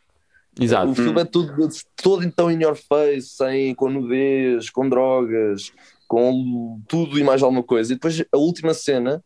Exato. 0.59 0.90
O 0.90 0.94
filme 0.94 1.20
é 1.20 1.24
tudo, 1.24 1.68
todo 2.02 2.24
então 2.24 2.50
in 2.50 2.62
your 2.62 2.76
face, 2.76 3.28
sem, 3.28 3.74
com 3.74 3.88
nudez, 3.88 4.70
com 4.70 4.88
drogas, 4.88 5.72
com 6.06 6.80
tudo 6.88 7.18
e 7.18 7.22
mais 7.22 7.42
alguma 7.42 7.62
coisa. 7.62 7.92
E 7.92 7.96
depois 7.96 8.24
a 8.32 8.38
última 8.38 8.74
cena, 8.74 9.22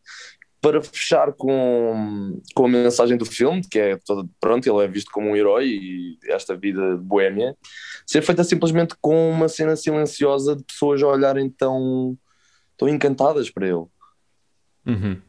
para 0.61 0.81
fechar 0.81 1.33
com, 1.33 2.39
com 2.53 2.65
a 2.65 2.69
mensagem 2.69 3.17
do 3.17 3.25
filme, 3.25 3.61
que 3.61 3.79
é 3.79 3.97
toda, 3.97 4.29
pronto, 4.39 4.65
ele 4.65 4.85
é 4.85 4.87
visto 4.87 5.11
como 5.11 5.29
um 5.29 5.35
herói 5.35 5.67
e 5.67 6.17
esta 6.27 6.55
vida 6.55 6.95
boémia, 6.97 7.57
ser 8.05 8.21
feita 8.21 8.43
simplesmente 8.43 8.95
com 9.01 9.29
uma 9.31 9.49
cena 9.49 9.75
silenciosa 9.75 10.55
de 10.55 10.63
pessoas 10.63 11.01
a 11.01 11.07
olharem 11.07 11.49
tão, 11.49 12.17
tão 12.77 12.87
encantadas 12.87 13.49
para 13.49 13.67
ele. 13.67 13.85
Uhum. 14.85 15.21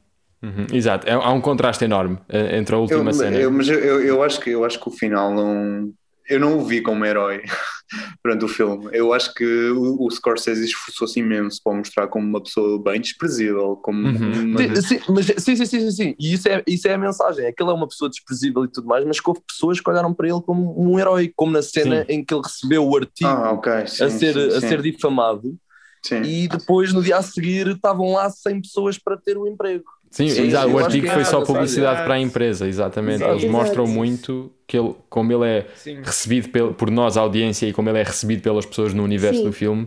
Uhum. 0.44 0.66
Exato. 0.72 1.08
É- 1.08 1.12
há 1.12 1.30
um 1.32 1.40
contraste 1.40 1.84
enorme 1.84 2.18
eh, 2.28 2.58
entre 2.58 2.74
a 2.74 2.78
Eu, 2.78 2.82
última 2.82 3.12
cena. 3.12 3.36
eu- 3.38 3.50
mas 3.50 3.68
eu, 3.68 3.78
eu, 3.78 4.00
eu 4.04 4.22
acho 4.22 4.40
que, 4.40 4.50
eu 4.50 4.64
acho 4.64 4.78
que 4.80 4.88
o 4.88 4.92
final 4.92 5.32
não. 5.34 5.90
Eu 6.26 6.40
não 6.40 6.58
o 6.58 6.64
vi 6.64 6.80
como 6.80 7.04
herói 7.04 7.42
durante 8.24 8.46
o 8.46 8.48
filme. 8.48 8.88
Eu 8.92 9.12
acho 9.12 9.32
que 9.34 9.44
o, 9.44 10.02
o 10.06 10.10
Scorsese 10.10 10.64
esforçou-se 10.64 11.20
imenso 11.20 11.60
para 11.62 11.72
o 11.74 11.76
mostrar 11.76 12.06
como 12.08 12.26
uma 12.26 12.42
pessoa 12.42 12.82
bem 12.82 12.98
desprezível. 13.00 13.76
Como 13.76 14.06
Uhum. 14.08 14.44
uma- 14.52 14.58
Sim, 14.58 14.80
sim, 14.80 15.00
mas, 15.10 15.26
sim, 15.38 15.56
sim, 15.56 15.66
sim, 15.66 15.90
sim. 15.90 16.14
E 16.18 16.32
isso 16.32 16.48
é, 16.48 16.62
isso 16.66 16.88
é 16.88 16.94
a 16.94 16.98
mensagem. 16.98 17.44
É 17.44 17.52
que 17.52 17.62
ele 17.62 17.70
é 17.70 17.74
uma 17.74 17.86
pessoa 17.88 18.08
desprezível 18.08 18.64
e 18.64 18.68
tudo 18.68 18.86
mais, 18.86 19.04
mas 19.04 19.20
que 19.20 19.28
houve 19.28 19.42
pessoas 19.46 19.80
que 19.80 19.90
olharam 19.90 20.14
para 20.14 20.26
ele 20.28 20.40
como 20.40 20.74
um 20.82 20.98
herói, 20.98 21.30
como 21.36 21.52
na 21.52 21.60
cena 21.62 22.00
Sim. 22.08 22.12
em 22.14 22.24
que 22.24 22.32
ele 22.32 22.42
recebeu 22.42 22.86
o 22.88 22.96
artigo 22.96 23.28
Ah, 23.28 23.52
ok. 23.52 23.86
Sim, 23.86 24.04
a, 24.04 24.10
ser, 24.10 24.32
sim, 24.34 24.56
a 24.56 24.60
ser 24.60 24.80
difamado 24.82 25.54
Sim. 26.02 26.22
e 26.22 26.48
depois 26.48 26.90
no 26.92 27.02
dia 27.02 27.18
a 27.18 27.22
seguir 27.22 27.66
estavam 27.68 28.12
lá 28.14 28.30
100 28.30 28.62
pessoas 28.62 28.98
para 28.98 29.16
ter 29.18 29.36
o 29.36 29.46
emprego. 29.46 29.84
Sim, 30.14 30.28
Sim, 30.28 30.42
exato. 30.44 30.68
sim, 30.68 30.72
o 30.72 30.78
eu 30.78 30.84
acho 30.84 30.98
artigo 30.98 31.06
que 31.06 31.12
foi 31.12 31.24
é 31.24 31.24
só 31.24 31.38
a 31.38 31.42
publicidade 31.42 32.02
para 32.02 32.14
a 32.14 32.20
empresa, 32.20 32.68
exatamente. 32.68 33.28
Exato. 33.28 33.28
Eles 33.28 33.44
mostram 33.44 33.86
muito 33.86 34.52
que 34.66 34.78
ele, 34.78 34.94
como 35.10 35.32
ele 35.32 35.44
é 35.46 35.66
Sim. 35.72 36.04
recebido 36.04 36.48
pel- 36.50 36.72
por 36.74 36.90
nós, 36.90 37.16
a 37.16 37.20
audiência, 37.22 37.66
e 37.66 37.72
como 37.72 37.88
ele 37.90 37.98
é 37.98 38.02
recebido 38.04 38.40
pelas 38.42 38.64
pessoas 38.64 38.94
no 38.94 39.02
universo 39.02 39.42
Sim. 39.42 39.48
do 39.48 39.52
filme, 39.52 39.86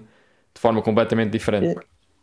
de 0.54 0.60
forma 0.62 0.82
completamente 0.82 1.32
diferente. 1.32 1.76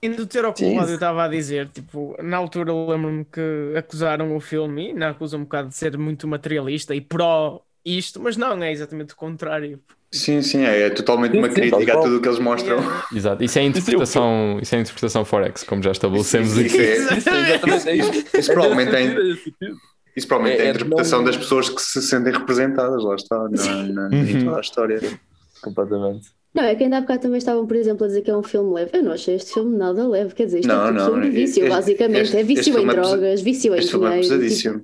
Indo 0.02 0.26
ter 0.26 0.44
ao 0.44 0.52
que 0.55 0.64
o 0.66 0.70
Cláudio 0.72 0.94
estava 0.96 1.24
a 1.24 1.28
dizer, 1.28 1.70
tipo, 1.70 2.14
na 2.22 2.36
altura 2.36 2.70
eu 2.70 2.86
lembro-me 2.86 3.24
que 3.24 3.40
acusaram 3.76 4.36
o 4.36 4.40
filme 4.40 4.88
e 4.88 4.90
ainda 4.90 5.09
acusam 5.11 5.40
um 5.40 5.44
bocado 5.44 5.68
de 5.70 5.74
ser 5.76 5.96
muito 5.96 6.28
materialista 6.28 6.94
e 6.94 7.00
pró 7.00 7.64
isto, 7.84 8.20
mas 8.20 8.36
não, 8.36 8.62
é 8.62 8.70
exatamente 8.70 9.14
o 9.14 9.16
contrário. 9.16 9.82
Sim, 10.15 10.43
sim, 10.43 10.65
é, 10.65 10.83
é 10.87 10.91
totalmente 10.91 11.37
uma 11.37 11.49
sim, 11.49 11.55
crítica 11.55 11.93
a 11.95 12.01
tudo 12.01 12.17
o 12.19 12.21
que 12.21 12.29
eles 12.29 12.39
mostram. 12.39 12.79
Exato. 13.15 13.43
Isso 13.43 13.59
é 13.59 13.62
a 13.62 13.65
interpretação, 13.65 14.59
isso 14.62 14.75
é 14.75 14.79
a 14.79 14.81
interpretação 14.81 15.25
Forex, 15.25 15.65
como 15.65 15.83
já 15.83 15.91
estabelecemos 15.91 16.57
Isso, 16.57 16.77
aqui. 16.77 16.85
Isso 16.85 17.29
exatamente 17.31 17.91
isso. 18.21 18.37
isso 18.39 18.53
provavelmente 18.53 18.95
é, 18.95 19.03
é 19.03 19.71
isso 20.17 20.29
provavelmente 20.29 20.61
é 20.61 20.65
É- 20.65 20.67
a 20.67 20.69
é 20.69 20.75
interpretação 20.75 21.19
não- 21.19 21.27
das 21.27 21.37
pessoas 21.37 21.69
que 21.69 21.83
se 21.83 22.01
sentem 22.03 22.33
representadas, 22.33 23.03
lá 23.03 23.15
está, 23.17 23.37
na, 23.51 23.83
na, 23.83 24.09
Uhum. 24.09 24.25
em 24.25 24.45
toda 24.45 24.57
a 24.57 24.61
história. 24.61 25.01
Completamente. 25.62 26.29
Não, 26.55 26.62
é 26.62 26.75
que 26.77 26.85
ainda 26.85 26.99
há 26.99 27.01
bocado 27.01 27.23
também 27.23 27.39
estavam, 27.39 27.67
por 27.67 27.77
exemplo, 27.77 28.05
a 28.05 28.07
dizer 28.07 28.23
que 28.23 28.31
é 28.31 28.37
um 28.37 28.43
filme 28.43 28.73
leve. 28.75 28.91
Eu 28.93 29.03
não 29.03 29.11
achei 29.12 29.35
este 29.35 29.53
filme 29.55 29.77
nada 29.77 30.07
leve. 30.07 30.35
Quer 30.35 30.45
dizer, 30.45 30.61
isto 30.61 30.69
Não, 30.69 30.85
é 30.85 30.87
tipo 30.87 30.99
não, 31.01 31.07
sobre 31.07 31.31
vício, 31.31 31.65
este- 31.65 31.69
basicamente. 31.75 32.21
este- 32.23 32.37
é 32.37 32.43
vício 32.45 32.79
em 32.79 32.85
é 32.85 32.87
drogas, 32.95 33.41
vício 33.41 33.75
em 33.75 33.79
Este 33.79 33.91
filme 33.91 34.07
é 34.07 34.09
dinheiro. 34.11 34.29
tipo, 34.29 34.39
pesadíssimo. 34.41 34.83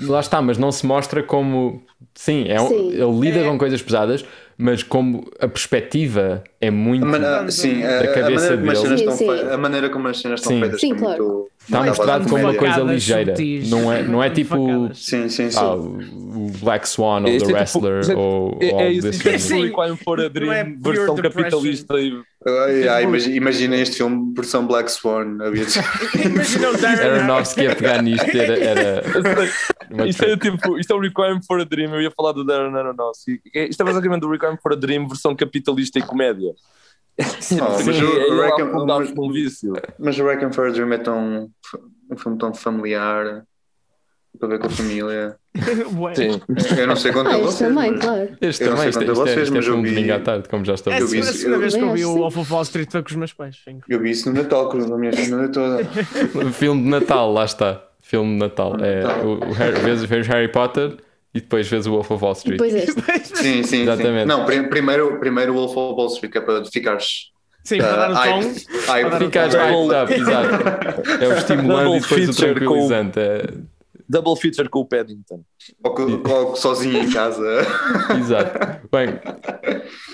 Lá 0.00 0.20
está, 0.20 0.42
mas 0.42 0.58
não 0.58 0.72
se 0.72 0.84
mostra 0.86 1.22
como. 1.22 1.82
Sim, 2.14 2.46
é 2.48 2.60
um- 2.60 2.68
Sim. 2.68 2.90
ele 2.92 3.20
lida 3.20 3.38
É. 3.40 3.44
com 3.48 3.56
coisas 3.58 3.80
pesadas, 3.82 4.24
mas 4.60 4.82
como 4.82 5.24
a 5.38 5.46
perspectiva 5.46 6.42
é 6.60 6.68
muito. 6.70 7.04
A 7.04 7.08
mana- 7.08 7.38
Tanto 7.38 7.52
sim, 7.52 7.82
a, 7.84 7.88
da 7.88 8.00
a 8.10 8.12
cabeça 8.12 8.56
maneira 8.56 8.56
como 8.58 8.70
as 8.72 8.78
dele. 8.82 8.88
cenas 8.88 9.00
Sim, 9.00 9.08
estão 9.12 9.16
sim. 9.16 9.44
fe- 9.46 9.52
a 9.54 9.58
maneira 9.58 9.90
como 9.90 10.08
as 10.08 10.20
cenas 10.20 10.40
estão 10.40 10.60
feitas 10.60 10.80
Sim, 10.80 10.92
é 10.92 10.96
claro. 10.96 11.24
muito. 11.28 11.48
Está 11.68 11.78
muito 11.80 11.86
à 11.92 11.96
mostrado 11.96 12.24
como 12.30 12.36
uma 12.44 12.54
coisa 12.54 12.74
Facadas 12.74 12.94
ligeira. 12.94 13.36
sutis. 13.36 13.70
Não 13.70 13.92
é, 13.92 14.02
não 14.02 14.22
é 14.24 14.30
tipo. 14.30 14.90
Sim, 14.94 15.28
sim, 15.28 15.50
sim. 15.50 15.58
ah, 15.58 15.74
o 15.76 16.50
Black 16.60 16.88
Swan 16.88 17.20
ou 17.22 17.28
É, 17.28 17.30
The 17.30 17.34
é 17.36 17.38
tipo- 17.38 17.52
Wrestler 17.52 18.10
é- 18.10 18.16
ou, 18.16 18.58
É, 18.60 18.72
ou 18.72 18.80
é 18.80 18.84
é 18.84 18.86
a 18.86 18.90
Não 20.46 20.52
é 20.52 20.64
Dream, 20.64 20.80
pure 20.82 20.96
versão 20.96 21.14
depression. 21.14 21.42
capitalista 21.50 21.94
e 22.00 22.20
Ai, 22.64 22.88
ai, 22.88 23.02
imagi- 23.04 23.34
imagina 23.34 23.76
este 23.76 23.96
filme 23.98 24.32
versão 24.34 24.66
Black 24.66 24.90
Swan. 24.90 25.38
Imagina 26.24 26.70
o 26.70 26.76
Darren 26.76 27.20
Aronofsky 27.20 27.66
a 27.66 27.74
pegar 27.76 28.02
nisto 28.02 28.26
era. 28.36 28.58
era 28.58 29.02
Isto 30.06 30.24
é 30.24 30.36
tipo, 30.36 30.78
isto 30.78 30.92
é 30.92 30.96
o 30.96 31.00
Requiem 31.00 31.40
for 31.46 31.60
a 31.60 31.64
Dream, 31.64 31.94
eu 31.94 32.02
ia 32.02 32.10
falar 32.10 32.32
do 32.32 32.44
Darren 32.44 32.74
Aronofsky. 32.76 33.40
Isto 33.54 33.82
é 33.82 33.84
basicamente 33.86 34.24
o 34.24 34.30
Requiem 34.30 34.56
for 34.62 34.72
a 34.72 34.76
Dream 34.76 35.06
versão 35.08 35.34
capitalista 35.36 35.98
e 35.98 36.02
comédia. 36.02 36.52
Oh, 37.20 37.24
mas 37.24 37.44
Sim, 37.44 37.60
o- 37.60 38.42
é 38.42 38.46
Requiem- 38.48 38.86
mas- 38.86 39.12
num 39.14 39.32
vício. 39.32 39.72
Mas 39.98 40.18
o 40.18 40.24
Reckon 40.26 40.52
for 40.52 40.68
a 40.68 40.70
Dream 40.70 40.92
é 40.92 40.98
tão. 40.98 41.50
um 42.10 42.16
filme 42.16 42.38
tão 42.38 42.54
familiar. 42.54 43.42
Para 44.38 44.48
ver 44.48 44.58
com 44.60 44.66
a 44.68 44.70
família. 44.70 45.36
Bué. 45.92 46.14
Sim. 46.14 46.40
Eu 46.78 46.86
não 46.86 46.96
sei 46.96 47.12
quanto 47.12 47.28
Ah, 47.28 47.32
é 47.32 47.34
este 47.36 47.44
vocês. 47.46 47.68
também, 47.70 47.90
mas- 47.92 48.00
claro. 48.04 48.28
Este 48.40 48.62
Eu 48.64 48.70
não 48.70 48.76
também, 48.76 48.92
quanto 48.92 48.98
a 48.98 49.12
isto 49.12 49.22
é, 49.22 49.24
vocês, 49.24 49.38
isto 49.42 49.52
é 49.52 49.56
mas 49.56 49.64
de 49.64 49.70
vi- 49.70 49.94
domingo 49.94 50.12
à 50.12 50.18
tarde, 50.20 50.48
como 50.48 50.64
já 50.64 50.72
É 50.72 50.74
está. 50.74 50.90
a 50.94 50.96
segunda, 50.98 51.16
isso- 51.30 51.46
eu- 51.48 51.58
vez 51.58 51.74
que 51.74 51.80
eu 51.82 51.92
vi 51.92 52.00
eu 52.02 52.08
o 52.08 52.12
acho 52.12 52.18
Wolf 52.20 52.36
of 52.38 52.52
Wall 52.52 52.62
Street 52.62 52.88
foi 52.92 53.02
com 53.02 53.08
os 53.10 53.16
meus 53.16 53.32
pais. 53.32 53.56
sim. 53.64 53.80
Eu 53.88 54.00
vi 54.00 54.10
isso 54.10 54.30
no 54.32 54.40
Natal 54.42 54.68
com 54.68 54.78
a 54.78 54.98
minha 54.98 55.12
família 55.12 55.48
toda. 55.48 55.84
Filme 56.52 56.82
de 56.82 56.88
Natal, 56.88 57.32
lá 57.32 57.44
está. 57.44 57.84
Filme 58.02 58.32
de 58.34 58.38
Natal. 58.38 58.76
É, 58.80 59.02
Natal. 59.02 59.24
o, 59.26 59.32
o 59.48 59.52
Harry, 59.52 59.80
vês, 59.80 60.04
vês 60.04 60.26
Harry 60.28 60.48
Potter 60.48 60.96
e 61.34 61.40
depois 61.40 61.68
vês 61.68 61.86
o 61.86 61.90
Wolf 61.90 62.10
of 62.10 62.24
Wall 62.24 62.32
Street. 62.32 62.58
Depois 62.60 62.74
este. 62.74 63.02
Sim, 63.36 63.62
sim. 63.62 63.82
Exatamente. 63.82 64.22
Sim. 64.22 64.26
Não, 64.28 64.44
pri- 64.46 64.68
primeiro, 64.68 65.18
primeiro 65.18 65.52
o 65.52 65.56
Wolf 65.56 65.76
of 65.76 65.94
Wall 66.00 66.06
Street, 66.08 66.32
que 66.32 66.38
é 66.38 66.40
para 66.40 66.64
ficares. 66.64 67.30
Sim, 67.64 67.78
para 67.78 67.96
dar 67.96 68.10
o 68.12 68.16
ah, 68.16 68.24
tom. 68.24 68.40
Para 69.10 69.18
Ficares 69.18 69.54
Hyped. 69.54 70.02
up, 70.02 70.12
exato. 70.14 71.22
É 71.22 71.28
o 71.28 71.32
estimulante 71.36 71.96
e 71.98 72.00
depois 72.00 72.28
o 72.28 72.32
com- 72.32 72.54
tranquilizante. 72.54 73.18
É, 73.20 73.42
Double 74.08 74.36
feature 74.36 74.68
com 74.68 74.80
o 74.80 74.86
Paddington. 74.86 75.42
Ou, 75.84 75.94
co- 75.94 76.22
ou 76.32 76.56
sozinho 76.56 77.02
em 77.02 77.10
casa. 77.10 77.44
exato. 78.18 78.88
Bem, 78.90 79.18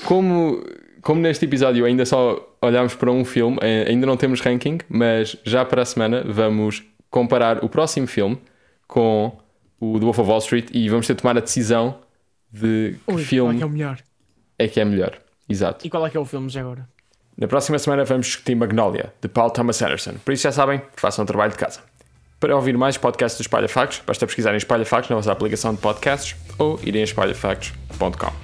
como, 0.05 0.63
como 1.03 1.21
neste 1.21 1.45
episódio 1.45 1.85
ainda 1.85 2.05
só 2.05 2.57
olhámos 2.61 2.95
para 2.95 3.11
um 3.11 3.25
filme, 3.25 3.57
eh, 3.63 3.87
ainda 3.89 4.07
não 4.07 4.17
temos 4.17 4.41
ranking, 4.41 4.79
mas 4.89 5.37
já 5.45 5.65
para 5.65 5.83
a 5.83 5.85
semana 5.85 6.25
vamos 6.27 6.83
comparar 7.11 7.65
o 7.65 7.69
próximo 7.69 8.07
filme 8.07 8.39
com 8.87 9.37
o 9.81 9.99
do 9.99 10.07
Wolf 10.07 10.19
of 10.19 10.29
Wall 10.31 10.39
Street 10.39 10.69
e 10.73 10.89
vamos 10.89 11.07
ter 11.07 11.15
de 11.15 11.23
tomar 11.23 11.37
a 11.37 11.41
decisão 11.41 11.99
de 12.53 12.97
que 13.07 13.13
Ui, 13.13 13.15
qual 13.15 13.19
é 13.19 13.23
filme 13.25 13.57
que 13.59 13.63
é 13.63 13.67
o 13.67 13.71
melhor? 13.71 13.99
é 14.59 14.69
que 14.69 14.81
é 14.81 14.85
melhor. 14.85 15.19
Exato. 15.49 15.87
E 15.87 15.91
qual 15.91 16.07
é 16.07 16.11
que 16.11 16.17
é 16.17 16.21
o 16.21 16.25
filme 16.25 16.49
já 16.49 16.61
agora? 16.63 16.89
Na 17.37 17.47
próxima 17.49 17.79
semana 17.79 18.05
vamos 18.05 18.27
discutir 18.27 18.55
Magnolia, 18.55 19.13
de 19.21 19.29
Paul 19.29 19.51
Thomas 19.51 19.83
Anderson. 19.83 20.15
Por 20.25 20.33
isso 20.33 20.45
já 20.45 20.53
sabem, 20.53 20.81
façam 20.97 21.25
o 21.25 21.27
trabalho 21.27 21.51
de 21.53 21.59
casa. 21.59 21.81
Para 22.45 22.55
ouvir 22.55 22.77
mais 22.77 22.99
podcasts 22.99 23.39
do 23.39 23.41
Espalha 23.41 23.67
Factos, 23.67 24.03
basta 24.07 24.27
pesquisar 24.27 24.53
em 24.53 24.59
Espalha 24.59 24.85
Factos 24.85 25.09
na 25.09 25.17
vossa 25.17 25.33
aplicação 25.33 25.73
de 25.73 25.81
podcasts 25.81 26.37
ou 26.59 26.79
irem 26.83 27.01
a 27.01 27.05
espalhafactos.com. 27.05 28.44